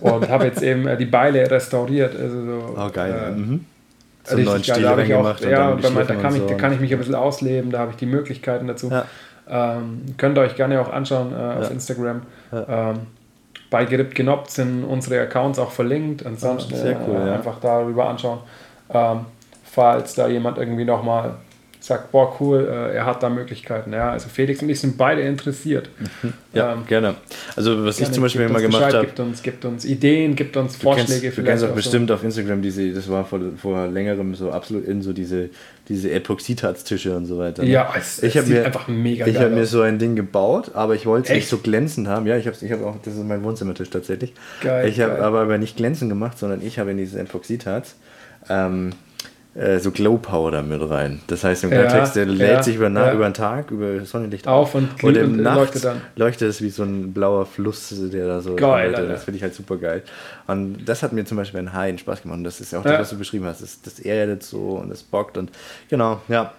[0.00, 2.14] Und habe jetzt eben äh, die Beile restauriert.
[2.18, 3.14] Also so, oh, geil.
[3.28, 3.64] Äh, mhm.
[4.28, 5.44] Einen neuen Stil reingemacht.
[5.44, 7.78] Ja, bei mein, da, kann ich, so da kann ich mich ein bisschen ausleben, da
[7.80, 8.90] habe ich die Möglichkeiten dazu.
[8.90, 9.04] Ja.
[9.46, 11.70] Ähm, könnt ihr euch gerne auch anschauen äh, auf ja.
[11.70, 12.22] Instagram.
[12.54, 12.90] Ja.
[12.90, 13.06] Ähm,
[13.70, 16.24] bei Gerippt Genoppt sind unsere Accounts auch verlinkt.
[16.24, 16.74] Ansonsten
[17.06, 18.38] cool, äh, einfach darüber anschauen.
[18.90, 19.20] Ähm,
[19.64, 21.34] falls da jemand irgendwie nochmal
[21.84, 23.92] sagt, boah, cool, äh, er hat da Möglichkeiten.
[23.92, 25.90] Ja, also Felix und ich sind beide interessiert.
[26.22, 26.32] Mhm.
[26.54, 27.16] Ja, ähm, gerne.
[27.56, 29.04] Also was gerne, ich zum Beispiel immer gemacht habe.
[29.04, 31.20] Gibt uns, gibt uns Ideen, gibt uns Vorschläge.
[31.20, 32.14] Kennst, du kennst auch bestimmt so.
[32.14, 35.50] auf Instagram diese, das war vor, vor längerem so absolut in so diese,
[35.90, 37.62] diese Epoxidharztische und so weiter.
[37.62, 37.68] Ne?
[37.68, 40.70] Ja, es, ich es sieht mir, einfach mega Ich habe mir so ein Ding gebaut,
[40.72, 42.26] aber ich wollte es nicht so glänzend haben.
[42.26, 44.32] Ja, ich habe ich hab auch, das ist mein Wohnzimmertisch tatsächlich.
[44.62, 47.96] Geil, ich habe aber, aber nicht glänzend gemacht, sondern ich habe in dieses Epoxidharz
[48.48, 48.92] ähm,
[49.54, 51.20] äh, so Glow Powder mit rein.
[51.28, 53.12] Das heißt, im Klartext, der lädt ja, sich über, ja.
[53.12, 56.00] über den Tag, über Sonnenlicht auf und, und im Nacht leuchtet, dann.
[56.16, 59.54] leuchtet es wie so ein blauer Fluss, der da so geil, Das finde ich halt
[59.54, 60.02] super geil.
[60.46, 62.38] Und das hat mir zum Beispiel in Haien Spaß gemacht.
[62.38, 63.62] Und das ist ja auch das, was du beschrieben hast.
[63.62, 65.50] Das, das erdet so und das bockt und
[65.88, 66.52] genau, ja.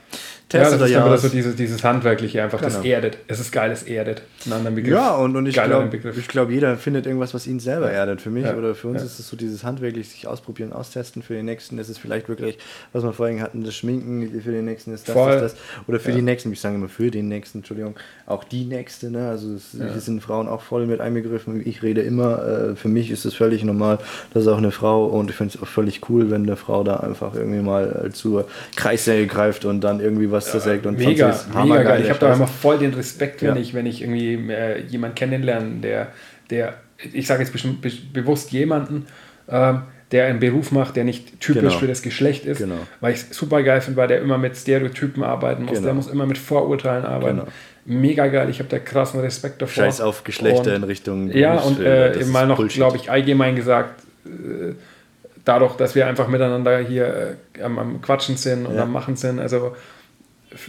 [0.47, 2.71] Testet ja, das ist aber so dieses, dieses Handwerkliche einfach, genau.
[2.71, 3.17] das erdet.
[3.27, 4.21] Es ist geil, es erdet.
[4.45, 4.93] Ein anderer Begriff.
[4.93, 5.89] Ja, und, und ich glaube,
[6.27, 8.21] glaub, jeder findet irgendwas, was ihn selber erdet.
[8.21, 8.55] Für mich ja.
[8.55, 9.07] oder für uns ja.
[9.07, 11.23] ist es so dieses handwerklich sich ausprobieren, austesten.
[11.23, 12.59] Für den nächsten ist es vielleicht wirklich,
[12.93, 14.39] was wir vorhin hatten, das Schminken.
[14.39, 15.31] Für den nächsten ist das, Voll.
[15.31, 15.61] das, das.
[15.87, 16.17] Oder für ja.
[16.17, 17.95] die nächsten, ich sage immer für den nächsten, Entschuldigung,
[18.27, 19.09] auch die nächste.
[19.09, 19.27] Ne?
[19.27, 19.97] Also es, ja.
[19.97, 21.67] sind Frauen auch voll mit einbegriffen.
[21.67, 23.97] Ich rede immer, äh, für mich ist es völlig normal,
[24.35, 26.97] dass auch eine Frau, und ich finde es auch völlig cool, wenn eine Frau da
[26.97, 32.01] einfach irgendwie mal zur Kreissäge greift und dann irgendwie was zersägt und mega, mega geil.
[32.03, 33.61] Ich habe da immer voll den Respekt, wenn ja.
[33.61, 36.07] ich, wenn ich irgendwie äh, jemanden kennenlerne, der,
[36.49, 36.75] der,
[37.13, 39.07] ich sage jetzt bestimmt, be bewusst jemanden,
[39.49, 41.77] ähm, der einen Beruf macht, der nicht typisch genau.
[41.77, 42.75] für das Geschlecht ist, genau.
[43.01, 45.85] weil ich es super geil finde, weil der immer mit Stereotypen arbeiten muss, genau.
[45.85, 47.39] der muss immer mit Vorurteilen arbeiten.
[47.39, 47.51] Genau.
[47.85, 49.83] Mega geil, ich habe da krassen Respekt davor.
[49.83, 51.31] Scheiß auf Geschlechter und, in Richtung.
[51.31, 54.73] Ja, und äh, mal noch, glaube ich, allgemein gesagt, äh,
[55.43, 58.83] dadurch, dass wir einfach miteinander hier äh, am, am, Quatschen sind und ja.
[58.83, 59.75] am Machen sind, also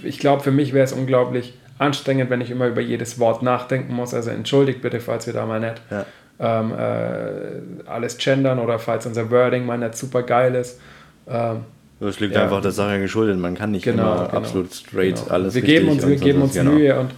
[0.03, 3.95] ich glaube, für mich wäre es unglaublich anstrengend, wenn ich immer über jedes Wort nachdenken
[3.95, 4.15] muss.
[4.15, 6.07] Also entschuldigt bitte, falls wir da mal nicht ja.
[6.41, 10.81] ähm, äh, alles gendern oder falls unser Wording mal nicht super geil ist.
[11.29, 11.65] Ähm,
[12.01, 12.43] das liegt ja.
[12.43, 13.39] einfach der Sache geschuldet.
[13.39, 15.31] Man kann nicht genau, immer genau, absolut straight genau.
[15.31, 16.73] alles Wir geben uns, wir geben uns genau.
[16.73, 17.11] Mühe und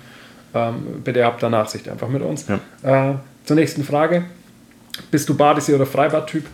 [0.55, 2.47] ähm, bitte habt da Nachsicht einfach mit uns.
[2.83, 3.11] Ja.
[3.11, 3.15] Äh,
[3.45, 4.25] zur nächsten Frage.
[5.11, 6.45] Bist du Badesee- oder Freibad-Typ?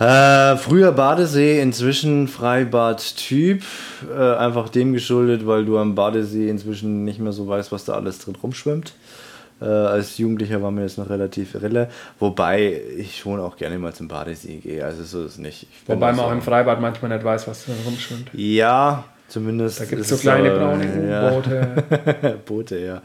[0.00, 3.62] Äh, früher Badesee, inzwischen Freibad-Typ.
[4.10, 7.92] Äh, einfach dem geschuldet, weil du am Badesee inzwischen nicht mehr so weißt, was da
[7.92, 8.94] alles drin rumschwimmt.
[9.60, 11.90] Äh, als Jugendlicher war mir das noch relativ irre.
[12.18, 14.82] Wobei ich schon auch gerne mal zum Badesee gehe.
[14.82, 15.66] Also so ist es nicht.
[15.86, 18.30] Wobei man auch im Freibad manchmal nicht weiß, was da rumschwimmt.
[18.32, 19.80] Ja, Zumindest.
[19.80, 22.32] Da gibt es so kleine braune ja.
[22.46, 22.78] Boote.
[22.78, 23.02] Ja.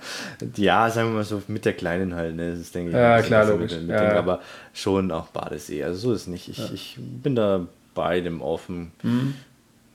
[0.55, 2.51] Ja, sagen wir mal so mit der kleinen halt, ne?
[2.51, 2.95] Das ist, denke ich.
[2.95, 3.73] Ja, klar, logisch.
[3.73, 4.41] Mit, mit ja, Ding, aber
[4.73, 5.83] schon auch Badesee.
[5.83, 6.49] Also so ist es nicht.
[6.49, 6.69] Ich, ja.
[6.73, 8.91] ich bin da beidem offen.
[9.03, 9.35] Mhm.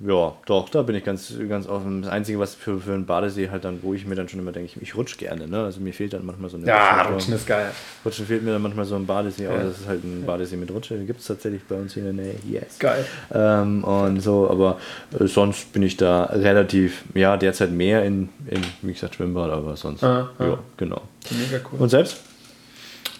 [0.02, 2.00] Ja, doch, da bin ich ganz, ganz offen.
[2.00, 4.50] Das Einzige, was für, für einen Badesee halt dann, wo ich mir dann schon immer
[4.50, 5.62] denke, ich, ich rutsche gerne, ne?
[5.64, 7.70] Also mir fehlt dann manchmal so eine Ja, Rutschen ist geil.
[8.02, 9.64] Rutschen fehlt mir dann manchmal so ein Badesee, aber Ja.
[9.64, 10.96] das ist halt ein Badesee mit Rutsche.
[11.04, 12.34] Gibt es tatsächlich bei uns hier in der Nähe.
[12.50, 12.78] Yes.
[12.78, 13.04] Geil.
[13.34, 14.78] Ähm, und so, aber
[15.18, 19.76] äh, sonst bin ich da relativ, ja, derzeit mehr in, in wie gesagt, Schwimmbad, aber
[19.76, 20.44] sonst, Ah, ah.
[20.44, 21.02] ja, genau.
[21.30, 21.78] Mega cool.
[21.78, 22.22] Und selbst?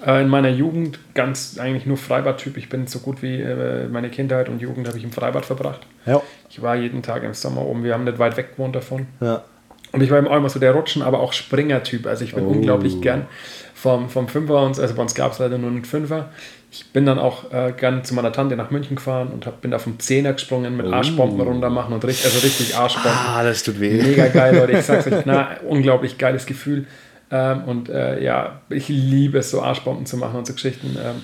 [0.06, 2.56] Äh, in meiner Jugend ganz eigentlich nur Freibadtyp.
[2.56, 5.80] Ich bin so gut wie äh, meine Kindheit und Jugend habe ich im Freibad verbracht.
[6.06, 6.22] Ja.
[6.48, 7.84] Ich war jeden Tag im Sommer oben.
[7.84, 9.06] Wir haben nicht weit weg gewohnt davon.
[9.20, 9.44] Ja.
[9.92, 12.06] Und ich war immer so der Rutschen, aber auch Springer-Typ.
[12.06, 12.50] Also ich bin Oh.
[12.50, 13.26] unglaublich gern
[13.74, 16.30] vom, vom Fünfer, und, also bei uns gab es leider nur einen Fünfer.
[16.70, 19.72] Ich bin dann auch äh, gern zu meiner Tante nach München gefahren und hab, bin
[19.72, 20.92] da vom Zehner gesprungen mit Oh.
[20.92, 23.10] Arschbomben runter machen und richtig, also richtig Arschbomben.
[23.12, 24.00] Ah, das tut weh.
[24.00, 24.72] Mega geil, Leute.
[24.78, 26.86] Ich sag's euch, na, unglaublich geiles Gefühl.
[27.30, 30.96] Ähm, und äh, ja, ich liebe es, so Arschbomben zu machen und so Geschichten.
[30.96, 31.22] Ähm,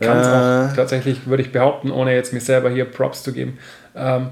[0.00, 0.30] kann es Äh.
[0.30, 3.58] auch tatsächlich, würde ich behaupten, ohne jetzt mir selber hier Props zu geben,
[3.94, 4.28] ähm,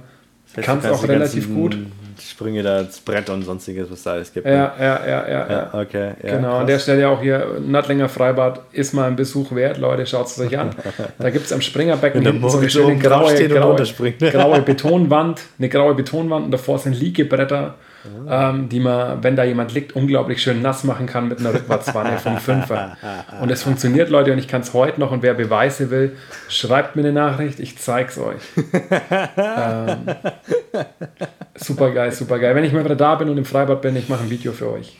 [0.63, 1.77] kann es auch relativ gut.
[2.21, 4.47] Sprünge da, das Brett und sonstiges, was da alles gibt.
[4.47, 5.29] Ja, ja, ja, ja.
[5.29, 5.49] ja.
[5.51, 6.13] ja okay.
[6.23, 6.67] Ja, genau, an krass.
[6.67, 10.57] der Stelle auch hier, Nattlinger Freibad ist mal ein Besuch wert, Leute, schaut es euch
[10.57, 10.71] an.
[11.19, 15.95] Da gibt es am Springerbecken hinten so eine schöne graue, graue, graue Betonwand, eine graue
[15.95, 17.75] Betonwand und davor sind Liegebretter.
[18.29, 22.19] Ähm, die man, wenn da jemand liegt, unglaublich schön nass machen kann mit einer Rückwärtswanne
[22.19, 22.97] vom Fünfer.
[23.41, 26.17] Und es funktioniert, Leute, und ich kann es heute noch und wer Beweise will,
[26.49, 28.41] schreibt mir eine Nachricht, ich zeig's euch.
[29.37, 30.07] ähm,
[31.57, 32.55] super geil, super geil.
[32.55, 34.73] Wenn ich mal wieder da bin und im Freibad bin, ich mache ein Video für
[34.73, 34.97] euch.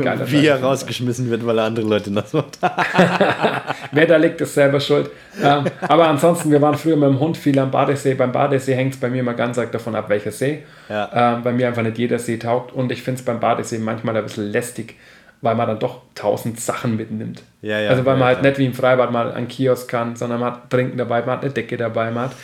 [0.00, 2.58] Geiler Wie er rausgeschmissen wird, weil er andere Leute nass macht.
[3.92, 5.10] Wer da liegt, ist selber schuld.
[5.42, 8.14] Ähm, aber ansonsten, wir waren früher mit dem Hund viel am Badesee.
[8.14, 10.64] Beim Badesee hängt es bei mir immer ganz arg davon ab, welcher See.
[10.88, 11.36] Ja.
[11.36, 12.72] Ähm, bei mir einfach nicht jeder See taugt.
[12.72, 14.96] Und ich finde es beim Badesee manchmal ein bisschen lästig,
[15.40, 17.42] weil man dann doch tausend Sachen mitnimmt.
[17.62, 20.16] Ja, ja, also weil ja, man halt nicht wie im Freibad mal an Kiosk kann,
[20.16, 22.36] sondern man hat Trinken dabei, man hat eine Decke dabei, man hat.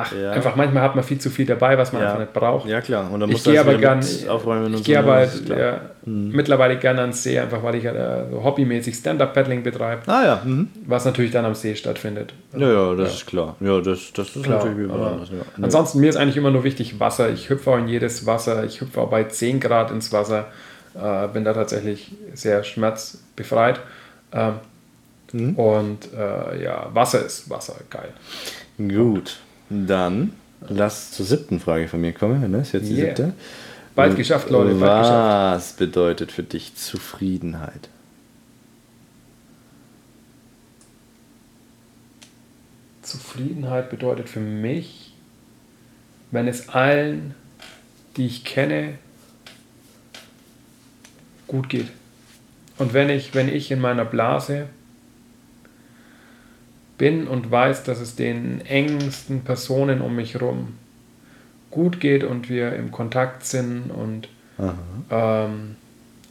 [0.00, 0.30] Ach, Ja.
[0.32, 2.08] einfach manchmal hat man viel zu viel dabei, was man Ja.
[2.08, 2.68] einfach nicht braucht.
[2.68, 3.10] Ja, klar.
[3.10, 4.84] Und dann gehe das aber gern, aufräumen und ich so.
[4.84, 5.28] gehe aber ne?
[5.46, 5.58] klar.
[5.58, 7.96] ja, mittlerweile gerne ans See, einfach weil ich halt,
[8.30, 10.42] so hobbymäßig Stand-Up-Paddling betreibe, Ah ja.
[10.44, 10.68] Mhm.
[10.86, 12.32] was natürlich dann am See stattfindet.
[12.56, 13.56] Ja, ja, das ist klar.
[13.60, 15.30] Ja, das, das ist Klar, natürlich aber anderes.
[15.30, 15.36] Ja.
[15.62, 17.30] Ansonsten, mir ist eigentlich immer nur wichtig Wasser.
[17.30, 18.64] Ich hüpfe auch in jedes Wasser.
[18.64, 20.46] Ich hüpfe auch bei 10 Grad ins Wasser.
[20.94, 23.80] Äh, bin da tatsächlich sehr schmerzbefreit.
[24.32, 24.54] Ähm,
[25.30, 25.56] Mhm.
[25.56, 28.08] Und äh, ja, Wasser ist Wasser, geil.
[28.78, 29.36] Gut.
[29.70, 30.32] Dann
[30.68, 32.50] lass zur siebten Frage von mir kommen.
[32.50, 32.60] Ne?
[32.60, 33.06] Ist jetzt die Yeah.
[33.06, 33.32] siebte.
[33.94, 35.56] Bald geschafft, Leute, bald geschafft.
[35.56, 37.88] Was bedeutet für dich Zufriedenheit?
[43.02, 45.14] Zufriedenheit bedeutet für mich,
[46.30, 47.34] wenn es allen,
[48.16, 48.98] die ich kenne,
[51.46, 51.88] gut geht.
[52.76, 54.68] Und wenn ich, wenn ich in meiner Blase
[56.98, 60.74] bin und weiß, dass es den engsten Personen um mich herum
[61.70, 64.28] gut geht und wir im Kontakt sind und
[65.10, 65.76] ähm,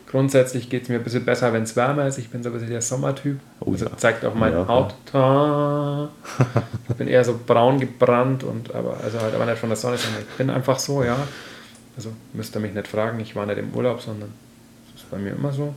[0.10, 2.18] grundsätzlich geht es mir ein bisschen besser, wenn es wärmer ist.
[2.18, 3.39] Ich bin so ein bisschen der Sommertyp.
[3.60, 3.98] Oh also ja.
[3.98, 4.68] zeigt auch mein Ja.
[4.68, 4.94] Haut.
[6.89, 9.98] ich bin eher so braun gebrannt und aber also halt aber nicht von der Sonne,
[9.98, 11.18] sondern ich bin einfach so, ja.
[11.95, 14.31] Also müsst ihr mich nicht fragen, ich war nicht im Urlaub, sondern
[14.94, 15.73] das ist bei mir immer so.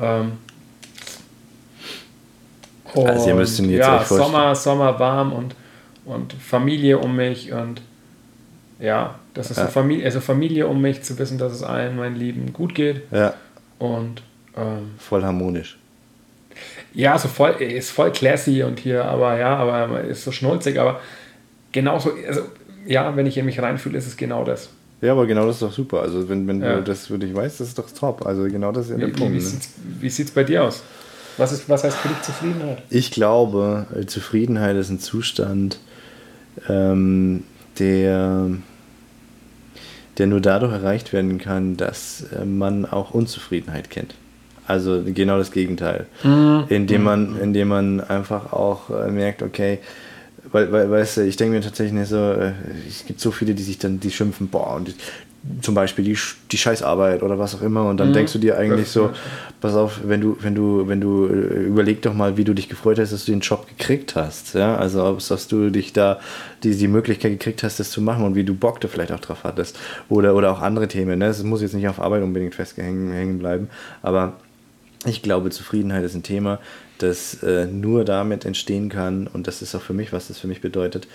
[0.00, 0.32] Ähm,
[2.94, 4.04] Also ihr müsst ihn jetzt ja.
[4.04, 5.54] Sommer, Sommer warm und,
[6.04, 7.80] und Familie um mich und
[8.78, 9.68] ja, das ist so Ja.
[9.68, 13.34] Familie, also Familie um mich zu wissen, dass es allen meinen Lieben gut geht Ja,
[13.78, 14.22] und
[14.56, 15.78] ähm, voll harmonisch.
[16.92, 21.00] ja, so voll, ist voll classy und hier, aber ja, aber ist so schnulzig, aber
[21.72, 22.42] genauso, also
[22.86, 24.68] ja, wenn ich in mich reinfühle, ist es genau das.
[25.00, 26.02] Ja, aber genau das ist doch super.
[26.02, 26.76] Also wenn, wenn Ja.
[26.76, 28.24] du das für dich weißt, das ist doch top.
[28.26, 29.32] Also genau das ist ja der wie, Punkt.
[29.34, 29.42] wie Ne?
[29.42, 29.70] sieht's,
[30.00, 30.82] wie sieht's bei dir aus?
[31.36, 32.82] Was, ist, was heißt für dich Zufriedenheit?
[32.90, 35.78] Ich glaube, äh, Zufriedenheit ist ein Zustand,
[36.68, 37.44] ähm,
[37.78, 38.50] der,
[40.18, 44.14] der nur dadurch erreicht werden kann, dass äh, man auch Unzufriedenheit kennt.
[44.66, 46.06] Also genau das Gegenteil.
[46.68, 49.80] Indem man, indem man einfach auch äh, merkt, okay,
[50.52, 52.36] weil, weil, weißt du, ich denke mir tatsächlich nicht so,
[52.88, 54.94] es gibt so viele, die sich dann, die schimpfen, boah, und die,
[55.60, 56.16] zum Beispiel die,
[56.52, 59.10] die Scheißarbeit oder was auch immer, und dann denkst du dir eigentlich so,
[59.60, 62.68] pass auf, wenn du, wenn du, wenn du, äh, überleg doch mal, wie du dich
[62.68, 66.20] gefreut hast, dass du den Job gekriegt hast, ja, also dass du dich da
[66.62, 69.20] die, die Möglichkeit gekriegt hast, das zu machen und wie du Bock da vielleicht auch
[69.20, 69.78] drauf hattest.
[70.08, 73.38] Oder, oder auch andere Themen, ne, es muss jetzt nicht auf Arbeit unbedingt festgehängt hängen
[73.38, 73.68] bleiben,
[74.02, 74.34] aber
[75.04, 76.60] ich glaube, Zufriedenheit ist ein Thema,
[76.98, 79.26] das äh, nur damit entstehen kann.
[79.26, 81.08] Und das ist auch für mich, was das für mich bedeutet.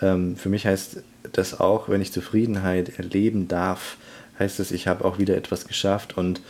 [0.00, 1.02] Ähm, für mich heißt
[1.32, 3.96] das auch, wenn ich Zufriedenheit erleben darf,
[4.38, 6.40] heißt das, ich habe auch wieder etwas geschafft und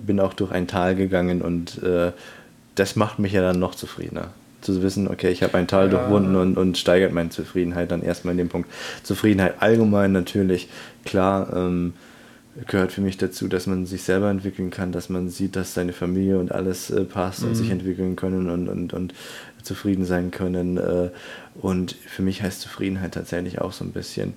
[0.00, 2.12] bin auch durch ein Tal gegangen und äh,
[2.74, 4.28] das macht mich ja dann noch zufriedener.
[4.62, 5.98] zu wissen, okay, ich habe ein Tal Ja.
[5.98, 8.70] durchwunden und, und steigert meine Zufriedenheit dann erstmal in dem Punkt.
[9.02, 10.68] Zufriedenheit allgemein natürlich,
[11.04, 11.94] klar, ähm,
[12.68, 15.92] gehört für mich dazu, dass man sich selber entwickeln kann, dass man sieht, dass seine
[15.92, 19.14] Familie und alles äh, passt und sich entwickeln können und, und, und
[19.62, 20.76] zufrieden sein können.
[20.76, 21.08] Äh,
[21.54, 24.34] und für mich heißt Zufriedenheit tatsächlich auch so ein bisschen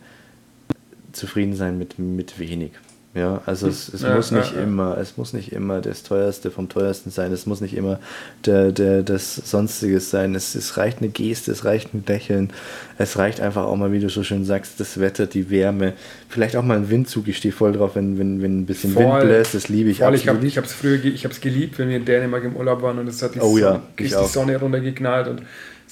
[1.12, 2.72] zufrieden sein mit, mit wenig.
[3.14, 4.64] Ja, also es, es Ja, muss nicht ja, ja.
[4.64, 8.02] immer, es muss nicht immer das teuerste vom teuersten sein, es muss nicht immer
[8.46, 10.36] der, der, das Sonstiges sein.
[10.36, 12.52] Es, es reicht eine Geste, es reicht ein Lächeln,
[12.98, 15.94] es reicht einfach auch mal, wie du so schön sagst, das Wetter, die Wärme,
[16.28, 19.06] vielleicht auch mal ein Windzug, ich stehe voll drauf, wenn, wenn, wenn ein bisschen Voll.
[19.06, 20.38] Wind bläst, das liebe ich Voll, ich absolut.
[20.40, 23.00] habe ich hab's früher ge- ich hab's geliebt, wenn wir in Dänemark im Urlaub waren
[23.00, 24.28] und es hat die, Oh ja, Sonne, auch.
[24.28, 25.42] die Sonne runtergeknallt und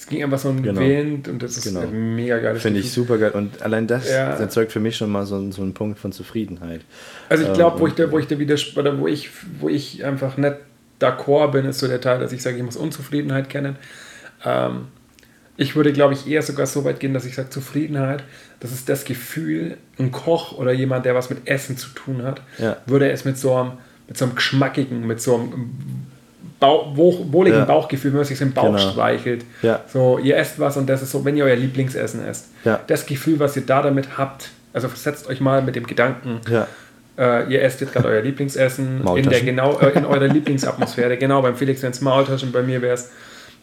[0.04, 0.80] es ging einfach so ein Genau.
[0.82, 1.80] Wind und das ist Genau.
[1.80, 4.34] ein mega geiles Finde ich super geil und allein das Ja.
[4.34, 6.82] erzeugt für mich schon mal so, einen- so einen Punkt von Zufriedenheit.
[7.30, 9.70] Also ich Ähm, glaube, wo ich da, wo ich da wieder, oder wo ich, wo
[9.70, 10.56] ich einfach nicht
[11.00, 13.76] d'accord bin, ist so der Teil, dass ich sage, ich muss Unzufriedenheit kennen.
[14.44, 14.88] Ähm,
[15.56, 18.24] ich würde, glaube ich, eher sogar so weit gehen, dass ich sage, Zufriedenheit,
[18.60, 22.42] das ist das Gefühl, ein Koch oder jemand, der was mit Essen zu tun hat,
[22.58, 22.76] Ja.
[22.84, 23.72] würde es mit so einem,
[24.06, 25.70] mit so einem geschmackigen, mit so einem
[26.66, 27.64] Bauch, wohl- wohligen Ja.
[27.64, 28.78] Bauchgefühl, wenn man sich so im Bauch Genau.
[28.92, 29.44] streichelt.
[29.62, 29.82] Ja.
[29.92, 32.46] So, ihr esst was und das ist so, wenn ihr euer Lieblingsessen esst.
[32.64, 32.80] Ja.
[32.86, 36.66] Das Gefühl, was ihr da damit habt, also versetzt euch mal mit dem Gedanken, Ja,
[37.18, 41.16] äh, ihr esst jetzt gerade euer Lieblingsessen in, der genau, äh, in eurer Lieblingsatmosphäre.
[41.16, 43.10] Genau, beim Felix wären es Maultaschen, bei mir wäre es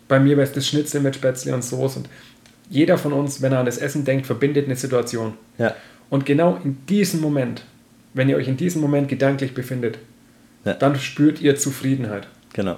[0.08, 2.00] bei mir wäre es das Schnitzel mit Spätzle und Soße.
[2.00, 2.10] Und
[2.70, 5.34] jeder von uns, wenn er an das Essen denkt, verbindet eine Situation.
[6.10, 7.64] Und genau in diesem Moment,
[8.14, 9.98] wenn ihr euch in diesem Moment gedanklich befindet,
[10.80, 12.28] dann spürt ihr Zufriedenheit.
[12.54, 12.78] Genau.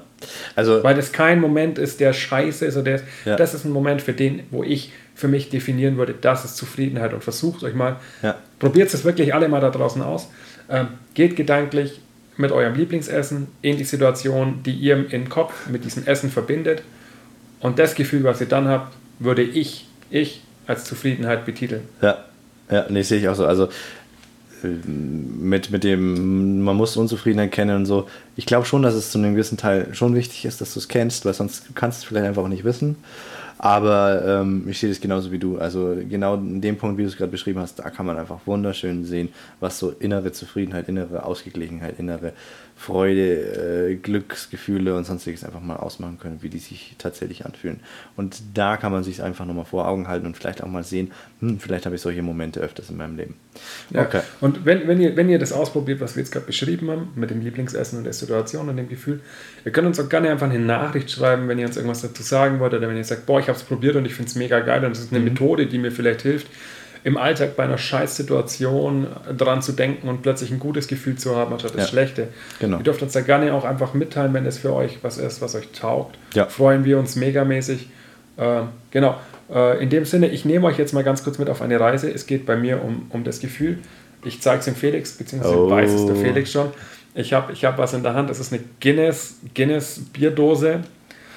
[0.56, 3.36] Also, Weil das kein Moment ist, der scheiße ist oder der, Ja.
[3.36, 7.14] das ist ein Moment für den, wo ich für mich definieren würde, das ist Zufriedenheit
[7.14, 10.30] und versucht euch mal, ja, probiert es wirklich alle mal da draußen aus,
[10.70, 12.00] ähm, geht gedanklich
[12.36, 16.82] mit eurem Lieblingsessen in die Situation, die ihr im Kopf mit diesem Essen verbindet
[17.60, 21.84] und das Gefühl, was ihr dann habt, würde ich, ich als Zufriedenheit betiteln.
[22.02, 22.26] Ja,
[22.72, 23.46] ja, nee, sehe ich auch so.
[23.46, 23.70] Also
[24.64, 28.08] mit, mit dem, man muss Unzufriedenheit kennen und so.
[28.36, 30.88] Ich glaube schon, dass es zu einem gewissen Teil schon wichtig ist, dass du es
[30.88, 32.98] kennst, weil sonst kannst du es vielleicht einfach auch nicht wissen.
[33.64, 35.58] Aber ähm, ich sehe das genauso wie du.
[35.58, 38.40] Also genau in dem Punkt, wie du es gerade beschrieben hast, da kann man einfach
[38.46, 39.30] wunderschön sehen,
[39.62, 42.34] was so innere Zufriedenheit, innere Ausgeglichenheit, innere
[42.76, 47.80] Freude, äh, Glücksgefühle und sonstiges einfach mal ausmachen können, wie die sich tatsächlich anfühlen.
[48.18, 51.12] Und da kann man sich einfach nochmal vor Augen halten und vielleicht auch mal sehen,
[51.40, 53.36] hm, vielleicht habe ich solche Momente öfters in meinem Leben.
[53.92, 54.02] Ja.
[54.02, 54.22] Okay.
[54.42, 57.30] Und wenn, wenn, ihr, wenn ihr das ausprobiert, was wir jetzt gerade beschrieben haben, mit
[57.30, 59.22] dem Lieblingsessen und der Situation und dem Gefühl,
[59.64, 62.60] ihr könnt uns auch gerne einfach eine Nachricht schreiben, wenn ihr uns irgendwas dazu sagen
[62.60, 64.60] wollt oder wenn ihr sagt, boah, ich habe es probiert und ich finde es mega
[64.60, 65.18] geil und es ist Mhm.
[65.18, 66.48] eine Methode, die mir vielleicht hilft,
[67.04, 69.08] im Alltag bei einer Scheißsituation
[69.38, 71.88] dran zu denken und plötzlich ein gutes Gefühl zu haben, anstatt das Ja.
[71.88, 72.28] Schlechte.
[72.60, 72.78] Genau.
[72.78, 75.56] Ihr dürft uns da gerne auch einfach mitteilen, wenn es für euch was ist, was
[75.56, 76.18] euch taugt.
[76.34, 76.46] Ja.
[76.46, 77.90] Freuen wir uns megamäßig.
[78.38, 79.16] Ähm, genau.
[79.54, 82.10] Äh, in dem Sinne, ich nehme euch jetzt mal ganz kurz mit auf eine Reise.
[82.10, 83.80] Es geht bei mir um, um das Gefühl.
[84.24, 85.70] Ich zeige es dem Felix, beziehungsweise Oh.
[85.70, 86.70] weiß es der Felix schon.
[87.16, 88.30] Ich habe ich hab was in der Hand.
[88.30, 90.80] Das ist eine Guinness, Guinness Bierdose.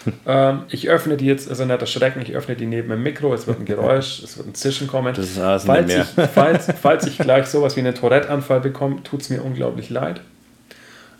[0.27, 3.35] ähm, ich öffne die jetzt, also nicht erschrecken, ich öffne die neben dem Mikro.
[3.35, 5.15] Es wird ein Geräusch, es wird ein Zischen kommen.
[5.15, 6.07] Das ist Asen falls, mehr.
[6.17, 10.21] ich, falls, falls ich gleich sowas wie einen Tourette-Anfall bekomme, tut es mir unglaublich leid.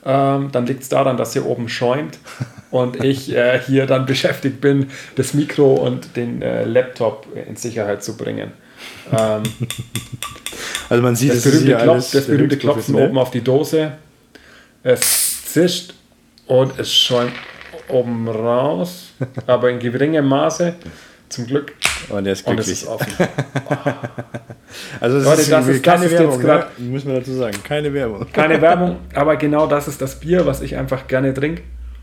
[0.05, 2.19] Ähm, dann liegt es daran, dass hier oben schäumt
[2.71, 8.05] und ich äh, hier dann beschäftigt bin, das Mikro und den äh, Laptop in Sicherheit
[8.05, 8.53] zu bringen.
[9.13, 9.43] Ähm,
[10.89, 13.31] Also man sieht, das es ist berühmte, hier Klopf, alles das berühmte Klopfen oben auf
[13.31, 13.93] die Dose.
[14.83, 15.95] Es zischt
[16.47, 17.33] und es schäumt
[17.91, 19.13] oben raus,
[19.47, 20.75] aber in geringem Maße.
[21.29, 21.75] Zum Glück.
[22.09, 22.83] Und er ist Und es glücklich.
[22.83, 23.13] ist offen.
[25.01, 26.87] Also es Leute, ist, das ist- keine das ist Werbung, grad- ne?
[26.87, 27.57] müssen wir dazu sagen.
[27.63, 28.27] Keine Werbung.
[28.33, 31.63] Keine Werbung, aber genau das ist das Bier, was ich einfach gerne trinke.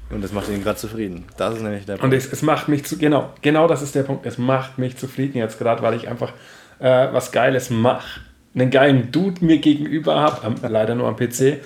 [0.09, 1.25] Und das macht ihn gerade zufrieden.
[1.37, 4.03] Das ist nämlich der Und es, es macht mich zu, genau, genau das ist der
[4.03, 4.25] Punkt.
[4.25, 6.33] Es macht mich zufrieden jetzt gerade, weil ich einfach
[6.79, 8.21] äh, was Geiles mache.
[8.55, 11.59] Einen geilen Dude mir gegenüber habe, leider nur am PC.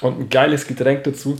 [0.00, 1.36] Und ein geiles Getränk dazu.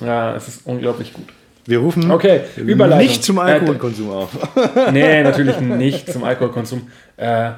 [0.00, 1.26] Ja, es ist unglaublich gut.
[1.70, 4.30] Wir rufen Okay, nicht zum Äh, Alkoholkonsum auf.
[4.92, 6.88] Nee, natürlich nicht zum Alkoholkonsum.
[7.16, 7.52] Äh,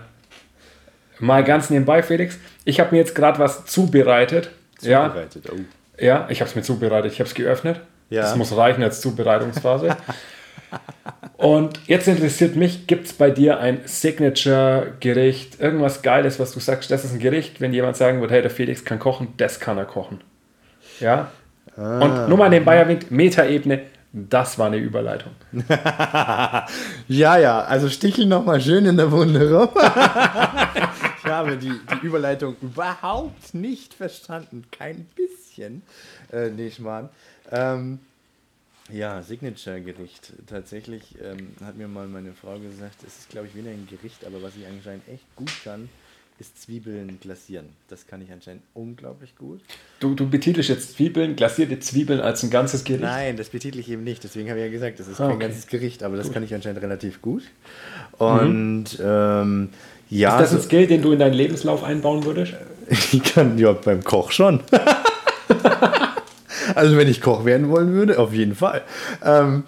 [1.18, 2.38] mal ganz nebenbei, Felix.
[2.66, 4.50] Ich habe mir jetzt gerade was zubereitet.
[4.82, 5.44] Ja, Zubereitet.
[5.50, 6.04] Oh.
[6.04, 7.12] ja, ich habe es mir zubereitet.
[7.12, 7.80] Ich habe es geöffnet.
[8.10, 8.22] Ja.
[8.22, 9.96] Das muss reichen als Zubereitungsphase.
[11.38, 16.90] Und jetzt interessiert mich, gibt es bei dir ein Signature-Gericht, irgendwas Geiles, was du sagst,
[16.90, 19.78] das ist ein Gericht, wenn jemand sagen würde, hey, der Felix kann kochen, das kann
[19.78, 20.20] er kochen.
[21.00, 21.30] Ja?
[21.76, 22.00] Ah.
[22.00, 23.80] Und nur mal nebenbei erwähnt, Metaebene,
[24.12, 25.32] das war eine Überleitung.
[27.08, 29.68] Ja, ja, also sticheln nochmal schön in der Wunde rum.
[31.18, 34.64] ich habe die, die Überleitung überhaupt nicht verstanden.
[34.70, 35.82] Kein bisschen.
[36.32, 37.08] Äh, nee, Schmarrn.
[37.50, 38.00] Ähm,
[38.90, 40.32] Ja, Signature-Gericht.
[40.46, 44.24] Tatsächlich ähm, hat mir mal meine Frau gesagt, es ist, glaube ich, weniger ein Gericht,
[44.26, 45.88] aber was ich anscheinend echt gut kann,
[46.38, 47.66] ist Zwiebeln glasieren.
[47.88, 49.60] Das kann ich anscheinend unglaublich gut.
[50.00, 53.04] Du, du betitelst jetzt Zwiebeln, glasierte Zwiebeln als ein ganzes Gericht?
[53.04, 54.24] Nein, das betitel ich eben nicht.
[54.24, 55.46] Deswegen habe ich ja gesagt, das ist ah, kein okay.
[55.46, 56.34] ganzes Gericht, aber das gut.
[56.34, 57.44] kann ich anscheinend relativ gut.
[58.18, 59.04] Und mhm.
[59.04, 59.68] ähm,
[60.10, 60.40] ja.
[60.40, 62.54] Ist das ein Skill, den du in deinen Lebenslauf einbauen würdest?
[63.12, 64.60] Ich kann ja beim Koch schon.
[66.74, 68.82] also wenn ich Koch werden wollen würde, auf jeden Fall.
[69.24, 69.62] Ähm,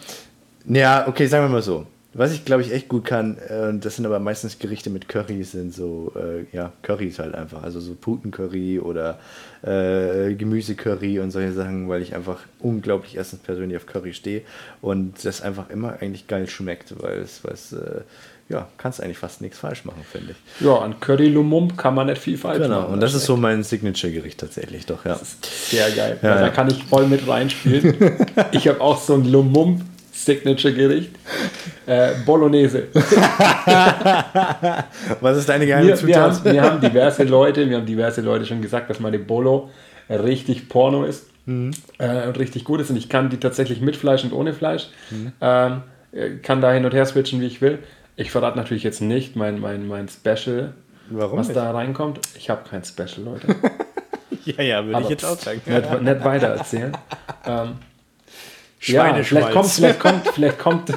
[0.67, 1.87] ja, okay, sagen wir mal so.
[2.15, 5.53] Was ich glaube ich echt gut kann, äh, das sind aber meistens Gerichte mit Currys,
[5.53, 7.63] sind so, äh, ja, Currys halt einfach.
[7.63, 9.19] Also so Putencurry oder
[9.63, 14.43] äh, Gemüsecurry und solche Sachen, weil ich einfach unglaublich erstens persönlich auf Curry stehe
[14.81, 18.03] und das einfach immer eigentlich geil schmeckt, weil es, was, äh,
[18.49, 20.65] ja, kannst eigentlich fast nichts falsch machen, finde ich.
[20.65, 22.69] Ja, an Curry Lumump kann man nicht viel falsch genau.
[22.69, 22.83] machen.
[22.83, 25.19] Genau, und das, das ist so mein Signature-Gericht tatsächlich, doch, ja.
[25.43, 26.19] sehr geil.
[26.23, 27.97] Ja, da kann ich voll mit reinspielen.
[28.53, 29.81] ich habe auch so ein Lumump
[30.25, 31.11] Signature-Gericht.
[31.87, 32.85] Äh, Bolognese.
[35.21, 38.47] Was ist deine geheime wir, wir, haben, wir haben diverse Leute, wir haben diverse Leute
[38.47, 39.71] schon gesagt, dass meine Bolo
[40.09, 41.73] richtig Porno ist mhm.
[41.99, 42.91] äh, und richtig gut ist.
[42.91, 44.89] Und ich kann die tatsächlich mit Fleisch und ohne Fleisch.
[45.11, 45.33] Mhm.
[45.41, 45.83] Ähm,
[46.43, 47.81] kann da hin und her switchen, wie ich will.
[48.17, 50.75] Ich verrate natürlich jetzt nicht mein, mein, mein Special,
[51.11, 51.57] Warum was nicht?
[51.57, 52.21] da reinkommt.
[52.39, 53.49] Ich habe kein Special, Leute.
[54.45, 55.61] ja, ja, würde ich jetzt auch sagen.
[55.67, 56.97] Nicht, nicht weiter erzählen.
[57.45, 57.73] ähm,
[58.87, 60.91] ja, vielleicht kommt, vielleicht kommt, vielleicht kommt.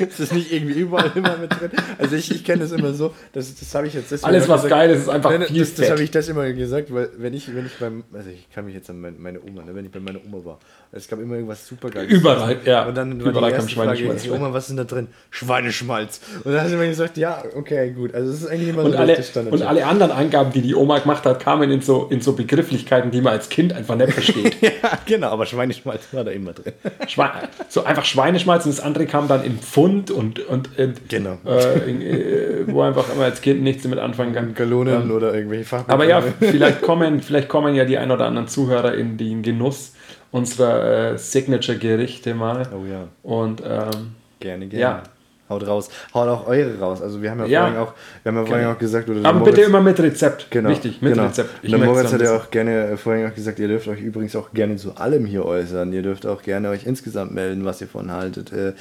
[0.00, 1.70] ist das nicht irgendwie überall immer mit drin?
[1.98, 4.62] Also ich, ich kenne das immer so, das, das habe ich jetzt deswegen Alles, was
[4.62, 7.10] gesagt, geil ist, ist einfach nein, viel Das, das habe ich das immer gesagt, weil
[7.18, 9.84] wenn ich, wenn ich beim, also ich kann mich jetzt an meine Oma, ne, wenn
[9.84, 10.58] ich bei meiner Oma war,
[10.92, 12.12] es gab immer irgendwas super geiles.
[12.12, 12.84] Überall, ja.
[12.84, 15.06] Und dann war Überall die erste Frage, Oma, was ist denn da drin?
[15.30, 16.20] Schweineschmalz.
[16.42, 18.12] Und dann hat sie mir gesagt, ja, okay, gut.
[18.12, 19.54] Also es ist eigentlich immer und so alle, Standard.
[19.54, 23.12] Und alle anderen Angaben, die die Oma gemacht hat, kamen in so, in so Begrifflichkeiten,
[23.12, 24.56] die man als Kind einfach nicht versteht.
[24.60, 24.70] ja,
[25.06, 26.72] genau, aber Schweineschmalz war da immer drin.
[27.06, 27.30] Schwe
[27.68, 31.38] so einfach Schweineschmalz und das andere kam dann in Pfund und, und in, genau.
[31.46, 34.54] Äh, in, äh, wo einfach immer als Kind nichts damit anfangen kann.
[34.54, 35.92] Galonen ähm, oder irgendwelche Fachbegriffe.
[35.92, 39.92] Aber ja, vielleicht kommen, vielleicht kommen ja die ein oder anderen Zuhörer in den Genuss
[40.30, 42.68] unserer äh, Signature-Gerichte mal.
[42.72, 43.08] Oh ja.
[43.22, 44.80] Und ähm, gerne, gerne.
[44.80, 45.02] Ja.
[45.50, 45.90] Haut raus.
[46.14, 47.02] Haut auch eure raus.
[47.02, 47.92] Also wir haben ja, ja vorhin auch,
[48.22, 50.46] wir haben ja vorhin auch gesagt, oder Aber Moritz, bitte immer mit Rezept.
[50.48, 50.68] Genau.
[50.68, 51.26] Wichtig, mit genau.
[51.26, 51.50] Rezept.
[51.62, 54.36] Ich der Moritz hat ja auch gerne äh, vorhin auch gesagt, ihr dürft euch übrigens
[54.36, 55.92] auch gerne zu allem hier äußern.
[55.92, 58.74] Ihr dürft auch gerne euch insgesamt melden, was ihr von haltet, äh,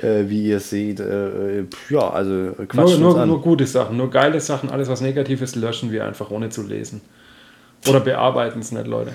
[0.00, 1.00] äh, wie ihr es seht.
[1.00, 4.70] Äh, äh ja, also quatscht nur, nur, nur gute Sachen, nur geile Sachen.
[4.70, 7.00] Alles, was negativ ist, löschen wir einfach, ohne zu lesen.
[7.88, 9.10] Oder bearbeiten es nicht, Leute.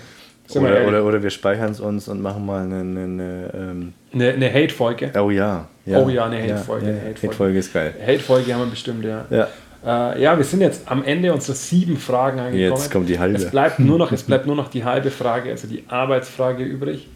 [0.56, 4.54] Oder, oder, oder, wir speichern es uns und machen mal eine, eine, ähm eine, eine
[4.54, 5.12] Hate-Folge.
[5.20, 6.00] Oh ja, ja.
[6.00, 6.88] Oh ja, eine Hate-Folge.
[6.88, 7.02] Ja, ja.
[7.10, 7.94] Hate-Folge Hate ist geil.
[8.06, 9.26] Hate-Folge haben wir bestimmt, ja.
[9.30, 9.48] Ja.
[9.86, 12.82] Äh, ja, wir sind jetzt am Ende unserer sieben Fragen angekommen.
[12.82, 13.38] Jetzt kommt die halbe.
[13.38, 17.08] Es bleibt nur noch, es bleibt nur noch die halbe Frage, also die Arbeitsfrage übrig.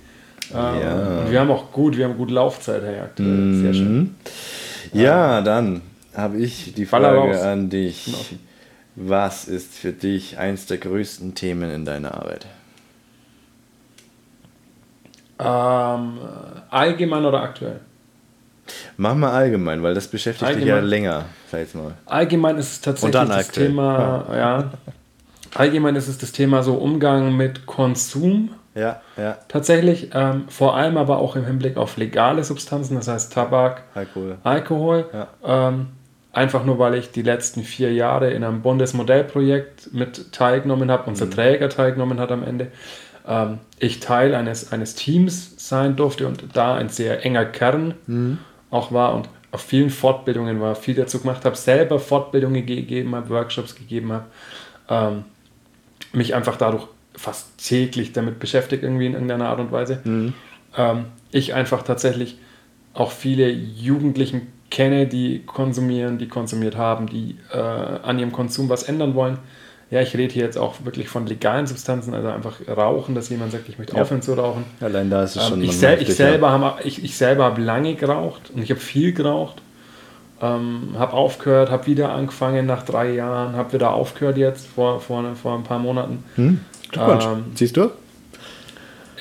[0.52, 1.22] Äh, ja.
[1.22, 3.30] Und wir haben auch gut, wir haben gut Laufzeit, Herr aktuell.
[3.30, 3.62] Mhm.
[3.62, 4.16] Sehr schön.
[4.94, 5.82] Ja, äh, dann
[6.14, 8.38] habe ich die Frage an dich.
[8.96, 12.46] Was ist für dich eins der größten Themen in deiner Arbeit?
[15.42, 16.20] Ähm,
[16.70, 17.80] allgemein oder aktuell?
[18.98, 20.66] Mach mal allgemein, weil das beschäftigt allgemein.
[20.66, 21.94] dich ja länger, sag ich mal.
[22.06, 23.68] Allgemein ist es tatsächlich das aktuell.
[23.68, 24.38] Thema, ja.
[24.38, 24.72] ja.
[25.56, 28.52] Allgemein ist es das Thema so Umgang mit Konsum.
[28.74, 29.38] Ja, ja.
[29.50, 34.38] Tatsächlich, ähm, vor allem aber auch im Hinblick auf legale Substanzen, das heißt Tabak, Alkohol.
[34.44, 35.06] Alkohol.
[35.12, 35.28] Ja.
[35.70, 35.88] Ähm,
[36.32, 41.26] einfach nur, weil ich die letzten vier Jahre in einem Bundesmodellprojekt mit teilgenommen habe, unser
[41.26, 41.32] mhm.
[41.32, 42.68] Träger teilgenommen hat am Ende
[43.32, 48.38] ähm, ich Teil eines, eines Teams sein durfte und da ein sehr enger Kern mhm.
[48.70, 53.30] auch war und auf vielen Fortbildungen war, viel dazu gemacht habe, selber Fortbildungen gegeben habe,
[53.30, 54.26] Workshops gegeben habe,
[54.90, 55.24] ähm,
[56.14, 60.02] mich einfach dadurch fast täglich damit beschäftigt, irgendwie in irgendeiner Art und Weise.
[60.04, 60.34] Mhm.
[60.78, 62.38] Ähm, ich einfach tatsächlich
[62.94, 68.84] auch viele Jugendlichen kenne, die konsumieren, die konsumiert haben, die äh, an ihrem Konsum was
[68.84, 69.38] ändern wollen
[69.92, 73.52] ja, ich rede hier jetzt auch wirklich von legalen Substanzen, also einfach Rauchen, dass jemand
[73.52, 74.02] sagt, ich möchte ja.
[74.02, 74.64] aufhören zu rauchen.
[74.80, 75.60] Allein da ist es schon.
[75.60, 76.60] Ähm, ich, sel ich, selber ja.
[76.60, 79.62] hab, ich, ich selber habe lange geraucht und ich habe viel geraucht.
[80.42, 85.24] Ähm, habe aufgehört, habe wieder angefangen nach drei Jahren, habe wieder aufgehört jetzt vor, vor,
[85.36, 86.24] vor ein paar Monaten.
[86.36, 86.62] Hm.
[86.90, 87.26] Glückwunsch.
[87.26, 87.92] Ähm, Siehst du?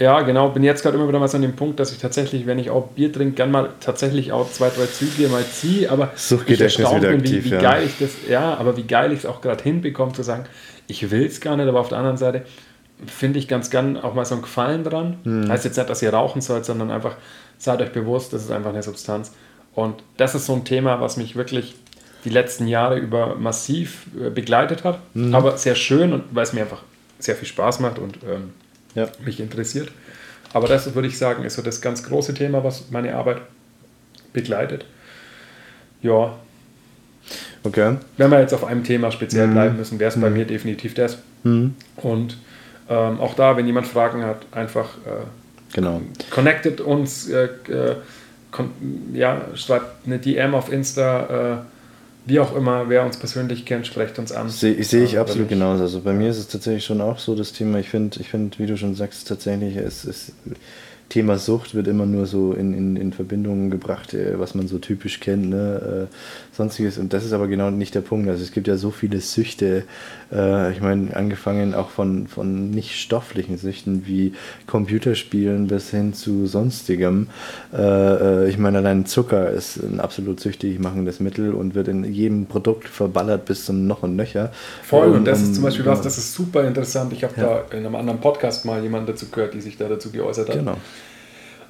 [0.00, 0.48] Ja, genau.
[0.48, 2.70] Bin jetzt gerade immer wieder mal so an dem Punkt, dass ich tatsächlich, wenn ich
[2.70, 5.90] auch Bier trinke, gern mal tatsächlich auch zwei, drei Züge mal ziehe.
[5.90, 6.10] Aber
[6.46, 7.60] ich erstaunt bin, wie, wie ja.
[7.60, 10.46] geil ich das, ja, aber wie geil ich es auch gerade hinbekomme, zu sagen,
[10.86, 12.46] ich will es gar nicht, aber auf der anderen Seite
[13.06, 15.18] finde ich ganz gern auch mal so einen Gefallen dran.
[15.24, 15.50] Hm.
[15.50, 17.16] Heißt jetzt nicht, dass ihr rauchen sollt, sondern einfach
[17.58, 19.32] seid euch bewusst, das ist einfach eine Substanz.
[19.74, 21.74] Und das ist so ein Thema, was mich wirklich
[22.24, 24.98] die letzten Jahre über massiv äh, begleitet hat.
[25.12, 25.34] Mhm.
[25.34, 26.82] Aber sehr schön und weil es mir einfach
[27.18, 28.54] sehr viel Spaß macht und ähm,
[28.94, 29.08] ja.
[29.24, 29.90] mich interessiert.
[30.52, 33.40] Aber das würde ich sagen, ist so das ganz große Thema, was meine Arbeit
[34.32, 34.84] begleitet.
[36.02, 36.34] Ja.
[37.62, 37.96] Okay.
[38.16, 39.52] Wenn wir jetzt auf einem Thema speziell mhm.
[39.52, 40.22] bleiben müssen, wäre es mhm.
[40.22, 41.18] bei mir definitiv das.
[41.44, 41.74] Mhm.
[41.96, 42.36] Und
[42.88, 45.26] ähm, auch da, wenn jemand Fragen hat, einfach äh,
[45.72, 46.00] genau.
[46.30, 47.96] connectet uns, äh, äh,
[49.12, 51.79] ja, schreibt eine DM auf Insta, äh,
[52.30, 54.48] wie auch immer, wer uns persönlich kennt, sprecht uns an.
[54.48, 55.82] Sehe ich, seh ich absolut genauso.
[55.82, 58.58] Also bei mir ist es tatsächlich schon auch so das Thema, ich finde, ich find,
[58.58, 60.32] wie du schon sagst, tatsächlich, es ist
[61.10, 64.78] Thema Sucht wird immer nur so in, in, in Verbindung gebracht, äh, was man so
[64.78, 66.08] typisch kennt, ne?
[66.60, 66.98] Sonstiges.
[66.98, 68.28] Und das ist aber genau nicht der Punkt.
[68.28, 69.84] Also es gibt ja so viele Süchte,
[70.30, 74.34] äh, ich meine, angefangen auch von, von nicht stofflichen Süchten wie
[74.66, 77.28] Computerspielen bis hin zu sonstigem.
[77.72, 82.04] Äh, äh ich meine, allein Zucker ist ein absolut süchtig machendes Mittel und wird in
[82.04, 84.52] jedem Produkt verballert bis zum Noch und Nöcher.
[84.82, 87.14] Voll, und, und das ist zum Beispiel was, das ist super interessant.
[87.14, 87.62] Ich habe ja.
[87.70, 90.56] da in einem anderen Podcast mal jemanden dazu gehört, die sich da dazu geäußert hat.
[90.56, 90.76] Genau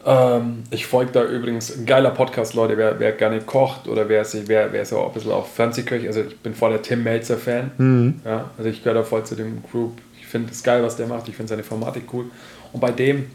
[0.05, 4.25] ähm, ich folge da übrigens, ein geiler Podcast, Leute, wer, wer gerne kocht oder wer,
[4.47, 7.71] wer, wer so ein bisschen auch Fernsehköche, also ich bin voll der Tim Melzer-Fan.
[7.77, 8.21] Mhm.
[8.25, 9.99] Ja, also ich gehöre da voll zu dem Group.
[10.19, 11.29] Ich finde es geil, was der macht.
[11.29, 12.27] Ich finde seine Formatik cool.
[12.73, 13.27] Und bei dem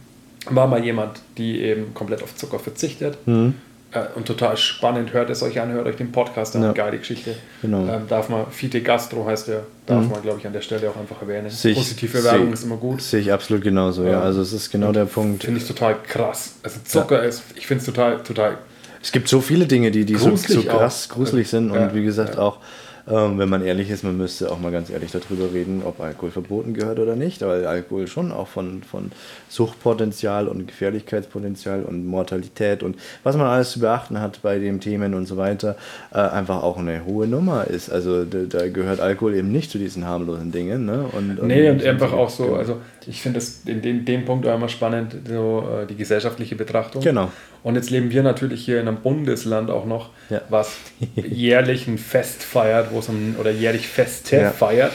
[0.50, 3.18] war mal jemand, die eben komplett auf Zucker verzichtet.
[3.26, 3.56] Mhm.
[3.96, 5.14] Äh, und total spannend.
[5.14, 6.64] Hört es euch an, hört euch den Podcast an.
[6.64, 6.74] Ja.
[6.74, 7.36] Geile Geschichte.
[7.62, 7.88] Genau.
[7.88, 10.12] Ähm, darf man, Fite Gastro heißt der, darf mhm.
[10.12, 11.50] man, glaube ich, an der Stelle auch einfach erwähnen.
[11.50, 13.02] Sich, Positive Werbung ist immer gut.
[13.02, 14.12] Sehe ich absolut genauso, ja.
[14.12, 14.22] ja.
[14.22, 15.44] Also es ist genau und der Punkt.
[15.44, 16.56] Finde ich total krass.
[16.64, 17.30] Also Zucker ja.
[17.30, 18.58] ist, ich finde es total, total.
[19.02, 21.16] Es gibt so viele Dinge, die, die so, so krass auch.
[21.16, 22.58] gruselig sind und wie gesagt auch
[23.08, 26.32] ähm, wenn man ehrlich ist, man müsste auch mal ganz ehrlich darüber reden, ob Alkohol
[26.32, 29.12] verboten gehört oder nicht, weil Alkohol schon auch von, von
[29.48, 35.14] Suchtpotenzial und Gefährlichkeitspotenzial und Mortalität und was man alles zu beachten hat bei den Themen
[35.14, 35.76] und so weiter,
[36.14, 37.92] äh, einfach auch eine hohe Nummer ist.
[37.92, 40.86] Also da, da, gehört Alkohol eben nicht zu diesen harmlosen Dingen.
[40.86, 41.06] Ne?
[41.12, 42.78] Und, und nee, und, einfach auch so, also
[43.08, 47.02] ich finde das in dem, dem Punkt auch immer spannend, so äh, die gesellschaftliche Betrachtung.
[47.02, 47.32] Genau.
[47.64, 50.42] Und jetzt leben wir natürlich hier in einem Bundesland auch noch, ja.
[50.50, 50.76] was
[51.16, 54.52] jährlich ein Fest feiert, wo es um, oder jährlich Feste ja.
[54.52, 54.92] feiert,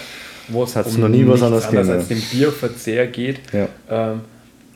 [0.48, 3.68] wo es um noch nie was anderes anders als den Bierverzehr geht ja.
[3.88, 4.20] ähm,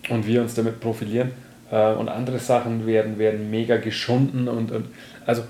[0.09, 1.31] und wir uns damit profilieren.
[1.71, 4.87] Äh, und andere Sachen werden, werden mega geschunden und, und
[5.27, 5.43] also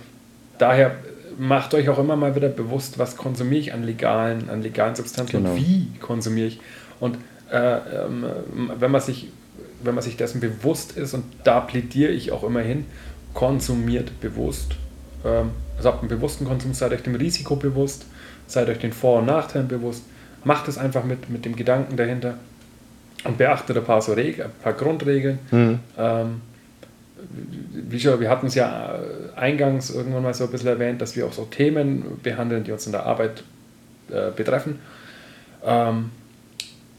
[0.58, 0.96] daher
[1.38, 5.38] macht euch auch immer mal wieder bewusst, was konsumiere ich an legalen, an legalen Substanzen
[5.38, 5.50] genau.
[5.50, 6.60] und wie konsumiere ich.
[7.00, 7.18] Und
[7.54, 8.26] äh, ähm,
[8.78, 9.28] wenn, man sich,
[9.82, 12.84] wenn man sich dessen bewusst ist, und da plädiere ich auch immer hin,
[13.32, 14.74] konsumiert bewusst.
[15.24, 18.06] Ähm, also habt einen bewussten Konsum, seid euch dem Risiko bewusst,
[18.46, 20.02] seid euch den Vor- und Nachteilen bewusst,
[20.42, 22.34] macht es einfach mit, mit dem Gedanken dahinter
[23.22, 25.38] und beachtet ein paar, so Reg ein paar Grundregeln.
[25.50, 25.78] Mhm.
[25.96, 26.40] Ähm,
[27.88, 28.98] wie schon, wir hatten es ja
[29.36, 32.84] eingangs irgendwann mal so ein bisschen erwähnt, dass wir auch so Themen behandeln, die uns
[32.86, 33.44] in der Arbeit
[34.10, 34.80] äh, betreffen.
[35.64, 36.10] Ähm,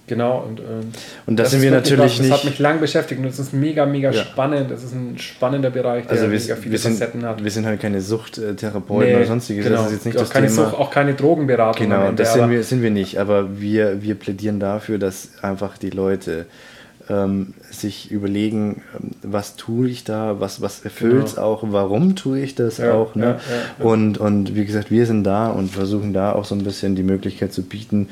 [0.07, 0.94] Genau, und, und,
[1.26, 2.32] und das, das sind wir natürlich nicht.
[2.32, 4.22] Das hat mich lang beschäftigt und das ist mega, mega ja.
[4.22, 4.69] spannend.
[4.69, 7.44] Das ist ein spannender Bereich, der also wir, mega viele wir sind, Facetten hat.
[7.44, 9.65] Wir sind halt keine Suchttherapeuten nee, oder sonstiges.
[9.65, 9.77] Genau.
[9.77, 10.65] Das ist jetzt nicht auch das keine Thema.
[10.65, 11.88] Sucht, auch keine Drogenberatung.
[11.88, 13.18] Genau, Ende, das sind wir, sind wir nicht.
[13.18, 16.45] Aber wir, wir plädieren dafür, dass einfach die Leute
[17.10, 21.48] ähm, sich überlegen, ähm, was tue ich da, was, was erfüllt es genau.
[21.48, 23.15] auch, warum tue ich das ja, auch.
[23.15, 23.40] Ne?
[23.80, 26.95] Ja, und, und wie gesagt, wir sind da und versuchen da auch so ein bisschen
[26.95, 28.10] die Möglichkeit zu bieten,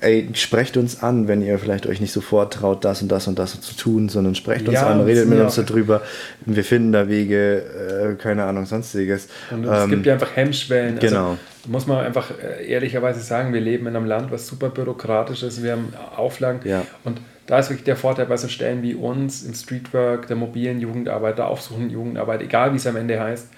[0.00, 3.38] ey, sprecht uns an, wenn ihr vielleicht euch nicht sofort traut, das und das und
[3.38, 6.02] das zu tun, sondern sprecht uns ja, an, redet mit uns darüber.
[6.44, 9.28] Wir finden da Wege, äh, keine Ahnung, sonstiges.
[9.50, 10.96] Und es ähm, gibt ja einfach Hemmschwellen.
[10.96, 11.30] Also genau.
[11.30, 15.42] Also, muss man einfach äh, ehrlicherweise sagen, wir leben in einem Land, was super bürokratisch
[15.42, 15.62] ist.
[15.62, 16.60] Wir haben Auflagen.
[16.64, 16.86] Ja.
[17.04, 20.80] Und da ist wirklich der Vorteil bei so Stellen wie uns im Streetwork, der mobilen
[20.80, 23.48] Jugendarbeit, der aufsuchenden Jugendarbeit, egal wie es am Ende heißt,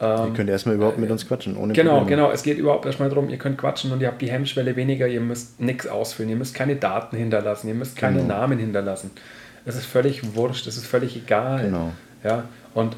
[0.00, 1.56] ähm, ihr könnt erstmal überhaupt mit uns quatschen.
[1.56, 2.22] Ohne genau, Probleme.
[2.22, 2.30] genau.
[2.32, 5.06] Es geht überhaupt erstmal darum, ihr könnt quatschen und ihr habt die Hemmschwelle weniger.
[5.06, 6.30] Ihr müsst nichts ausfüllen.
[6.30, 7.68] Ihr müsst keine Daten hinterlassen.
[7.68, 8.34] Ihr müsst keine genau.
[8.40, 9.10] Namen hinterlassen.
[9.64, 10.66] Es ist völlig wurscht.
[10.66, 11.64] Es ist völlig egal.
[11.64, 11.92] Genau.
[12.22, 12.44] Ja,
[12.74, 12.96] und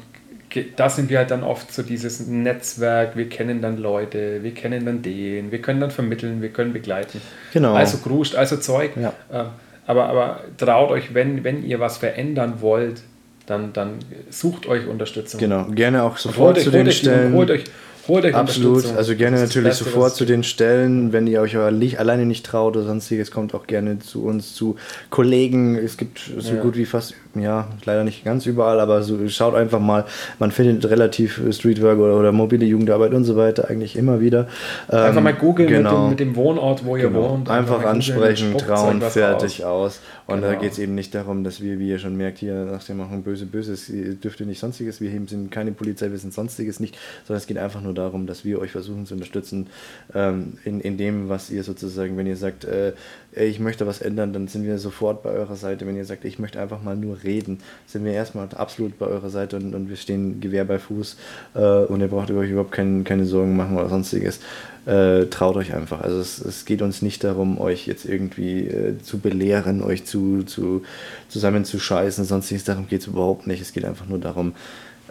[0.75, 4.85] da sind wir halt dann oft so dieses Netzwerk, wir kennen dann Leute, wir kennen
[4.85, 7.21] dann den, wir können dann vermitteln, wir können begleiten.
[7.53, 7.73] Genau.
[7.73, 8.91] Also Gruscht, also Zeug.
[8.95, 9.13] Ja.
[9.31, 9.47] Ähm,
[9.85, 13.03] aber, aber traut euch, wenn, wenn ihr was verändern wollt,
[13.47, 13.99] dann, dann
[14.29, 15.39] sucht euch Unterstützung.
[15.39, 17.33] Genau, gerne auch sofort zu den Stellen.
[17.33, 17.63] Holt euch,
[18.07, 22.25] Holt euch Absolut, also gerne natürlich Beste, sofort zu den Stellen, wenn ihr euch alleine
[22.25, 24.77] nicht traut oder sonstiges, kommt auch gerne zu uns, zu
[25.09, 25.75] Kollegen.
[25.77, 26.61] Es gibt so ja.
[26.61, 30.05] gut wie fast, ja, leider nicht ganz überall, aber so, schaut einfach mal,
[30.39, 34.47] man findet relativ Streetwork oder, oder mobile Jugendarbeit und so weiter eigentlich immer wieder.
[34.87, 35.91] Einfach ähm, mal googeln genau.
[35.91, 37.31] mit, dem, mit, dem Wohnort, wo ihr genau.
[37.31, 37.49] wohnt.
[37.49, 39.99] Einfach, ansprechen, trauen, fertig aus.
[39.99, 40.01] aus.
[40.27, 40.53] Und genau.
[40.53, 42.97] da geht es eben nicht darum, dass wir, wie ihr schon merkt, hier nach dem
[42.97, 46.79] machen böse, böses, ihr dürft ihr nicht sonstiges, wir sind keine Polizei, wir sind sonstiges
[46.79, 49.67] nicht, sondern es geht einfach nur darum, dass wir euch versuchen zu unterstützen
[50.13, 52.91] ähm, in, in dem, was ihr sozusagen, wenn ihr sagt, äh,
[53.37, 55.85] ey, ich möchte was ändern, dann sind wir sofort bei eurer Seite.
[55.85, 59.29] Wenn ihr sagt, ich möchte einfach mal nur reden, sind wir erstmal absolut bei eurer
[59.29, 61.17] Seite und, und wir stehen Gewehr bei Fuß
[61.55, 64.39] äh, und ihr braucht euch überhaupt kein, keine Sorgen machen oder sonstiges.
[64.85, 66.01] Äh, traut euch einfach.
[66.01, 70.43] Also es, es geht uns nicht darum, euch jetzt irgendwie äh, zu belehren, euch zu,
[70.43, 70.83] zu
[71.29, 72.63] zusammenzuscheißen, sonstiges.
[72.63, 73.61] Darum geht es überhaupt nicht.
[73.61, 74.53] Es geht einfach nur darum,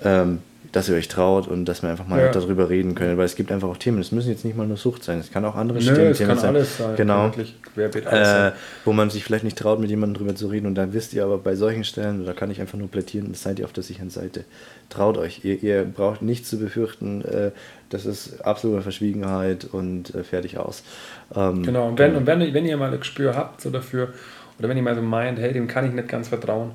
[0.02, 0.38] ähm,
[0.76, 2.30] dass ihr euch traut und dass wir einfach mal ja.
[2.30, 3.98] darüber reden können, weil es gibt einfach auch Themen.
[3.98, 6.18] Es müssen jetzt nicht mal nur Sucht sein, es kann auch andere Nö, Themen, es
[6.18, 6.54] kann sein.
[6.54, 6.96] Alles sein.
[6.96, 7.32] Genau.
[7.76, 8.52] Äh,
[8.84, 11.24] wo man sich vielleicht nicht traut, mit jemandem drüber zu reden und dann wisst ihr
[11.24, 14.10] aber bei solchen Stellen, da kann ich einfach nur plädieren, seid ihr auf der sicheren
[14.10, 14.44] Seite.
[14.90, 15.46] Traut euch.
[15.46, 17.24] Ihr, ihr braucht nichts zu befürchten.
[17.24, 17.52] Äh,
[17.88, 20.82] das ist absolute Verschwiegenheit und äh, fertig aus.
[21.34, 22.18] Ähm, genau, und, wenn, genau.
[22.18, 24.12] und wenn, wenn ihr mal ein Gespür habt so dafür,
[24.58, 26.72] oder wenn ihr mal so meint, hey, dem kann ich nicht ganz vertrauen,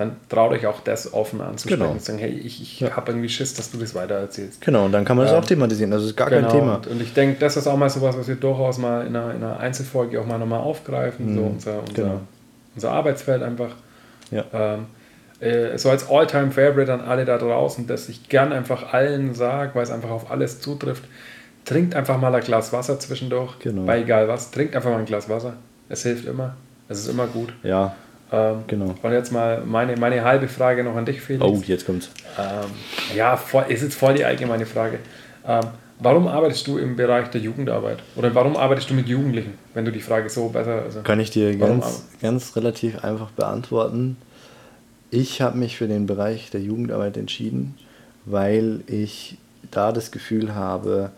[0.00, 1.92] dann traut euch auch das offen anzusprechen genau.
[1.92, 2.96] und sagen, hey, ich, ich ja.
[2.96, 4.62] habe irgendwie Schiss, dass du das weiter erzählst.
[4.62, 6.74] Genau, und dann kann man das ähm, auch thematisieren, das ist gar genau, kein Thema.
[6.76, 9.34] Und, und ich denke, das ist auch mal sowas, was wir durchaus mal in einer,
[9.34, 11.36] in einer Einzelfolge auch mal nochmal aufgreifen, mhm.
[11.36, 12.20] so unser, unser, genau.
[12.74, 13.72] unser Arbeitsfeld einfach.
[14.30, 14.44] Ja.
[14.54, 14.86] Ähm,
[15.40, 19.74] äh, so als Alltime favorite an alle da draußen, dass ich gern einfach allen sage,
[19.74, 21.04] weil es einfach auf alles zutrifft,
[21.66, 23.82] trinkt einfach mal ein Glas Wasser zwischendurch, genau.
[23.82, 25.54] bei egal was, trinkt einfach mal ein Glas Wasser.
[25.90, 26.56] Es hilft immer,
[26.88, 27.52] es ist immer gut.
[27.62, 27.94] Ja,
[28.32, 28.94] ähm, genau.
[29.02, 31.44] Und jetzt mal meine, meine halbe Frage noch an dich, Felix.
[31.44, 32.10] Oh, jetzt kommt's.
[32.38, 32.70] Ähm,
[33.16, 34.98] ja, voll, ist jetzt voll die allgemeine Frage.
[35.46, 35.64] Ähm,
[35.98, 37.98] warum arbeitest du im Bereich der Jugendarbeit?
[38.14, 40.82] Oder warum arbeitest du mit Jugendlichen, wenn du die Frage so besser.
[40.82, 44.16] Also, Kann ich dir ganz, ganz relativ einfach beantworten.
[45.10, 47.74] Ich habe mich für den Bereich der Jugendarbeit entschieden,
[48.26, 49.38] weil ich
[49.72, 51.10] da das Gefühl habe,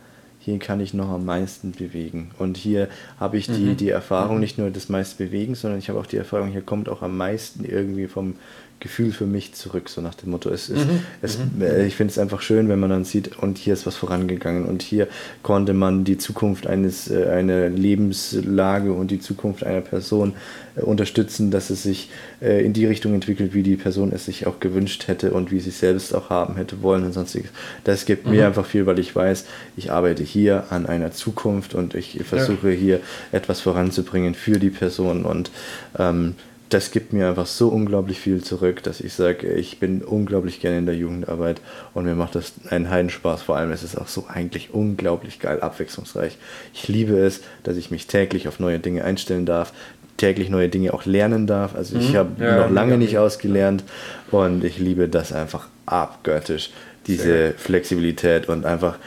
[0.45, 2.33] hier kann ich noch am meisten bewegen.
[2.37, 2.89] Und hier
[3.21, 3.77] habe ich die, mhm.
[3.77, 4.41] die Erfahrung, mhm.
[4.41, 7.17] nicht nur das meiste bewegen, sondern ich habe auch die Erfahrung, hier kommt auch am
[7.17, 8.35] meisten irgendwie vom,
[8.83, 10.51] Gefühl für mich zurück, so nach dem Motto.
[10.51, 11.01] Es ist, mhm.
[11.23, 11.63] es, mhm.
[11.63, 14.67] äh, ich finde es einfach schön, wenn man dann sieht, und hier ist was vorangegangen
[14.67, 15.07] und hier
[15.45, 20.35] konnte man die Zukunft eines, äh, einer Lebenslage und die Zukunft einer Person
[20.75, 22.11] äh, unterstützen, dass es sich
[22.41, 25.71] in die Richtung entwickelt, wie die Person es sich auch gewünscht hätte und wie sie
[25.71, 27.51] selbst auch haben hätte wollen und sonstiges.
[27.85, 28.33] Das gibt mhm.
[28.33, 29.45] mir einfach viel, weil ich weiß,
[29.77, 32.77] ich arbeite hier an einer Zukunft und ich versuche ja.
[32.77, 33.01] hier
[33.31, 35.53] etwas voranzubringen für die Person und
[35.97, 36.35] ähm,
[36.73, 40.79] das gibt mir einfach so unglaublich viel zurück, dass ich sage, ich bin unglaublich gerne
[40.79, 41.61] in der Jugendarbeit
[41.93, 43.43] und mir macht das einen Heidenspaß.
[43.43, 46.39] Vor allem ist es auch so eigentlich unglaublich geil, abwechslungsreich.
[46.73, 49.73] Ich liebe es, dass ich mich täglich auf neue Dinge einstellen darf,
[50.17, 51.75] täglich neue Dinge auch lernen darf.
[51.75, 52.17] Also ich mhm.
[52.17, 53.85] habe ja, noch lange nicht ausgelernt
[54.31, 56.71] und ich liebe das einfach abgöttisch,
[57.07, 58.99] diese Flexibilität und einfach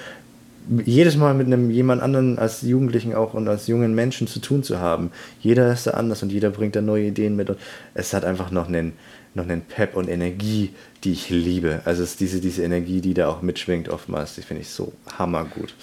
[0.86, 4.64] jedes Mal mit einem jemand anderen als Jugendlichen auch und als jungen Menschen zu tun
[4.64, 5.12] zu haben.
[5.40, 7.60] Jeder ist da anders und jeder bringt da neue Ideen mit und
[7.94, 8.94] es hat einfach noch einen,
[9.34, 10.74] noch einen Pep und Energie,
[11.04, 11.82] die ich liebe.
[11.86, 14.94] Also es ist diese, diese Energie, die da auch mitschwingt oftmals, die finde ich so
[15.18, 15.74] hammergut.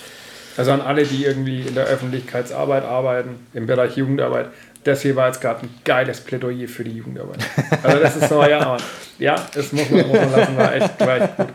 [0.56, 4.50] Also an alle, die irgendwie in der Öffentlichkeitsarbeit arbeiten, im Bereich Jugendarbeit,
[4.84, 7.38] das hier war jetzt gerade ein geiles Plädoyer für die Jugendarbeit.
[7.82, 8.76] Also das ist so, ja,
[9.18, 11.48] ja, das muss man, muss man lassen, war echt, war echt gut.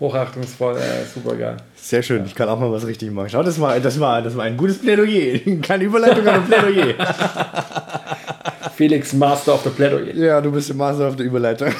[0.00, 1.56] Hochachtungsvoll, äh, super geil.
[1.76, 2.24] Sehr schön, ja.
[2.26, 3.30] ich kann auch mal was richtig machen.
[3.30, 5.38] Schau, das war, das war, das war ein gutes Plädoyer.
[5.62, 6.94] Keine Überleitung, aber ein Plädoyer.
[8.76, 10.14] Felix, Master of the Plädoyer.
[10.14, 11.72] Ja, du bist der Master of the Überleitung.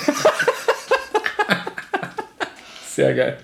[2.89, 3.37] Sehr geil.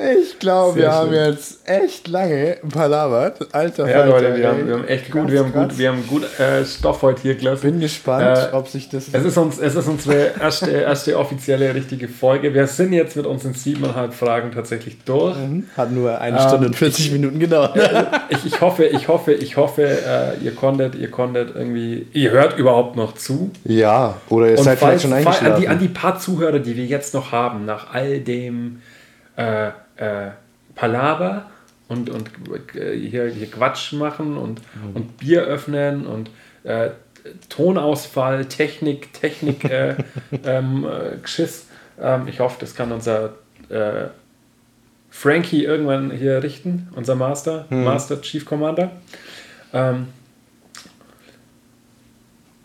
[0.00, 0.92] Ich glaube, wir schön.
[0.92, 3.54] haben jetzt echt lange palabert.
[3.54, 6.22] Alter Ja, Leute, wir haben, wir haben, echt gut, wir haben gut, wir haben gut
[6.38, 7.72] äh, Stoff heute hier gelassen.
[7.72, 9.08] Bin gespannt, äh, ob sich das.
[9.12, 12.54] Es ist, uns, es ist unsere erste, erste offizielle richtige Folge.
[12.54, 15.36] Wir sind jetzt mit unseren siebeneinhalb Fragen tatsächlich durch.
[15.36, 15.66] Mhm.
[15.76, 17.78] Hat nur eine ähm, Stunde und 40 ich, Minuten gedauert.
[18.30, 22.56] ich, ich hoffe, ich hoffe, ich hoffe, äh, ihr konntet, ihr konntet irgendwie, ihr hört
[22.56, 23.50] überhaupt noch zu.
[23.64, 25.54] Ja, oder ihr und seid falls, vielleicht schon eingeschlafen.
[25.54, 28.80] An die, an die paar Zuhörer, die wir jetzt noch haben, nach all dem
[29.36, 29.70] äh,
[30.00, 30.30] äh,
[30.74, 31.50] Palaver
[31.88, 32.30] und, und
[32.74, 34.96] äh, hier, hier Quatsch machen und, mhm.
[34.96, 36.30] und Bier öffnen und
[36.64, 36.90] äh,
[37.48, 39.96] Tonausfall, Technik, Technik, äh,
[40.44, 41.66] ähm, äh, Geschiss.
[42.00, 43.34] Ähm, ich hoffe, das kann unser
[43.68, 44.08] äh,
[45.10, 47.84] Frankie irgendwann hier richten, unser Master, mhm.
[47.84, 48.90] Master Chief Commander.
[49.72, 50.08] Ähm,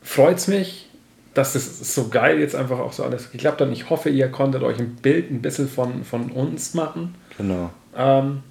[0.02, 0.88] Freut es mich,
[1.34, 3.70] dass es so geil jetzt einfach auch so alles geklappt hat.
[3.72, 7.16] Ich hoffe, ihr konntet euch ein Bild ein bisschen von, von uns machen.
[7.38, 7.72] Genau.
[7.96, 8.44] Ähm,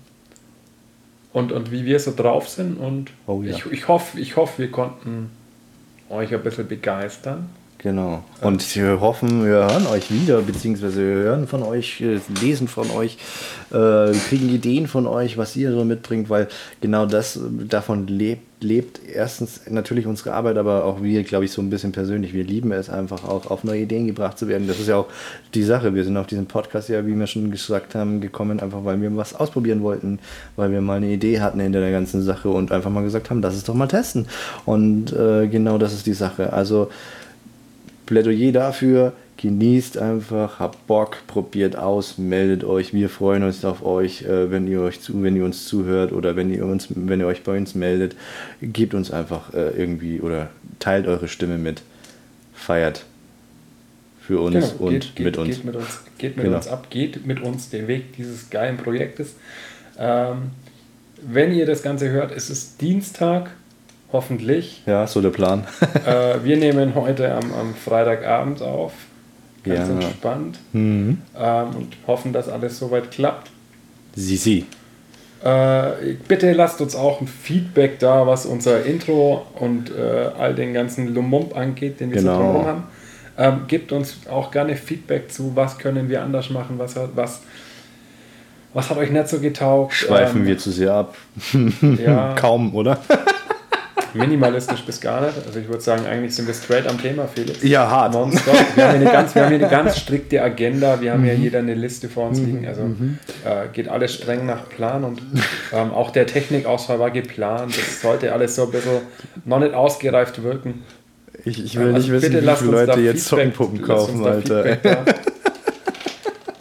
[1.33, 2.79] und, und wie wir so drauf sind.
[2.79, 3.55] Und oh, ja.
[3.55, 5.31] ich, ich hoffe, ich hoff, wir konnten
[6.09, 7.51] euch ein bisschen begeistern.
[7.85, 8.25] Genau.
[8.41, 12.91] Und wir hoffen, wir hören euch wieder, beziehungsweise wir hören von euch, äh, lesen von
[12.91, 13.19] euch,
[13.73, 16.49] äh, kriegen Ideen von euch, was ihr so mitbringt, weil
[16.81, 21.53] genau das äh, davon lebt, lebt erstens natürlich unsere Arbeit, aber auch wir, glaube ich,
[21.53, 22.33] so ein bisschen persönlich.
[22.33, 24.67] Wir lieben es einfach auch, auf neue Ideen gebracht zu werden.
[24.67, 25.09] Das ist ja auch
[25.53, 25.95] die Sache.
[25.95, 29.15] Wir sind auf diesen Podcast ja, wie wir schon gesagt haben, gekommen, einfach weil wir
[29.15, 30.21] was ausprobieren wollten,
[30.57, 33.43] weil wir mal eine Idee hatten hinter der ganzen Sache und einfach mal gesagt haben,
[33.43, 34.25] lass es doch mal testen.
[34.65, 36.55] Und äh, genau das ist die Sache.
[36.55, 36.89] Also
[38.07, 42.95] Plädoyer dafür, genießt einfach, habt Bock, probiert aus, meldet euch.
[42.95, 46.37] Wir freuen uns auf euch, äh, wenn ihr euch zu, wenn ihr uns zuhört oder
[46.37, 48.17] wenn ihr uns, wenn ihr euch bei uns meldet.
[48.61, 51.83] Gebt uns einfach äh, irgendwie oder teilt eure Stimme mit.
[52.55, 53.05] Feiert
[54.21, 55.57] für uns genau, und geht, mit uns.
[55.57, 56.57] Geht mit uns, geht mit genau.
[56.57, 59.35] uns ab, geht mit uns den Weg dieses geilen Projektes.
[59.99, 60.51] Ähm,
[61.21, 63.51] wenn ihr das Ganze hört, ist es Dienstag,
[64.13, 64.83] hoffentlich.
[64.87, 65.65] Ja, so der Plan.
[66.07, 68.93] äh, wir nehmen heute am, am Freitagabend auf.
[69.65, 69.95] Ganz ja.
[69.95, 70.59] entspannt.
[70.73, 71.23] Mhm.
[71.37, 73.51] Ähm, und hoffen, dass alles soweit klappt.
[74.15, 74.67] Sie, sie.
[75.43, 80.73] Äh, bitte lasst uns auch ein Feedback da, was unser Intro und äh, all den
[80.73, 82.33] ganzen Lumump angeht, den wir genau.
[82.33, 82.83] so drumherum haben.
[83.37, 87.43] Ähm, gebt uns auch gerne Feedback zu, was können wir anders machen, was, was,
[88.73, 89.93] was hat euch nicht so getaugt.
[89.93, 91.15] Schweifen ähm, wir zu sehr ab.
[92.03, 92.99] ja, Kaum, oder?
[94.15, 95.35] minimalistisch bis gar nicht.
[95.47, 97.63] Also ich würde sagen, eigentlich sind wir straight am Thema, Felix.
[97.63, 98.15] Ja, hart.
[98.15, 98.55] Nonstop.
[98.75, 101.01] Wir haben hier eine ganz, wir haben hier eine ganz strikte Agenda.
[101.01, 101.29] Wir haben mhm.
[101.29, 102.67] ja jeder eine Liste vor uns liegen.
[102.67, 103.19] Also mhm.
[103.45, 105.21] äh, geht alles streng nach Plan und
[105.73, 107.77] ähm, auch der Technikausfall war geplant.
[107.77, 109.01] Das sollte alles so ein bisschen
[109.45, 110.85] noch nicht ausgereift wirken.
[111.45, 114.79] Ich, ich will also nicht wissen, wie viele Leute jetzt Sockenpuppen kaufen, Alter.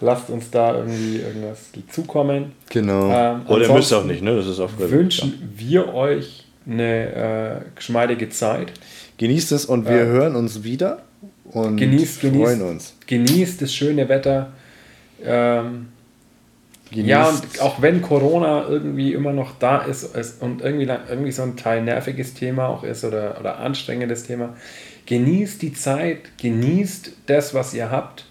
[0.01, 2.51] Lasst uns da irgendwie irgendwas zukommen.
[2.69, 3.09] Genau.
[3.09, 4.35] Ähm, Oder müsst auch nicht, ne?
[4.35, 8.71] Das ist auch Wünschen wir euch eine äh, geschmeidige Zeit.
[9.17, 11.03] Genießt es und wir äh, hören uns wieder
[11.45, 12.93] und genießt, freuen genießt, uns.
[13.07, 14.51] Genießt das schöne Wetter.
[15.23, 15.87] Ähm,
[16.91, 21.41] ja, und auch wenn Corona irgendwie immer noch da ist, ist und irgendwie, irgendwie so
[21.41, 24.55] ein Teil nerviges Thema auch ist oder, oder anstrengendes Thema,
[25.05, 28.25] genießt die Zeit, genießt das, was ihr habt.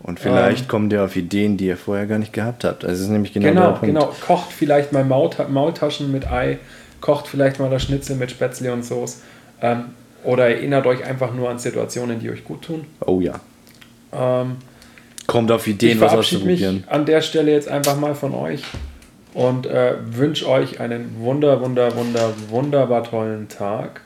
[0.00, 2.84] Und vielleicht ähm, kommt ihr auf Ideen, die ihr vorher gar nicht gehabt habt.
[2.84, 3.86] Also es ist nämlich genau, genau der Punkt.
[3.86, 6.58] Genau, kocht vielleicht mal Maultaschen mit Ei
[7.06, 9.18] kocht vielleicht mal das Schnitzel mit Spätzle und Soße.
[9.62, 9.84] Ähm,
[10.24, 12.84] oder erinnert euch einfach nur an Situationen, die euch gut tun.
[13.06, 13.40] Oh ja.
[14.12, 14.56] Ähm,
[15.28, 16.76] Kommt auf Ideen, was auszuprobieren.
[16.76, 18.64] Mich an der Stelle jetzt einfach mal von euch
[19.34, 24.00] und äh, wünsche euch einen wunder, wunder, wunder, wunderbar tollen Tag.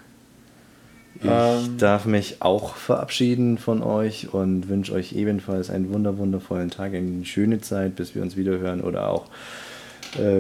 [1.22, 6.70] Ich ähm, darf mich auch verabschieden von euch und wünsche euch ebenfalls einen wunder, wundervollen
[6.70, 9.27] Tag, eine schöne Zeit, bis wir uns wieder hören oder auch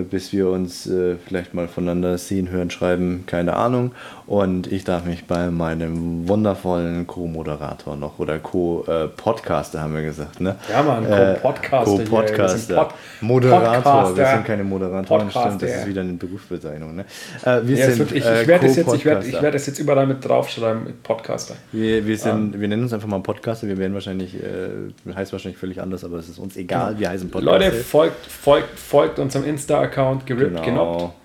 [0.02, 3.92] bis wir uns äh, vielleicht mal voneinander sehen, hören, schreiben, keine Ahnung.
[4.30, 10.40] Und ich darf mich bei meinem wundervollen Co-Moderator noch oder Co-Podcaster äh, haben wir gesagt,
[10.40, 10.54] ne?
[10.70, 12.04] Ja, Mann, Co-Podcaster.
[12.04, 12.76] Co-Podcaster.
[12.76, 14.16] Pod Moderator, Podcaster.
[14.16, 17.06] wir sind keine Moderatoren, stimmt, das ist wieder eine Berufsbezeichnung, ne?
[17.44, 20.06] Äh, wir ja, sind, ich, ich werde es jetzt, ich werd, ich werd jetzt überall
[20.06, 21.56] mit draufschreiben, mit Podcaster.
[21.72, 22.54] Wir, wir, sind.
[22.54, 22.60] Ähm.
[22.60, 26.18] wir nennen uns einfach mal Podcaster, wir werden wahrscheinlich, äh, heißt wahrscheinlich völlig anders, aber
[26.18, 27.58] es ist uns egal, wir heißen Podcaster.
[27.58, 30.92] Leute, folgt, folgt, folgt unserem Insta-Account, gerippt, genau.
[30.92, 31.19] genockt.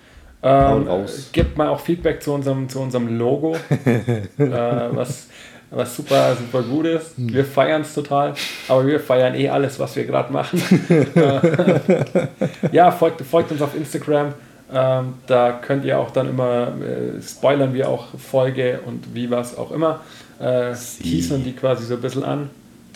[0.48, 0.86] Ähm,
[1.32, 5.26] gebt mal auch Feedback zu unserem, zu unserem Logo, äh, was,
[5.70, 7.14] was super, super gut ist.
[7.16, 8.34] Wir feiern es total,
[8.68, 10.62] aber wir feiern eh alles, was wir gerade machen.
[12.70, 14.34] ja, folgt, folgt uns auf Instagram.
[14.72, 19.58] Ähm, da könnt ihr auch dann immer, äh, spoilern wir auch Folge und wie was
[19.58, 20.00] auch immer.
[20.38, 22.50] Äh, teasern die quasi so ein bisschen an.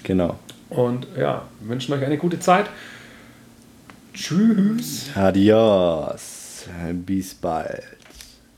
[0.05, 0.37] Genau.
[0.69, 2.67] Und ja, wünschen euch eine gute Zeit.
[4.15, 5.11] Tschüss.
[5.17, 6.40] Adios.
[6.93, 7.83] Bis bald.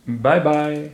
[0.07, 0.91] Bye bye.